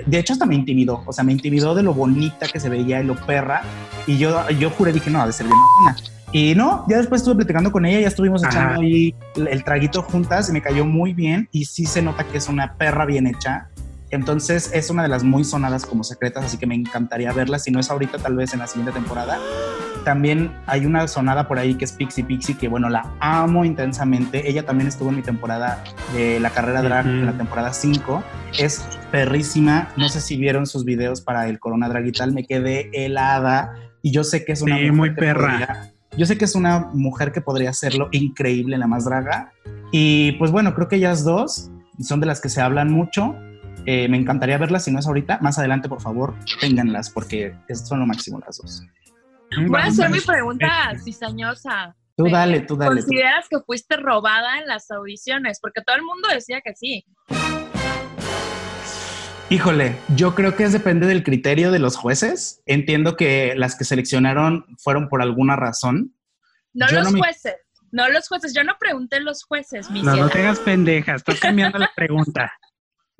De 0.05 0.17
hecho, 0.17 0.34
hasta 0.34 0.45
me 0.45 0.55
intimidó. 0.55 1.03
O 1.05 1.13
sea, 1.13 1.23
me 1.23 1.32
intimidó 1.32 1.76
de 1.76 1.84
lo 1.84 1.93
bonita 1.93 2.47
que 2.47 2.59
se 2.59 2.69
veía 2.69 3.01
y 3.01 3.05
lo 3.05 3.15
perra. 3.15 3.61
Y 4.07 4.17
yo, 4.17 4.47
yo 4.51 4.69
juré, 4.69 4.93
dije, 4.93 5.11
no, 5.11 5.21
ha 5.21 5.28
de 5.28 5.34
ser 5.34 5.45
bien 5.45 5.57
una. 5.82 5.95
Y 6.32 6.53
no, 6.55 6.86
ya 6.89 6.97
después 6.97 7.21
estuve 7.21 7.36
platicando 7.36 7.71
con 7.71 7.86
ella, 7.86 7.99
ya 8.01 8.07
estuvimos 8.07 8.43
echando 8.43 8.71
Ajá. 8.71 8.82
ahí 8.82 9.15
el, 9.36 9.47
el 9.47 9.63
traguito 9.63 10.01
juntas 10.01 10.49
y 10.49 10.51
me 10.51 10.61
cayó 10.61 10.84
muy 10.86 11.13
bien. 11.13 11.47
Y 11.51 11.65
sí 11.65 11.86
se 11.86 12.01
nota 12.01 12.23
que 12.26 12.38
es 12.39 12.49
una 12.49 12.73
perra 12.78 13.05
bien 13.05 13.28
hecha 13.28 13.69
entonces 14.16 14.72
es 14.74 14.89
una 14.89 15.03
de 15.03 15.09
las 15.09 15.24
muy 15.24 15.43
sonadas 15.43 15.86
como 15.86 16.03
secretas, 16.03 16.45
así 16.45 16.57
que 16.57 16.66
me 16.66 16.76
encantaría 16.76 17.32
verla. 17.32 17.59
Si 17.59 17.72
no 17.72 17.80
es 17.80 17.89
ahorita, 17.89 18.18
tal 18.18 18.36
vez 18.36 18.53
en 18.53 18.59
la 18.59 18.68
siguiente 18.68 18.91
temporada. 18.91 19.38
También 20.03 20.51
hay 20.68 20.86
una 20.86 21.07
sonada 21.07 21.47
por 21.47 21.57
ahí 21.57 21.76
que 21.76 21.86
es 21.86 21.91
Pixie 21.91 22.24
Pixie, 22.24 22.55
que 22.57 22.68
bueno, 22.68 22.89
la 22.89 23.11
amo 23.20 23.66
intensamente. 23.66 24.49
Ella 24.49 24.66
también 24.66 24.88
estuvo 24.88 25.09
en 25.09 25.16
mi 25.16 25.22
temporada 25.22 25.84
de 26.13 26.39
la 26.39 26.51
carrera 26.51 26.82
drag, 26.82 27.05
uh 27.05 27.09
-huh. 27.09 27.20
en 27.20 27.26
la 27.26 27.34
temporada 27.34 27.74
5. 27.74 28.24
Es 28.57 28.86
perrísima. 29.11 29.89
No 29.97 30.09
sé 30.09 30.22
si 30.22 30.38
vieron 30.38 30.68
sus 30.68 30.86
videos 30.86 31.22
para 31.22 31.47
el 31.47 31.59
Corona 31.59 31.89
Drag 31.89 32.05
y 32.05 32.11
tal. 32.11 32.34
Me 32.34 32.45
quedé 32.45 32.89
helada. 32.93 33.74
Y 34.01 34.11
yo 34.11 34.24
sé 34.24 34.45
que 34.45 34.51
es 34.51 34.61
una 34.61 34.78
sí, 34.78 34.91
muy 34.91 35.16
perra. 35.16 35.51
Podría, 35.51 35.93
yo 36.18 36.26
sé 36.26 36.38
que 36.38 36.45
es 36.45 36.55
una 36.55 36.89
mujer 36.93 37.32
que 37.32 37.41
podría 37.41 37.72
hacerlo 37.72 38.09
increíble 38.11 38.76
en 38.76 38.82
la 38.82 38.88
más 38.88 39.05
draga. 39.05 39.51
Y 39.91 40.34
pues 40.34 40.51
bueno, 40.51 40.76
creo 40.76 40.88
que 40.88 40.97
ellas 40.97 41.24
dos 41.24 41.72
son 41.99 42.20
de 42.20 42.26
las 42.26 42.41
que 42.41 42.49
se 42.49 42.61
hablan 42.61 42.91
mucho 42.91 43.36
eh, 43.86 44.07
me 44.07 44.17
encantaría 44.17 44.57
verlas, 44.57 44.84
si 44.84 44.91
no 44.91 44.99
es 44.99 45.07
ahorita, 45.07 45.39
más 45.41 45.59
adelante, 45.59 45.89
por 45.89 46.01
favor, 46.01 46.34
ténganlas, 46.59 47.09
porque 47.09 47.55
son 47.73 47.99
lo 47.99 48.05
máximo 48.05 48.39
las 48.45 48.57
dos. 48.57 48.84
Voy 49.67 49.80
a 49.80 49.86
hacer 49.86 50.09
mi 50.09 50.19
pregunta 50.19 50.93
cizañosa. 51.03 51.95
Tú 52.17 52.30
dale, 52.30 52.61
tú 52.61 52.78
dale. 52.78 53.01
¿Consideras 53.01 53.47
tú. 53.49 53.57
que 53.57 53.65
fuiste 53.65 53.97
robada 53.97 54.59
en 54.59 54.67
las 54.67 54.89
audiciones? 54.89 55.59
Porque 55.61 55.82
todo 55.82 55.95
el 55.95 56.03
mundo 56.03 56.30
decía 56.30 56.61
que 56.63 56.73
sí. 56.76 57.05
Híjole, 59.49 59.95
yo 60.15 60.34
creo 60.34 60.55
que 60.55 60.63
es 60.63 60.73
depende 60.73 61.05
del 61.05 61.23
criterio 61.23 61.71
de 61.71 61.80
los 61.80 61.97
jueces. 61.97 62.63
Entiendo 62.65 63.15
que 63.15 63.53
las 63.55 63.76
que 63.76 63.84
seleccionaron 63.84 64.65
fueron 64.80 65.07
por 65.07 65.21
alguna 65.21 65.55
razón. 65.55 66.15
No 66.73 66.88
yo 66.88 66.95
los 66.95 67.11
no 67.11 67.19
jueces, 67.19 67.55
no 67.91 68.09
los 68.09 68.28
jueces. 68.28 68.53
Yo 68.55 68.63
no 68.63 68.73
pregunté 68.80 69.19
los 69.19 69.43
jueces, 69.43 69.91
mi 69.91 70.01
No, 70.01 70.15
no 70.15 70.30
tengas 70.30 70.59
pendejas, 70.59 71.17
estoy 71.17 71.36
cambiando 71.36 71.78
la 71.78 71.91
pregunta. 71.95 72.51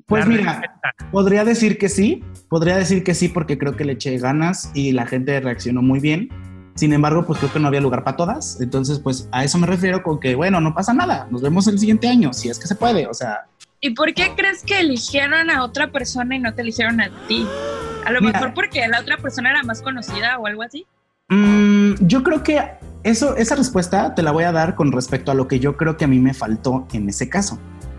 Pues 0.06 0.24
la 0.24 0.26
mira, 0.26 0.62
podría 1.10 1.44
decir 1.44 1.78
que 1.78 1.88
sí, 1.88 2.22
podría 2.48 2.76
decir 2.76 3.02
que 3.02 3.14
sí 3.14 3.28
porque 3.28 3.58
creo 3.58 3.74
que 3.74 3.84
le 3.84 3.94
eché 3.94 4.16
ganas 4.18 4.70
y 4.72 4.92
la 4.92 5.06
gente 5.06 5.40
reaccionó 5.40 5.82
muy 5.82 5.98
bien. 5.98 6.28
Sin 6.76 6.92
embargo, 6.92 7.24
pues 7.26 7.38
creo 7.40 7.52
que 7.52 7.58
no 7.58 7.68
había 7.68 7.80
lugar 7.80 8.04
para 8.04 8.16
todas. 8.16 8.60
Entonces, 8.60 9.00
pues 9.00 9.28
a 9.32 9.42
eso 9.42 9.58
me 9.58 9.66
refiero 9.66 10.02
con 10.02 10.20
que, 10.20 10.34
bueno, 10.34 10.60
no 10.60 10.74
pasa 10.74 10.92
nada. 10.92 11.26
Nos 11.30 11.42
vemos 11.42 11.66
el 11.66 11.78
siguiente 11.78 12.06
año, 12.06 12.32
si 12.32 12.48
es 12.50 12.58
que 12.58 12.66
se 12.66 12.76
puede. 12.76 13.06
O 13.08 13.14
sea. 13.14 13.46
¿Y 13.80 13.90
por 13.90 14.14
qué 14.14 14.32
crees 14.36 14.62
que 14.62 14.78
eligieron 14.78 15.50
a 15.50 15.64
otra 15.64 15.90
persona 15.90 16.36
y 16.36 16.38
no 16.38 16.54
te 16.54 16.62
eligieron 16.62 17.00
a 17.00 17.10
ti? 17.26 17.46
A 18.04 18.12
lo 18.12 18.20
mira, 18.20 18.34
mejor 18.34 18.54
porque 18.54 18.86
la 18.86 19.00
otra 19.00 19.16
persona 19.16 19.50
era 19.50 19.62
más 19.64 19.82
conocida 19.82 20.38
o 20.38 20.46
algo 20.46 20.62
así. 20.62 20.86
Mmm, 21.28 21.94
yo 22.02 22.22
creo 22.22 22.44
que 22.44 22.62
eso, 23.02 23.36
esa 23.36 23.56
respuesta 23.56 24.14
te 24.14 24.22
la 24.22 24.30
voy 24.30 24.44
a 24.44 24.52
dar 24.52 24.76
con 24.76 24.92
respecto 24.92 25.32
a 25.32 25.34
lo 25.34 25.48
que 25.48 25.58
yo 25.58 25.76
creo 25.76 25.96
que 25.96 26.04
a 26.04 26.08
mí 26.08 26.20
me 26.20 26.34
faltó 26.34 26.86
en 26.92 27.08
ese 27.08 27.28
caso. 27.28 27.58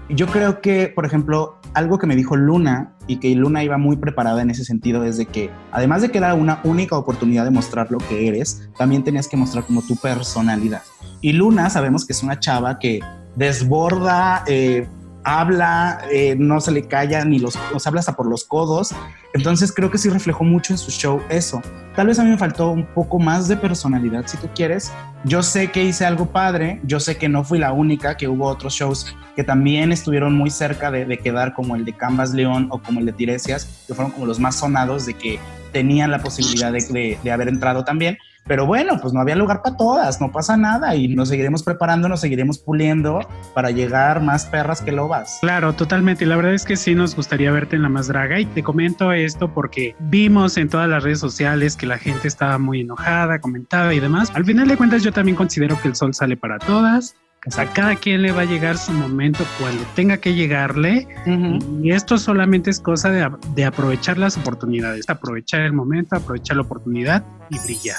Yo 0.09 0.27
creo 0.27 0.61
que, 0.61 0.87
por 0.87 1.05
ejemplo, 1.05 1.59
algo 1.73 1.99
que 1.99 2.07
me 2.07 2.15
dijo 2.15 2.37
Luna 2.37 2.93
y 3.07 3.17
que 3.17 3.35
Luna 3.35 3.63
iba 3.63 3.77
muy 3.77 3.97
preparada 3.97 4.41
en 4.41 4.49
ese 4.49 4.63
sentido 4.63 5.03
es 5.03 5.17
de 5.17 5.25
que, 5.25 5.49
además 5.71 6.01
de 6.01 6.09
que 6.09 6.17
era 6.17 6.33
una 6.33 6.61
única 6.63 6.97
oportunidad 6.97 7.43
de 7.43 7.51
mostrar 7.51 7.91
lo 7.91 7.97
que 7.97 8.27
eres, 8.27 8.69
también 8.77 9.03
tenías 9.03 9.27
que 9.27 9.35
mostrar 9.35 9.65
como 9.65 9.81
tu 9.81 9.97
personalidad. 9.97 10.81
Y 11.19 11.33
Luna 11.33 11.69
sabemos 11.69 12.05
que 12.05 12.13
es 12.13 12.23
una 12.23 12.39
chava 12.39 12.79
que 12.79 13.01
desborda, 13.35 14.43
eh, 14.47 14.87
habla, 15.27 15.99
eh, 16.09 16.37
no 16.39 16.61
se 16.61 16.71
le 16.71 16.87
calla 16.87 17.25
ni 17.25 17.37
los, 17.37 17.59
nos 17.73 17.85
habla 17.85 17.99
hasta 17.99 18.15
por 18.15 18.27
los 18.27 18.45
codos. 18.45 18.95
Entonces 19.33 19.73
creo 19.73 19.91
que 19.91 19.97
sí 19.97 20.09
reflejó 20.09 20.45
mucho 20.45 20.71
en 20.71 20.77
su 20.77 20.89
show 20.89 21.21
eso. 21.27 21.61
Tal 21.97 22.07
vez 22.07 22.17
a 22.17 22.23
mí 22.23 22.29
me 22.29 22.37
faltó 22.37 22.69
un 22.71 22.85
poco 22.85 23.19
más 23.19 23.49
de 23.49 23.57
personalidad, 23.57 24.25
si 24.25 24.37
tú 24.37 24.47
quieres. 24.55 24.89
Yo 25.25 25.43
sé 25.43 25.69
que 25.69 25.83
hice 25.83 26.05
algo 26.05 26.27
padre, 26.27 26.79
yo 26.85 27.01
sé 27.01 27.17
que 27.17 27.27
no 27.27 27.43
fui 27.43 27.59
la 27.59 27.73
única, 27.73 28.15
que 28.15 28.29
hubo 28.29 28.47
otros 28.47 28.73
shows 28.73 29.17
que 29.35 29.43
también 29.43 29.91
estuvieron 29.91 30.33
muy 30.33 30.49
cerca 30.49 30.91
de, 30.91 31.05
de 31.05 31.17
quedar 31.17 31.53
como 31.53 31.75
el 31.75 31.83
de 31.83 31.91
Canvas 31.91 32.33
León 32.33 32.69
o 32.71 32.81
como 32.81 33.01
el 33.01 33.05
de 33.07 33.11
Tiresias, 33.11 33.83
que 33.85 33.93
fueron 33.93 34.13
como 34.13 34.27
los 34.27 34.39
más 34.39 34.55
sonados 34.55 35.05
de 35.05 35.13
que 35.13 35.39
tenían 35.73 36.09
la 36.09 36.19
posibilidad 36.19 36.71
de, 36.71 37.19
de 37.21 37.31
haber 37.31 37.49
entrado 37.49 37.83
también. 37.83 38.17
Pero 38.47 38.65
bueno, 38.65 38.99
pues 39.01 39.13
no 39.13 39.19
había 39.19 39.35
lugar 39.35 39.61
para 39.61 39.75
todas, 39.75 40.21
no 40.21 40.31
pasa 40.31 40.57
nada 40.57 40.95
y 40.95 41.07
nos 41.09 41.29
seguiremos 41.29 41.63
preparando, 41.63 42.07
nos 42.07 42.21
seguiremos 42.21 42.59
puliendo 42.59 43.19
para 43.53 43.71
llegar 43.71 44.21
más 44.21 44.45
perras 44.45 44.81
que 44.81 44.91
lobas. 44.91 45.37
Claro, 45.41 45.73
totalmente. 45.73 46.23
Y 46.23 46.27
la 46.27 46.35
verdad 46.35 46.53
es 46.53 46.65
que 46.65 46.75
sí 46.75 46.95
nos 46.95 47.15
gustaría 47.15 47.51
verte 47.51 47.75
en 47.75 47.83
la 47.83 47.89
más 47.89 48.07
draga 48.07 48.39
y 48.39 48.45
te 48.45 48.63
comento 48.63 49.11
esto 49.11 49.53
porque 49.53 49.95
vimos 49.99 50.57
en 50.57 50.69
todas 50.69 50.89
las 50.89 51.03
redes 51.03 51.19
sociales 51.19 51.75
que 51.75 51.85
la 51.85 51.97
gente 51.97 52.27
estaba 52.27 52.57
muy 52.57 52.81
enojada, 52.81 53.39
comentaba 53.39 53.93
y 53.93 53.99
demás. 53.99 54.31
Al 54.33 54.45
final 54.45 54.67
de 54.67 54.77
cuentas 54.77 55.03
yo 55.03 55.11
también 55.11 55.35
considero 55.35 55.79
que 55.81 55.89
el 55.89 55.95
sol 55.95 56.13
sale 56.13 56.37
para 56.37 56.59
todas. 56.59 57.15
O 57.45 57.51
sea, 57.51 57.65
cada 57.71 57.95
quien 57.95 58.23
le 58.23 58.33
va 58.33 58.41
a 58.41 58.45
llegar 58.45 58.77
su 58.77 58.91
momento 58.91 59.45
cuando 59.59 59.81
tenga 59.95 60.17
que 60.17 60.33
llegarle. 60.33 61.07
Uh 61.25 61.29
-huh. 61.29 61.85
Y 61.85 61.91
esto 61.91 62.17
solamente 62.17 62.69
es 62.69 62.81
cosa 62.81 63.09
de, 63.09 63.29
de 63.55 63.65
aprovechar 63.65 64.17
las 64.17 64.37
oportunidades, 64.37 65.09
aprovechar 65.09 65.61
el 65.61 65.71
momento, 65.71 66.17
aprovechar 66.17 66.57
la 66.57 66.63
oportunidad 66.63 67.23
y 67.49 67.57
brillar. 67.59 67.97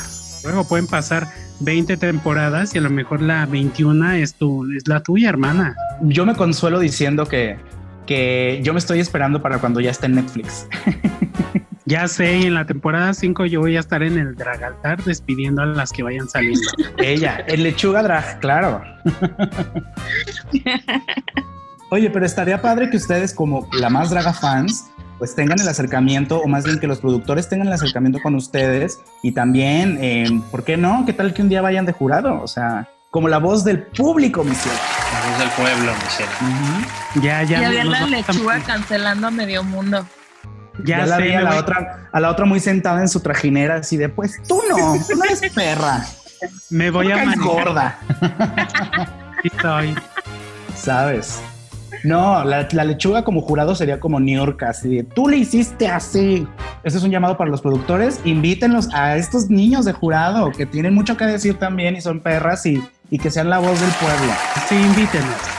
Luego 0.49 0.67
pueden 0.67 0.87
pasar 0.87 1.29
20 1.61 1.99
temporadas 1.99 2.75
y 2.75 2.79
a 2.79 2.81
lo 2.81 2.89
mejor 2.89 3.21
la 3.21 3.45
21 3.45 4.13
es, 4.13 4.35
tu, 4.35 4.65
es 4.73 4.89
la 4.89 5.03
tuya, 5.03 5.29
hermana. 5.29 5.77
Yo 6.01 6.25
me 6.25 6.35
consuelo 6.35 6.79
diciendo 6.79 7.27
que, 7.27 7.59
que 8.07 8.59
yo 8.63 8.73
me 8.73 8.79
estoy 8.79 9.01
esperando 9.01 9.43
para 9.43 9.59
cuando 9.59 9.81
ya 9.81 9.91
esté 9.91 10.07
en 10.07 10.15
Netflix. 10.15 10.67
Ya 11.85 12.07
sé, 12.07 12.37
y 12.37 12.45
en 12.45 12.53
la 12.53 12.67
temporada 12.67 13.15
5 13.15 13.47
yo 13.47 13.61
voy 13.61 13.79
a 13.79 13.81
estar 13.81 14.03
en 14.03 14.19
el 14.19 14.35
drag 14.35 14.63
altar 14.63 15.03
despidiendo 15.05 15.63
a 15.63 15.65
las 15.65 15.91
que 15.91 16.03
vayan 16.03 16.29
saliendo. 16.29 16.69
Ella, 16.99 17.43
el 17.47 17.63
lechuga 17.63 18.03
drag, 18.03 18.41
claro. 18.41 18.83
Oye, 21.91 22.11
pero 22.11 22.27
estaría 22.27 22.61
padre 22.61 22.91
que 22.91 22.99
ustedes 22.99 23.33
como 23.33 23.67
la 23.73 23.89
más 23.89 24.11
draga 24.11 24.35
fans 24.35 24.91
pues 25.19 25.35
tengan 25.35 25.61
el 25.61 25.69
acercamiento, 25.69 26.39
o 26.39 26.47
más 26.47 26.65
bien 26.65 26.79
que 26.79 26.87
los 26.87 27.01
productores 27.01 27.49
tengan 27.49 27.67
el 27.69 27.73
acercamiento 27.73 28.21
con 28.23 28.35
ustedes 28.35 29.01
y 29.23 29.33
también, 29.33 29.99
eh, 30.01 30.41
¿por 30.51 30.65
qué 30.65 30.77
no? 30.77 31.05
¿Qué 31.05 31.13
tal 31.13 31.35
que 31.35 31.43
un 31.43 31.49
día 31.49 31.61
vayan 31.61 31.87
de 31.87 31.93
jurado? 31.93 32.41
O 32.41 32.47
sea, 32.47 32.89
como 33.11 33.29
la 33.29 33.39
voz 33.39 33.65
del 33.65 33.83
público, 33.83 34.45
Michelle. 34.45 34.77
La 35.13 35.31
voz 35.31 35.39
del 35.39 35.51
pueblo, 35.51 35.93
Michelle. 36.05 37.27
Ya, 37.27 37.43
ya. 37.43 37.61
Y 37.61 37.65
había 37.65 37.85
la 37.85 38.07
lechuga 38.07 38.61
cancelando 38.61 39.27
a 39.27 39.31
medio 39.31 39.65
mundo. 39.65 40.07
Ya, 40.85 41.05
la 41.07 41.19
vi 41.19 41.33
a 41.33 41.41
la, 41.41 41.57
otra, 41.57 42.09
a 42.13 42.21
la 42.21 42.31
otra 42.31 42.45
muy 42.45 42.61
sentada 42.61 43.01
en 43.01 43.09
su 43.09 43.19
trajinera, 43.19 43.77
así 43.77 43.97
de, 43.97 44.09
pues 44.09 44.41
tú 44.47 44.63
no, 44.71 44.95
tú 45.09 45.17
no 45.17 45.25
eres 45.25 45.41
perra. 45.53 46.05
Me 46.71 46.91
voy 46.91 47.11
a 47.11 47.17
manejar. 47.17 47.45
gorda. 47.45 47.99
Estoy. 49.43 49.97
¿Sabes? 50.77 51.41
No, 52.05 52.45
la, 52.45 52.63
lechuga 52.85 53.25
como 53.25 53.43
jurado 53.43 53.75
sería 53.75 54.01
como 54.01 54.21
New 54.21 54.37
York, 54.37 54.63
así 54.63 55.03
tú 55.15 55.29
le 55.29 55.39
hiciste 55.39 55.89
así. 55.89 56.47
Ese 56.85 56.99
es 56.99 57.05
un 57.05 57.11
llamado 57.11 57.37
para 57.37 57.51
los 57.51 57.61
productores. 57.61 58.21
Invítenlos 58.25 58.89
a 58.95 59.17
estos 59.17 59.51
niños 59.51 59.85
de 59.85 59.93
jurado 59.93 60.51
que 60.53 60.67
tienen 60.67 60.95
mucho 60.95 61.17
que 61.17 61.25
decir 61.25 61.59
también 61.59 61.97
y 61.97 62.01
son 62.01 62.21
perras 62.21 62.65
y, 62.67 62.83
y 63.11 63.19
que 63.19 63.31
sean 63.31 63.51
la 63.51 63.59
voz 63.59 63.81
del 63.81 63.91
pueblo. 63.91 64.33
Sí, 64.69 64.77
invítenlos 64.77 65.58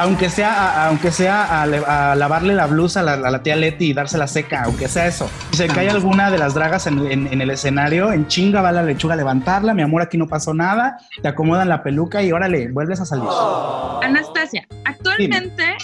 aunque 0.00 0.30
sea, 0.30 0.86
aunque 0.86 1.12
sea 1.12 1.62
a, 1.62 2.16
lavarle 2.16 2.54
la 2.54 2.66
blusa 2.66 3.00
a 3.00 3.02
la, 3.02 3.42
tía 3.42 3.54
Leti 3.54 3.90
y 3.90 3.92
dársela 3.92 4.26
seca, 4.26 4.62
aunque 4.64 4.88
sea 4.88 5.06
eso. 5.06 5.30
Si 5.50 5.58
se 5.58 5.68
cae 5.68 5.90
alguna 5.90 6.30
de 6.30 6.38
las 6.38 6.54
dragas 6.54 6.86
en, 6.86 7.00
el 7.40 7.50
escenario, 7.50 8.10
en 8.10 8.26
chinga 8.26 8.62
va 8.62 8.72
la 8.72 8.82
lechuga 8.82 9.12
a 9.12 9.16
levantarla, 9.18 9.74
mi 9.74 9.82
amor, 9.82 10.00
aquí 10.00 10.16
no 10.16 10.26
pasó 10.26 10.54
nada, 10.54 10.98
te 11.20 11.28
acomodan 11.28 11.68
la 11.68 11.82
peluca 11.82 12.22
y 12.22 12.32
órale, 12.32 12.68
vuelves 12.72 13.00
a 13.00 13.04
salir. 13.04 13.28
Anastasia, 14.02 14.66
actualmente 14.86 15.76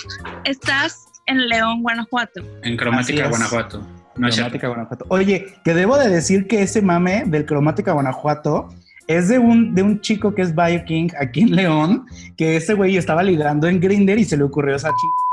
estás 0.44 1.06
en 1.26 1.48
León, 1.48 1.82
Guanajuato. 1.82 2.40
En 2.62 2.76
Cromática, 2.78 3.28
Guanajuato. 3.28 3.82
cromática, 4.14 4.68
Guanajuato. 4.68 5.04
Oye, 5.08 5.46
que 5.62 5.74
debo 5.74 5.98
de 5.98 6.08
decir 6.08 6.46
que 6.46 6.62
ese 6.62 6.80
mame 6.80 7.24
del 7.26 7.44
Cromática, 7.44 7.92
Guanajuato, 7.92 8.70
es 9.06 9.28
de 9.28 9.38
un, 9.38 9.74
de 9.74 9.82
un 9.82 10.00
chico 10.00 10.34
que 10.34 10.42
es 10.42 10.52
King 10.86 11.08
aquí 11.18 11.42
en 11.42 11.54
León, 11.54 12.06
que 12.36 12.56
ese 12.56 12.74
güey 12.74 12.96
estaba 12.96 13.22
ligando 13.22 13.68
en 13.68 13.80
Grinder 13.80 14.18
y 14.18 14.24
se 14.24 14.36
le 14.36 14.44
ocurrió 14.44 14.76
esa 14.76 14.88
chingada. 14.88 15.26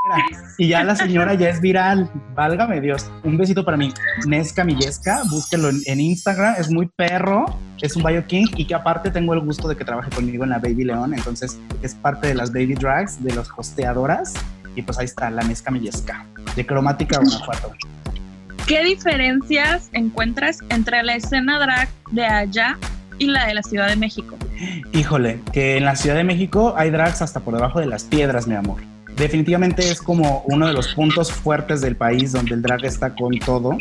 Y 0.58 0.68
ya 0.68 0.84
la 0.84 0.96
señora 0.96 1.34
ya 1.34 1.50
es 1.50 1.62
viral. 1.62 2.10
Válgame 2.36 2.82
Dios. 2.82 3.10
Un 3.24 3.38
besito 3.38 3.64
para 3.64 3.78
mí. 3.78 3.92
Nesca 4.28 4.64
Millesca, 4.64 5.22
búsquenlo 5.30 5.70
en, 5.86 6.00
Instagram. 6.00 6.56
Es 6.60 6.70
muy 6.70 6.88
perro. 6.88 7.46
Es 7.82 7.96
un 7.96 8.04
King 8.28 8.46
y 8.56 8.66
que 8.66 8.76
aparte 8.76 9.10
tengo 9.10 9.34
el 9.34 9.40
gusto 9.40 9.68
de 9.68 9.76
que 9.76 9.86
trabaje 9.86 10.10
conmigo 10.12 10.44
en 10.44 10.52
la 10.52 10.60
Baby 10.60 10.86
León. 10.86 11.14
Entonces 11.14 11.60
es 11.82 11.96
parte 11.96 12.28
de 12.28 12.36
las 12.36 12.52
Baby 12.52 12.76
Drags, 12.76 13.24
de 13.24 13.34
las 13.34 13.50
hosteadoras. 13.56 14.34
Y 14.76 14.82
pues 14.82 15.00
ahí 15.00 15.06
está, 15.06 15.30
la 15.30 15.44
Nesca 15.44 15.72
Millesca, 15.72 16.26
de 16.56 16.66
Cromática 16.66 17.20
Guanajuato. 17.20 17.74
¿Qué 18.68 18.84
diferencias 18.84 19.90
encuentras 19.94 20.60
entre 20.70 21.04
la 21.04 21.16
escena 21.16 21.60
drag 21.60 21.90
de 22.12 22.26
allá 22.26 22.78
y 23.20 23.28
la 23.28 23.48
de 23.48 23.54
la 23.54 23.64
Ciudad 23.64 23.88
de 23.88 23.96
México. 23.96 24.38
Híjole, 24.94 25.40
que 25.52 25.78
en 25.78 25.86
la 25.86 25.96
Ciudad 25.96 26.16
de 26.16 26.24
México 26.24 26.74
hay 26.78 26.90
drags 26.90 27.22
hasta 27.22 27.40
por 27.40 27.54
debajo 27.54 27.80
de 27.80 27.86
las 27.86 28.04
piedras, 28.04 28.48
mi 28.48 28.56
amor. 28.56 28.82
Definitivamente 29.16 29.92
es 29.92 30.02
como 30.02 30.44
uno 30.48 30.66
de 30.66 30.74
los 30.74 30.94
puntos 30.96 31.32
fuertes 31.32 31.82
del 31.82 31.96
país 31.96 32.32
donde 32.32 32.56
el 32.56 32.62
drag 32.62 32.84
está 32.84 33.14
con 33.14 33.38
todo. 33.38 33.78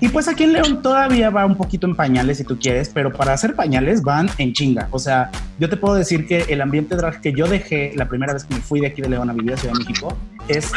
Y 0.00 0.08
pues 0.08 0.28
aquí 0.28 0.44
en 0.44 0.52
León 0.52 0.82
todavía 0.82 1.30
va 1.30 1.44
un 1.44 1.56
poquito 1.56 1.86
en 1.86 1.96
pañales 1.96 2.38
si 2.38 2.44
tú 2.44 2.56
quieres, 2.58 2.90
pero 2.92 3.12
para 3.12 3.32
hacer 3.32 3.56
pañales 3.56 4.02
van 4.02 4.30
en 4.38 4.52
chinga. 4.52 4.86
O 4.92 4.98
sea, 4.98 5.30
yo 5.58 5.68
te 5.68 5.76
puedo 5.76 5.94
decir 5.94 6.26
que 6.26 6.44
el 6.48 6.60
ambiente 6.60 6.94
drag 6.94 7.20
que 7.20 7.32
yo 7.32 7.48
dejé 7.48 7.92
la 7.96 8.08
primera 8.08 8.32
vez 8.32 8.44
que 8.44 8.54
me 8.54 8.60
fui 8.60 8.80
de 8.80 8.88
aquí 8.88 9.02
de 9.02 9.08
León 9.08 9.28
a 9.28 9.32
vivir 9.32 9.54
a 9.54 9.56
Ciudad 9.56 9.74
de 9.74 9.80
México 9.80 10.16
es 10.46 10.70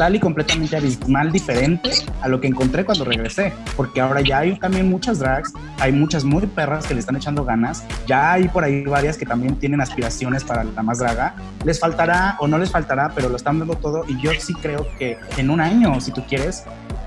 total 0.00 0.16
y 0.16 0.18
completamente 0.18 0.74
abismal 0.78 1.30
diferente 1.30 1.90
a 2.22 2.28
lo 2.28 2.40
que 2.40 2.46
encontré 2.46 2.86
cuando 2.86 3.04
regresé, 3.04 3.52
porque 3.76 4.00
ahora 4.00 4.22
ya 4.22 4.38
hay 4.38 4.58
también 4.58 4.88
muchas 4.88 5.18
drags, 5.18 5.52
hay 5.78 5.92
muchas 5.92 6.24
muy 6.24 6.46
perras 6.46 6.86
que 6.86 6.94
le 6.94 7.00
están 7.00 7.16
echando 7.16 7.44
ganas, 7.44 7.84
ya 8.06 8.32
hay 8.32 8.48
por 8.48 8.64
ahí 8.64 8.82
varias 8.84 9.18
que 9.18 9.26
también 9.26 9.56
tienen 9.56 9.82
aspiraciones 9.82 10.42
para 10.42 10.64
la 10.64 10.82
más 10.82 11.00
draga, 11.00 11.34
les 11.66 11.78
faltará 11.78 12.36
o 12.40 12.48
no 12.48 12.56
les 12.56 12.70
faltará, 12.70 13.12
pero 13.14 13.28
lo 13.28 13.36
están 13.36 13.58
dando 13.58 13.74
todo. 13.74 14.06
Y 14.08 14.18
yo 14.22 14.30
sí 14.38 14.54
creo 14.54 14.86
que 14.98 15.18
en 15.36 15.50
un 15.50 15.60
año, 15.60 16.00
si 16.00 16.12
tú 16.12 16.24
quieres, 16.26 16.64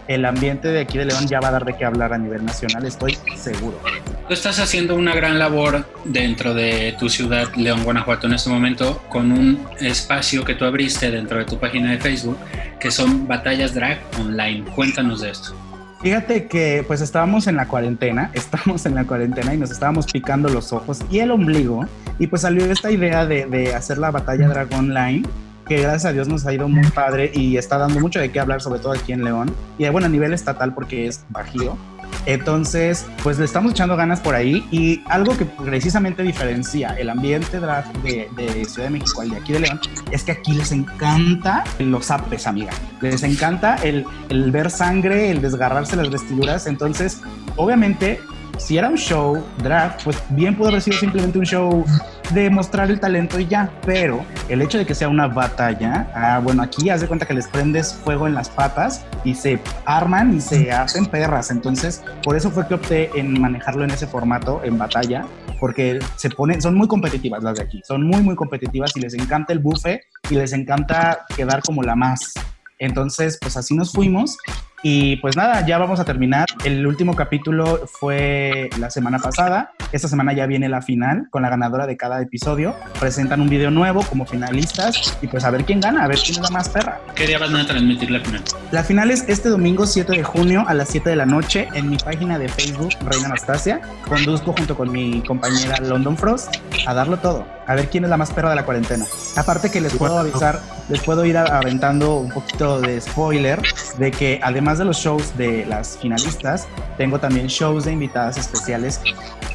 el 0.08 0.24
ambiente 0.24 0.68
de 0.68 0.82
aquí 0.82 1.00
de 1.00 1.06
León 1.06 1.26
ya 1.26 1.40
va 1.40 1.48
a 1.48 1.52
dar 1.52 1.66
de 1.66 1.76
qué 1.76 1.86
hablar 1.86 2.14
a 2.14 2.20
nivel 2.20 2.46
nacional, 2.46 2.86
estoy 2.86 3.18
seguro. 3.36 3.80
Tú 4.28 4.34
estás 4.34 4.58
haciendo 4.60 4.96
una 4.96 5.14
gran 5.14 5.38
labor 5.38 5.86
dentro 6.06 6.54
de 6.54 6.96
tu 6.98 7.10
ciudad, 7.10 7.54
León, 7.56 7.84
Guanajuato, 7.84 8.28
en 8.28 8.34
este 8.34 8.50
momento, 8.50 9.04
con 9.10 9.34
un 9.34 9.68
espacio 9.82 10.46
que 10.46 10.56
tú 10.56 10.64
abriste 10.64 11.12
dentro 11.12 11.40
de 11.40 11.44
tu 11.44 11.60
página 11.60 11.92
de 11.92 11.98
Facebook, 11.98 12.38
que 12.80 12.90
son 12.90 13.28
batallas 13.28 13.74
drag 13.74 14.00
online. 14.18 14.64
Cuéntanos 14.76 15.20
de 15.20 15.32
esto. 15.32 15.54
Fíjate 16.02 16.48
que 16.48 16.86
pues 16.88 17.02
estábamos 17.02 17.48
en 17.48 17.58
la 17.58 17.68
cuarentena, 17.68 18.32
estamos 18.34 18.86
en 18.86 18.96
la 18.96 19.04
cuarentena 19.04 19.54
y 19.54 19.58
nos 19.58 19.72
estábamos 19.72 20.06
picando 20.06 20.48
los 20.48 20.72
ojos 20.72 21.02
y 21.12 21.20
el 21.20 21.32
ombligo 21.32 21.86
y 22.18 22.28
pues 22.28 22.44
salió 22.44 22.66
esta 22.72 22.92
idea 22.92 23.26
de, 23.26 23.46
de 23.46 23.76
hacer 23.76 23.98
la 23.98 24.12
batalla 24.12 24.48
drag 24.48 24.74
online 24.74 25.24
que 25.66 25.82
gracias 25.82 26.06
a 26.06 26.14
Dios 26.14 26.28
nos 26.28 26.46
ha 26.46 26.54
ido 26.54 26.68
muy 26.68 26.88
padre 26.90 27.32
y 27.34 27.58
está 27.58 27.78
dando 27.78 28.00
mucho 28.00 28.20
de 28.20 28.32
qué 28.32 28.40
hablar, 28.40 28.62
sobre 28.62 28.80
todo 28.80 28.94
aquí 28.94 29.14
en 29.14 29.24
León. 29.24 29.54
Y 29.78 29.88
bueno, 29.90 30.08
a 30.08 30.10
nivel 30.10 30.34
estatal 30.34 30.74
porque 30.74 31.08
es 31.08 31.26
bajío. 31.30 31.78
Entonces, 32.26 33.06
pues 33.22 33.38
le 33.38 33.46
estamos 33.46 33.72
echando 33.72 33.98
ganas 33.98 34.22
por 34.22 34.36
ahí 34.36 34.66
y 34.72 35.02
algo 35.08 35.38
que 35.38 35.46
precisamente 35.46 36.24
diferencia 36.24 36.96
el 36.98 37.10
ambiente 37.10 37.60
de, 37.60 38.30
de 38.36 38.66
Ciudad 38.66 38.88
de 38.88 39.00
México 39.00 39.22
al 39.22 39.32
de 39.32 39.38
aquí 39.38 39.54
de 39.54 39.60
León 39.62 39.80
es 40.12 40.24
que 40.24 40.32
aquí 40.32 40.54
les 40.54 40.72
encanta 40.72 41.64
los 41.80 42.12
apes, 42.12 42.48
amiga. 42.48 42.72
Les 43.02 43.24
encanta 43.24 43.76
el, 43.84 44.06
el 44.30 44.52
ver 44.52 44.72
sangre, 44.72 45.32
el 45.32 45.42
desgarrarse 45.42 45.96
las 45.96 46.10
vestiduras. 46.10 46.66
Entonces, 46.68 47.20
obviamente, 47.58 48.22
si 48.58 48.78
era 48.78 48.90
un 48.90 48.98
show 48.98 49.44
drag, 49.64 49.98
pues 50.04 50.22
bien 50.30 50.56
pudo 50.56 50.70
haber 50.70 50.82
simplemente 50.82 51.40
un 51.40 51.46
show 51.46 51.86
de 52.32 52.50
mostrar 52.50 52.90
el 52.90 53.00
talento 53.00 53.40
y 53.40 53.46
ya, 53.46 53.72
pero 53.86 54.24
el 54.50 54.62
hecho 54.62 54.78
de 54.78 54.86
que 54.86 54.96
sea 54.96 55.10
una 55.10 55.28
batalla, 55.28 56.08
ah, 56.16 56.40
bueno, 56.44 56.64
aquí 56.64 56.90
haz 56.90 57.02
de 57.02 57.08
cuenta 57.08 57.26
que 57.26 57.34
les 57.34 57.48
prendes 57.48 57.94
fuego 57.94 58.28
en 58.28 58.34
las 58.34 58.50
patas 58.50 59.06
y 59.24 59.36
se 59.36 59.60
arman 59.86 60.36
y 60.36 60.42
se 60.42 60.72
hacen 60.72 61.06
perras, 61.06 61.52
entonces 61.52 62.04
por 62.24 62.36
eso 62.36 62.52
fue 62.52 62.68
que 62.68 62.76
opté 62.76 63.10
en 63.20 63.40
manejarlo 63.40 63.84
en 63.84 63.92
ese 63.92 64.08
formato, 64.08 64.62
en 64.64 64.78
batalla, 64.78 65.26
porque 65.60 66.00
se 66.16 66.30
ponen, 66.30 66.62
son 66.62 66.76
muy 66.76 66.88
competitivas 66.88 67.44
las 67.44 67.58
de 67.58 67.64
aquí, 67.64 67.82
son 67.86 68.06
muy, 68.08 68.22
muy 68.22 68.36
competitivas 68.36 68.96
y 68.96 69.02
les 69.02 69.14
encanta 69.14 69.54
el 69.54 69.60
buffet 69.60 70.02
y 70.30 70.36
les 70.36 70.54
encanta 70.54 71.26
quedar 71.36 71.62
como 71.62 71.84
la 71.84 71.96
más. 71.96 72.34
Entonces, 72.80 73.38
pues 73.42 73.56
así 73.56 73.76
nos 73.76 73.94
fuimos 73.94 74.38
y 74.84 75.16
pues 75.18 75.38
nada, 75.38 75.66
ya 75.66 75.78
vamos 75.78 76.00
a 76.02 76.06
terminar. 76.06 76.46
El 76.66 76.86
último 76.86 77.16
capítulo 77.16 77.88
fue 77.88 78.70
la 78.78 78.90
semana 78.90 79.18
pasada. 79.18 79.72
Esta 79.94 80.10
semana 80.10 80.34
ya 80.34 80.46
viene 80.46 80.68
la 80.68 80.82
final 80.82 81.28
con 81.30 81.42
la 81.42 81.50
ganadora 81.50 81.88
de 81.88 81.96
cada 81.96 82.22
episodio. 82.22 82.76
Presentan 83.00 83.40
un 83.40 83.48
video 83.48 83.72
nuevo 83.72 84.04
como 84.04 84.26
finalistas 84.26 85.18
y 85.22 85.28
pues 85.28 85.46
a 85.46 85.52
ver 85.52 85.64
quién 85.64 85.80
gana, 85.80 86.04
a 86.04 86.08
ver 86.08 86.18
quién 86.18 86.38
es 86.38 86.42
la 86.42 86.50
más 86.50 86.68
perra. 86.68 87.00
¿Qué 87.16 87.26
día 87.26 87.40
van 87.40 87.56
a 87.56 87.66
transmitir 87.66 88.12
la 88.12 88.20
final? 88.20 88.44
La 88.72 88.84
final 88.84 89.10
es 89.10 89.24
este 89.30 89.48
domingo 89.48 89.88
7 89.88 90.12
de 90.12 90.24
junio 90.24 90.66
a 90.68 90.74
las 90.74 90.90
7 90.90 91.10
de 91.10 91.16
la 91.16 91.26
noche 91.26 91.70
en 91.74 91.90
mi 91.90 91.98
página 91.98 92.38
de 92.38 92.50
Facebook, 92.50 92.92
Reina 93.06 93.28
Anastasia. 93.28 93.82
Conduzco 94.08 94.52
junto 94.52 94.76
con 94.76 94.92
mi 94.92 95.22
compañera 95.22 95.78
London 95.80 96.18
Frost 96.18 96.58
a 96.86 96.94
darlo 96.94 97.18
todo 97.18 97.46
a 97.68 97.76
ver 97.76 97.90
quién 97.90 98.04
es 98.04 98.10
la 98.10 98.18
más 98.18 98.32
perra 98.32 98.50
de 98.50 98.56
la 98.56 98.66
cuarentena. 98.66 99.06
Aparte 99.36 99.72
que 99.72 99.82
les 99.82 99.94
puedo 99.96 100.18
avisar, 100.18 100.60
les 100.90 101.02
puedo 101.02 101.26
ir 101.26 101.38
aventando 101.38 102.18
un 102.18 102.30
poquito 102.30 102.82
de 102.82 103.00
spoiler 103.00 103.62
de 103.98 104.12
que 104.12 104.40
además 104.44 104.78
de 104.80 104.86
los 104.86 104.98
shows 104.98 105.36
de 105.38 105.66
las 105.66 105.98
finalistas, 105.98 106.68
tengo 106.98 107.20
también 107.20 107.48
shows 107.48 107.86
de 107.86 107.94
invitadas 107.94 108.38
especiales 108.38 109.02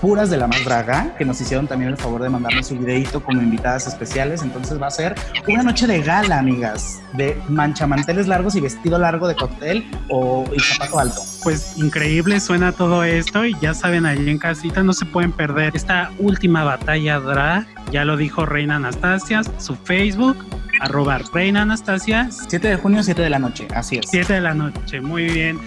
puras 0.00 0.30
de 0.30 0.36
la 0.36 0.46
más 0.46 0.64
draga, 0.64 1.14
que 1.16 1.24
nos 1.24 1.40
hicieron 1.40 1.66
también 1.66 1.90
el 1.90 1.96
favor 1.96 2.22
de 2.22 2.28
mandarme 2.28 2.62
su 2.62 2.76
videito 2.78 3.22
como 3.22 3.42
invitadas 3.42 3.86
especiales. 3.86 4.42
Entonces 4.42 4.80
va 4.80 4.86
a 4.86 4.90
ser 4.90 5.14
una 5.46 5.62
noche 5.62 5.86
de 5.86 6.00
gala, 6.02 6.38
amigas, 6.38 7.00
de 7.14 7.40
manchamanteles 7.48 8.28
largos 8.28 8.54
y 8.54 8.60
vestido 8.60 8.98
largo 8.98 9.26
de 9.28 9.34
cóctel 9.34 9.90
o 10.08 10.44
y 10.54 10.60
zapato 10.60 10.98
alto. 10.98 11.20
Pues 11.42 11.76
increíble 11.76 12.40
suena 12.40 12.72
todo 12.72 13.04
esto 13.04 13.44
y 13.44 13.56
ya 13.60 13.72
saben, 13.72 14.06
allí 14.06 14.28
en 14.28 14.38
casita 14.38 14.82
no 14.82 14.92
se 14.92 15.06
pueden 15.06 15.32
perder 15.32 15.74
esta 15.74 16.10
última 16.18 16.64
batalla 16.64 17.20
drag. 17.20 17.66
Ya 17.92 18.04
lo 18.04 18.16
dijo 18.16 18.44
Reina 18.44 18.76
Anastasia, 18.76 19.42
su 19.58 19.76
Facebook, 19.76 20.36
arroba 20.80 21.18
Reina 21.32 21.62
Anastasia. 21.62 22.28
7 22.30 22.68
de 22.68 22.76
junio, 22.76 23.02
7 23.02 23.22
de 23.22 23.30
la 23.30 23.38
noche, 23.38 23.68
así 23.74 23.98
es. 23.98 24.06
7 24.10 24.34
de 24.34 24.40
la 24.40 24.54
noche, 24.54 25.00
muy 25.00 25.24
bien. 25.24 25.58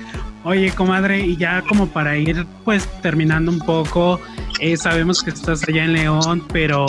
Oye, 0.43 0.71
comadre, 0.71 1.19
y 1.19 1.37
ya 1.37 1.61
como 1.61 1.87
para 1.87 2.17
ir 2.17 2.47
pues 2.65 2.87
terminando 3.01 3.51
un 3.51 3.59
poco, 3.59 4.19
eh, 4.59 4.75
sabemos 4.75 5.21
que 5.21 5.29
estás 5.29 5.67
allá 5.67 5.85
en 5.85 5.93
León, 5.93 6.43
pero 6.51 6.85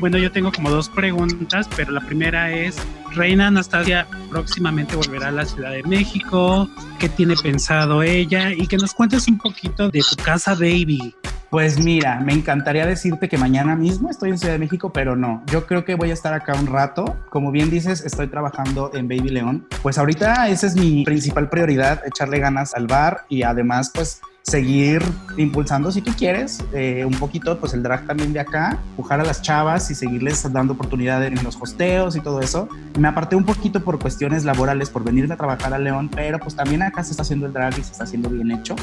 bueno, 0.00 0.18
yo 0.18 0.32
tengo 0.32 0.50
como 0.50 0.68
dos 0.70 0.88
preguntas, 0.88 1.68
pero 1.76 1.92
la 1.92 2.00
primera 2.00 2.50
es, 2.52 2.76
Reina 3.12 3.46
Anastasia 3.46 4.06
próximamente 4.30 4.96
volverá 4.96 5.28
a 5.28 5.32
la 5.32 5.44
Ciudad 5.44 5.70
de 5.70 5.84
México, 5.84 6.68
¿qué 6.98 7.08
tiene 7.08 7.36
pensado 7.36 8.02
ella? 8.02 8.52
Y 8.52 8.66
que 8.66 8.76
nos 8.76 8.94
cuentes 8.94 9.28
un 9.28 9.38
poquito 9.38 9.90
de 9.90 10.00
tu 10.00 10.16
casa 10.22 10.54
baby. 10.54 11.14
Pues 11.50 11.78
mira, 11.78 12.20
me 12.20 12.34
encantaría 12.34 12.84
decirte 12.84 13.26
que 13.26 13.38
mañana 13.38 13.74
mismo 13.74 14.10
estoy 14.10 14.30
en 14.30 14.38
Ciudad 14.38 14.52
de 14.52 14.58
México, 14.58 14.92
pero 14.92 15.16
no. 15.16 15.42
Yo 15.46 15.66
creo 15.66 15.82
que 15.82 15.94
voy 15.94 16.10
a 16.10 16.12
estar 16.12 16.34
acá 16.34 16.52
un 16.54 16.66
rato. 16.66 17.16
Como 17.30 17.50
bien 17.50 17.70
dices, 17.70 18.04
estoy 18.04 18.26
trabajando 18.26 18.90
en 18.92 19.08
Baby 19.08 19.30
León. 19.30 19.66
Pues 19.82 19.96
ahorita 19.96 20.48
esa 20.48 20.66
es 20.66 20.76
mi 20.76 21.04
principal 21.04 21.48
prioridad, 21.48 22.02
echarle 22.06 22.38
ganas 22.38 22.74
al 22.74 22.86
bar 22.86 23.24
y 23.30 23.44
además 23.44 23.90
pues 23.94 24.20
seguir 24.42 25.02
impulsando 25.36 25.92
si 25.92 26.00
tú 26.00 26.10
quieres 26.16 26.64
eh, 26.72 27.04
un 27.04 27.12
poquito 27.14 27.58
pues 27.60 27.74
el 27.74 27.82
drag 27.82 28.06
también 28.06 28.32
de 28.32 28.40
acá, 28.40 28.78
pujar 28.96 29.20
a 29.20 29.24
las 29.24 29.42
chavas 29.42 29.90
y 29.90 29.94
seguirles 29.94 30.50
dando 30.52 30.72
oportunidad 30.72 31.22
en 31.24 31.42
los 31.42 31.56
hosteos 31.60 32.14
y 32.16 32.20
todo 32.20 32.40
eso. 32.40 32.68
Me 32.98 33.08
aparté 33.08 33.36
un 33.36 33.44
poquito 33.44 33.82
por 33.82 33.98
cuestiones 33.98 34.44
laborales, 34.44 34.90
por 34.90 35.02
venirme 35.02 35.34
a 35.34 35.36
trabajar 35.38 35.72
a 35.72 35.78
León, 35.78 36.10
pero 36.14 36.38
pues 36.38 36.54
también 36.54 36.82
acá 36.82 37.02
se 37.04 37.12
está 37.12 37.22
haciendo 37.22 37.46
el 37.46 37.54
drag 37.54 37.78
y 37.78 37.82
se 37.82 37.92
está 37.92 38.04
haciendo 38.04 38.28
bien 38.28 38.50
hecho. 38.50 38.76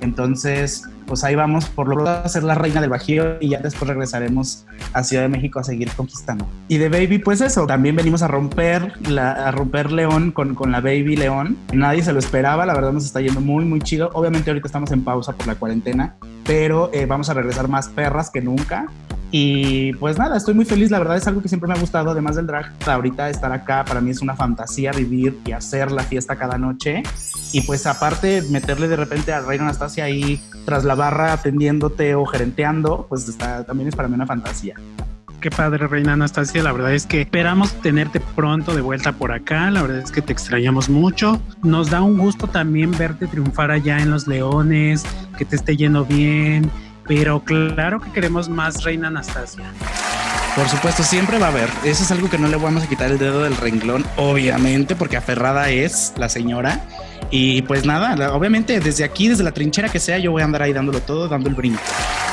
Entonces, 0.00 0.84
pues 1.10 1.24
ahí 1.24 1.34
vamos 1.34 1.66
por 1.66 1.88
lo 1.88 2.08
a 2.08 2.26
ser 2.28 2.44
la 2.44 2.54
reina 2.54 2.80
del 2.80 2.88
Bajío 2.88 3.38
y 3.40 3.48
ya 3.48 3.58
después 3.58 3.88
regresaremos 3.88 4.64
a 4.92 5.02
Ciudad 5.02 5.24
de 5.24 5.28
México 5.28 5.58
a 5.58 5.64
seguir 5.64 5.90
conquistando. 5.90 6.48
Y 6.68 6.78
de 6.78 6.88
Baby, 6.88 7.18
pues 7.18 7.40
eso, 7.40 7.66
también 7.66 7.96
venimos 7.96 8.22
a 8.22 8.28
romper, 8.28 8.92
la, 9.08 9.32
a 9.32 9.50
romper 9.50 9.90
León 9.90 10.30
con, 10.30 10.54
con 10.54 10.70
la 10.70 10.80
Baby 10.80 11.16
León. 11.16 11.56
Nadie 11.72 12.04
se 12.04 12.12
lo 12.12 12.20
esperaba, 12.20 12.64
la 12.64 12.74
verdad 12.74 12.92
nos 12.92 13.04
está 13.04 13.20
yendo 13.20 13.40
muy, 13.40 13.64
muy 13.64 13.80
chido. 13.80 14.10
Obviamente 14.14 14.50
ahorita 14.50 14.68
estamos 14.68 14.92
en 14.92 15.02
pausa 15.02 15.32
por 15.32 15.48
la 15.48 15.56
cuarentena, 15.56 16.14
pero 16.44 16.90
eh, 16.92 17.06
vamos 17.06 17.28
a 17.28 17.34
regresar 17.34 17.66
más 17.66 17.88
perras 17.88 18.30
que 18.30 18.40
nunca. 18.40 18.86
Y 19.32 19.92
pues 19.94 20.18
nada, 20.18 20.36
estoy 20.36 20.54
muy 20.54 20.64
feliz, 20.64 20.90
la 20.90 20.98
verdad 20.98 21.16
es 21.16 21.26
algo 21.26 21.40
que 21.40 21.48
siempre 21.48 21.68
me 21.68 21.74
ha 21.74 21.78
gustado, 21.78 22.10
además 22.10 22.34
del 22.34 22.46
drag, 22.48 22.72
ahorita 22.84 23.30
estar 23.30 23.52
acá 23.52 23.84
para 23.84 24.00
mí 24.00 24.10
es 24.10 24.22
una 24.22 24.34
fantasía 24.34 24.90
vivir 24.90 25.38
y 25.46 25.52
hacer 25.52 25.92
la 25.92 26.02
fiesta 26.02 26.36
cada 26.36 26.58
noche. 26.58 27.02
Y 27.52 27.60
pues 27.62 27.86
aparte 27.86 28.42
meterle 28.50 28.88
de 28.88 28.96
repente 28.96 29.32
a 29.32 29.40
Reina 29.40 29.64
Anastasia 29.64 30.04
ahí 30.04 30.40
tras 30.64 30.84
la 30.84 30.94
barra 30.94 31.32
atendiéndote 31.32 32.14
o 32.14 32.24
gerenteando, 32.26 33.06
pues 33.08 33.28
está, 33.28 33.64
también 33.64 33.88
es 33.88 33.96
para 33.96 34.08
mí 34.08 34.14
una 34.14 34.26
fantasía. 34.26 34.74
Qué 35.40 35.50
padre, 35.50 35.86
Reina 35.86 36.12
Anastasia. 36.12 36.62
La 36.62 36.72
verdad 36.72 36.92
es 36.92 37.06
que 37.06 37.22
esperamos 37.22 37.72
tenerte 37.80 38.20
pronto 38.20 38.74
de 38.74 38.82
vuelta 38.82 39.12
por 39.12 39.32
acá. 39.32 39.70
La 39.70 39.80
verdad 39.80 40.00
es 40.00 40.10
que 40.10 40.20
te 40.20 40.34
extrañamos 40.34 40.90
mucho. 40.90 41.40
Nos 41.62 41.88
da 41.88 42.02
un 42.02 42.18
gusto 42.18 42.46
también 42.46 42.90
verte 42.90 43.26
triunfar 43.26 43.70
allá 43.70 44.00
en 44.00 44.10
Los 44.10 44.26
Leones, 44.26 45.02
que 45.38 45.46
te 45.46 45.56
esté 45.56 45.78
yendo 45.78 46.04
bien 46.04 46.70
pero 47.10 47.40
claro 47.42 48.00
que 48.00 48.08
queremos 48.12 48.48
más 48.48 48.84
Reina 48.84 49.08
Anastasia. 49.08 49.64
Por 50.54 50.68
supuesto, 50.68 51.02
siempre 51.02 51.40
va 51.40 51.46
a 51.46 51.50
haber. 51.50 51.68
Eso 51.82 52.04
es 52.04 52.10
algo 52.12 52.30
que 52.30 52.38
no 52.38 52.46
le 52.46 52.56
vamos 52.56 52.84
a 52.84 52.88
quitar 52.88 53.10
el 53.10 53.18
dedo 53.18 53.42
del 53.42 53.56
renglón, 53.56 54.06
obviamente, 54.16 54.94
porque 54.94 55.16
aferrada 55.16 55.70
es 55.70 56.12
la 56.16 56.28
señora. 56.28 56.86
Y 57.30 57.62
pues 57.62 57.84
nada, 57.86 58.34
obviamente 58.34 58.80
desde 58.80 59.04
aquí, 59.04 59.28
desde 59.28 59.44
la 59.44 59.52
trinchera 59.52 59.88
que 59.88 60.00
sea, 60.00 60.18
yo 60.18 60.32
voy 60.32 60.42
a 60.42 60.44
andar 60.44 60.62
ahí 60.62 60.72
dándolo 60.72 61.00
todo, 61.00 61.28
dando 61.28 61.48
el 61.48 61.54
brinco. 61.54 61.80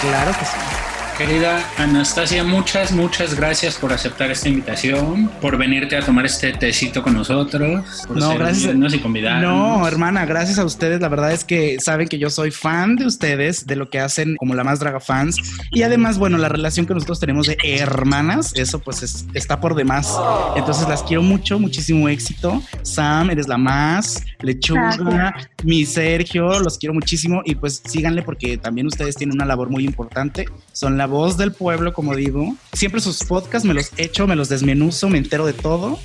Claro 0.01 0.31
que 0.31 0.45
sí. 0.45 0.76
Querida 1.17 1.67
Anastasia, 1.79 2.43
muchas, 2.43 2.91
muchas 2.91 3.33
gracias 3.33 3.75
por 3.77 3.91
aceptar 3.91 4.29
esta 4.29 4.49
invitación, 4.49 5.31
por 5.41 5.57
venirte 5.57 5.97
a 5.97 6.01
tomar 6.01 6.27
este 6.27 6.53
tecito 6.53 7.01
con 7.01 7.15
nosotros, 7.15 8.03
por 8.07 8.17
no, 8.17 8.35
gracias. 8.35 8.93
y 8.93 8.99
convidarnos. 8.99 9.51
No, 9.51 9.87
hermana, 9.87 10.27
gracias 10.27 10.59
a 10.59 10.63
ustedes. 10.63 11.01
La 11.01 11.09
verdad 11.09 11.31
es 11.31 11.43
que 11.43 11.79
saben 11.79 12.07
que 12.07 12.19
yo 12.19 12.29
soy 12.29 12.51
fan 12.51 12.97
de 12.97 13.07
ustedes, 13.07 13.65
de 13.65 13.75
lo 13.75 13.89
que 13.89 13.99
hacen 13.99 14.35
como 14.35 14.53
la 14.53 14.63
más 14.63 14.79
draga 14.79 14.99
fans. 14.99 15.37
Y 15.71 15.81
además, 15.81 16.19
bueno, 16.19 16.37
la 16.37 16.49
relación 16.49 16.85
que 16.85 16.93
nosotros 16.93 17.19
tenemos 17.19 17.47
de 17.47 17.57
hermanas, 17.63 18.53
eso 18.55 18.77
pues 18.77 19.25
está 19.33 19.59
por 19.59 19.73
demás. 19.73 20.15
Entonces 20.55 20.87
las 20.87 21.01
quiero 21.01 21.23
mucho, 21.23 21.57
muchísimo 21.57 22.07
éxito. 22.09 22.61
Sam, 22.83 23.31
eres 23.31 23.47
la 23.47 23.57
más, 23.57 24.23
Lechuga, 24.41 25.33
mi 25.63 25.85
Sergio, 25.85 26.59
los 26.59 26.77
quiero 26.77 26.93
muchísimo. 26.93 27.41
Y 27.45 27.55
pues 27.55 27.81
síganle 27.85 28.21
porque 28.21 28.57
también 28.57 28.87
ustedes 28.87 29.15
tienen 29.15 29.35
una 29.35 29.45
labor 29.45 29.69
muy 29.69 29.85
importante. 29.85 30.45
Son 30.71 30.97
la 30.97 31.07
voz 31.07 31.37
del 31.37 31.51
pueblo, 31.51 31.93
como 31.93 32.15
digo. 32.15 32.55
Siempre 32.73 33.01
sus 33.01 33.23
podcasts 33.23 33.67
me 33.67 33.73
los 33.73 33.91
echo, 33.97 34.27
me 34.27 34.35
los 34.35 34.49
desmenuzo, 34.49 35.09
me 35.09 35.17
entero 35.17 35.45
de 35.45 35.53
todo. 35.53 35.99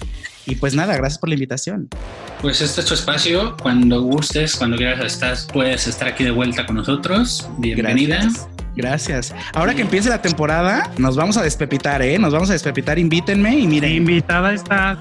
Y 0.47 0.57
pues 0.57 0.75
nada, 0.75 0.97
gracias 0.97 1.19
por 1.19 1.29
la 1.29 1.35
invitación. 1.35 1.89
Pues 2.41 2.61
este 2.61 2.81
es 2.81 2.87
tu 2.87 2.95
espacio. 2.95 3.57
Cuando 3.63 4.03
gustes, 4.03 4.57
cuando 4.57 4.77
quieras, 4.77 5.05
estás, 5.05 5.47
puedes 5.53 5.87
estar 5.87 6.09
aquí 6.09 6.25
de 6.25 6.33
vuelta 6.33 6.67
con 6.67 6.77
nosotros. 6.77 7.49
Bienvenida. 7.59 8.23
Gracias. 8.23 8.52
Ahora 9.55 9.75
que 9.75 9.83
empiece 9.83 10.09
la 10.09 10.23
temporada, 10.23 10.91
nos 10.99 11.17
vamos 11.17 11.37
a 11.37 11.43
despepitar, 11.43 12.03
¿eh? 12.03 12.19
Nos 12.19 12.33
vamos 12.33 12.51
a 12.51 12.53
despepitar. 12.53 12.99
Invítenme 12.99 13.59
y 13.59 13.67
miren. 13.67 13.93
Invitada 13.93 14.53
estás. 14.53 14.99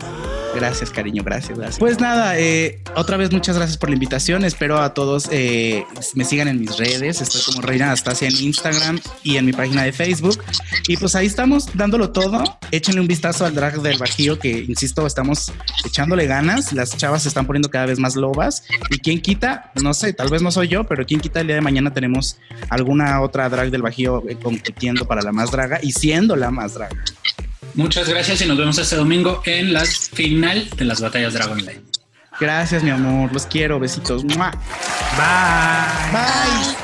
Gracias, 0.55 0.89
cariño, 0.89 1.24
gracias, 1.24 1.57
gracias. 1.57 1.80
Pues 1.80 1.99
nada, 1.99 2.38
eh, 2.38 2.82
otra 2.95 3.15
vez 3.15 3.32
muchas 3.32 3.55
gracias 3.55 3.78
por 3.78 3.89
la 3.89 3.95
invitación. 3.95 4.43
Espero 4.43 4.80
a 4.80 4.93
todos 4.93 5.30
eh, 5.32 5.86
me 6.15 6.26
sigan 6.26 6.47
en 6.49 6.59
mis 6.59 6.78
redes. 6.78 7.22
Estoy 7.22 7.41
como 7.45 7.61
Reina 7.61 7.86
Anastasia 7.86 8.28
en 8.28 8.36
Instagram 8.36 8.99
y 9.24 9.38
en 9.38 9.45
mi 9.45 9.53
página 9.53 9.84
de 9.84 9.93
Facebook. 9.93 10.43
Y 10.88 10.97
pues 10.97 11.15
ahí 11.15 11.26
estamos 11.26 11.69
dándolo 11.74 12.11
todo. 12.11 12.43
Échenle 12.72 12.99
un 12.99 13.07
vistazo 13.07 13.45
al 13.45 13.55
drag 13.55 13.82
del 13.82 13.97
Bajío, 13.97 14.39
que 14.39 14.49
insisto, 14.49 15.07
estamos 15.07 15.53
echándole 15.86 16.28
ganas. 16.28 16.74
Las 16.74 16.97
chavas 16.97 17.24
se 17.24 17.30
están 17.30 17.45
poniendo 17.47 17.69
cada 17.69 17.86
vez 17.86 17.99
más 17.99 18.15
lobas. 18.15 18.65
Y 18.89 18.99
quien 18.99 19.22
quita, 19.22 19.72
no 19.82 19.93
sé, 19.93 20.11
tal 20.13 20.30
vez 20.30 20.41
no 20.41 20.51
soy 20.51 20.67
yo, 20.67 20.84
pero 20.84 21.05
quien 21.05 21.22
quita 21.22 21.39
el 21.39 21.47
día 21.47 21.55
de 21.55 21.61
mañana 21.61 21.93
tenemos 21.93 22.38
alguna 22.69 23.22
otra 23.22 23.47
drag 23.47 23.61
del 23.70 23.82
Bajío 23.82 24.24
eh, 24.28 24.38
compitiendo 24.41 25.05
para 25.05 25.22
la 25.22 25.32
más 25.32 25.51
draga 25.51 25.80
y 25.82 25.91
siendo 25.91 26.36
la 26.36 26.49
más 26.49 26.74
draga. 26.74 26.95
Muchas 27.76 28.09
gracias 28.09 28.41
y 28.41 28.45
nos 28.45 28.57
vemos 28.57 28.78
este 28.78 28.95
domingo 28.95 29.41
en 29.45 29.74
la 29.74 29.86
final 29.86 30.70
de 30.76 30.86
las 30.86 31.01
batallas 31.01 31.34
Dragon 31.34 31.57
Line. 31.57 31.82
Gracias, 32.39 32.84
mi 32.84 32.89
amor. 32.89 33.32
Los 33.32 33.45
quiero. 33.45 33.80
Besitos. 33.80 34.26
Bye. 34.26 34.38
Bye. 36.12 36.76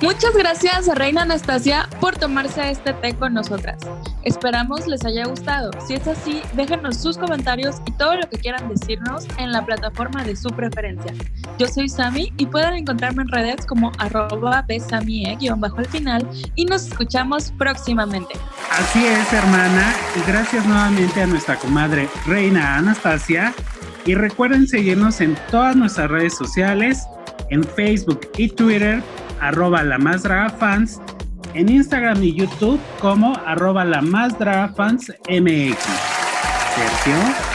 Muchas 0.00 0.34
gracias 0.34 0.88
a 0.88 0.94
Reina 0.94 1.22
Anastasia 1.22 1.88
por 2.00 2.16
tomarse 2.16 2.70
este 2.70 2.92
té 2.94 3.14
con 3.14 3.34
nosotras. 3.34 3.78
Esperamos 4.24 4.86
les 4.86 5.04
haya 5.04 5.26
gustado. 5.26 5.70
Si 5.86 5.94
es 5.94 6.06
así, 6.06 6.42
déjenos 6.54 6.96
sus 6.96 7.18
comentarios 7.18 7.76
y 7.86 7.92
todo 7.92 8.16
lo 8.16 8.28
que 8.28 8.38
quieran 8.38 8.68
decirnos 8.68 9.26
en 9.38 9.52
la 9.52 9.64
plataforma 9.64 10.22
de 10.24 10.36
su 10.36 10.48
preferencia. 10.50 11.12
Yo 11.58 11.66
soy 11.66 11.88
Sami 11.88 12.32
y 12.36 12.46
pueden 12.46 12.74
encontrarme 12.74 13.22
en 13.22 13.28
redes 13.28 13.66
como 13.66 13.92
arroba 13.98 14.64
bajo 15.56 15.78
al 15.78 15.86
final 15.86 16.28
y 16.54 16.64
nos 16.64 16.86
escuchamos 16.86 17.52
próximamente. 17.58 18.34
Así 18.70 19.04
es, 19.04 19.32
hermana, 19.32 19.92
y 20.16 20.30
gracias 20.30 20.64
nuevamente 20.66 21.22
a 21.22 21.26
nuestra 21.26 21.56
comadre 21.56 22.08
Reina 22.26 22.76
Anastasia. 22.76 23.52
Y 24.04 24.14
recuerden 24.14 24.66
seguirnos 24.66 25.20
en 25.20 25.36
todas 25.50 25.76
nuestras 25.76 26.10
redes 26.10 26.36
sociales, 26.36 27.06
en 27.50 27.62
Facebook 27.62 28.20
y 28.36 28.48
Twitter 28.48 29.02
arroba 29.40 29.82
la 29.82 29.98
más 29.98 30.22
draga 30.22 30.50
fans, 30.50 31.00
en 31.54 31.68
Instagram 31.68 32.22
y 32.22 32.34
YouTube 32.34 32.80
como 33.00 33.36
arroba 33.46 33.84
la 33.84 34.02
más 34.02 34.34
MX. 34.34 35.78
Sergio. 36.74 37.52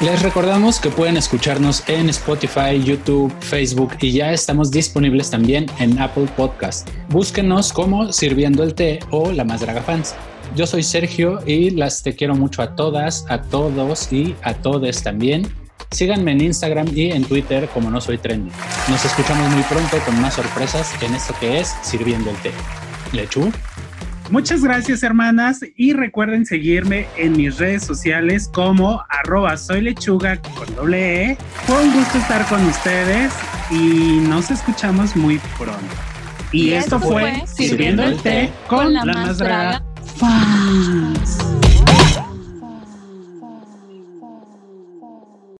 Les 0.00 0.22
recordamos 0.22 0.78
que 0.78 0.90
pueden 0.90 1.16
escucharnos 1.16 1.82
en 1.88 2.08
Spotify, 2.08 2.80
YouTube, 2.82 3.32
Facebook 3.40 3.94
y 4.00 4.12
ya 4.12 4.32
estamos 4.32 4.70
disponibles 4.70 5.28
también 5.30 5.66
en 5.80 5.98
Apple 5.98 6.28
Podcast. 6.36 6.88
Búsquenos 7.08 7.72
como 7.72 8.12
Sirviendo 8.12 8.62
el 8.62 8.74
Té 8.74 9.00
o 9.10 9.32
La 9.32 9.44
Más 9.44 9.60
Draga 9.60 9.82
Fans. 9.82 10.14
Yo 10.54 10.66
soy 10.66 10.84
Sergio 10.84 11.40
y 11.46 11.70
las 11.70 12.02
te 12.02 12.14
quiero 12.14 12.36
mucho 12.36 12.62
a 12.62 12.76
todas, 12.76 13.26
a 13.28 13.42
todos 13.42 14.12
y 14.12 14.36
a 14.42 14.54
todes 14.54 15.02
también. 15.02 15.52
Síganme 15.90 16.32
en 16.32 16.42
Instagram 16.42 16.88
y 16.94 17.10
en 17.10 17.24
Twitter 17.24 17.68
como 17.74 17.90
no 17.90 18.00
soy 18.00 18.18
trendy. 18.18 18.52
Nos 18.88 19.04
escuchamos 19.04 19.50
muy 19.50 19.62
pronto 19.64 19.98
con 20.04 20.20
más 20.20 20.34
sorpresas 20.34 20.92
en 21.02 21.14
esto 21.14 21.34
que 21.40 21.58
es 21.58 21.74
Sirviendo 21.82 22.30
el 22.30 22.36
Té. 22.36 22.52
Lechu. 23.12 23.52
Muchas 24.30 24.62
gracias 24.62 25.02
hermanas 25.02 25.64
y 25.74 25.94
recuerden 25.94 26.44
seguirme 26.44 27.06
en 27.16 27.32
mis 27.32 27.58
redes 27.58 27.82
sociales 27.82 28.50
como 28.52 29.02
arroba 29.08 29.56
soy 29.56 29.80
lechuga 29.80 30.36
con 30.42 30.74
doble 30.74 31.30
E. 31.30 31.38
Fue 31.66 31.82
un 31.82 31.92
gusto 31.94 32.18
estar 32.18 32.44
con 32.46 32.64
ustedes 32.66 33.32
y 33.70 34.20
nos 34.28 34.50
escuchamos 34.50 35.16
muy 35.16 35.40
pronto. 35.56 35.94
Y, 36.52 36.72
esto, 36.72 36.98
fue 37.00 37.42
Sirviendo 37.46 38.04
el 38.04 38.16
Té 38.20 38.50
con, 38.68 38.92
la, 38.92 39.04
más 39.04 39.38
draga 39.38 39.82
fans. 40.18 41.38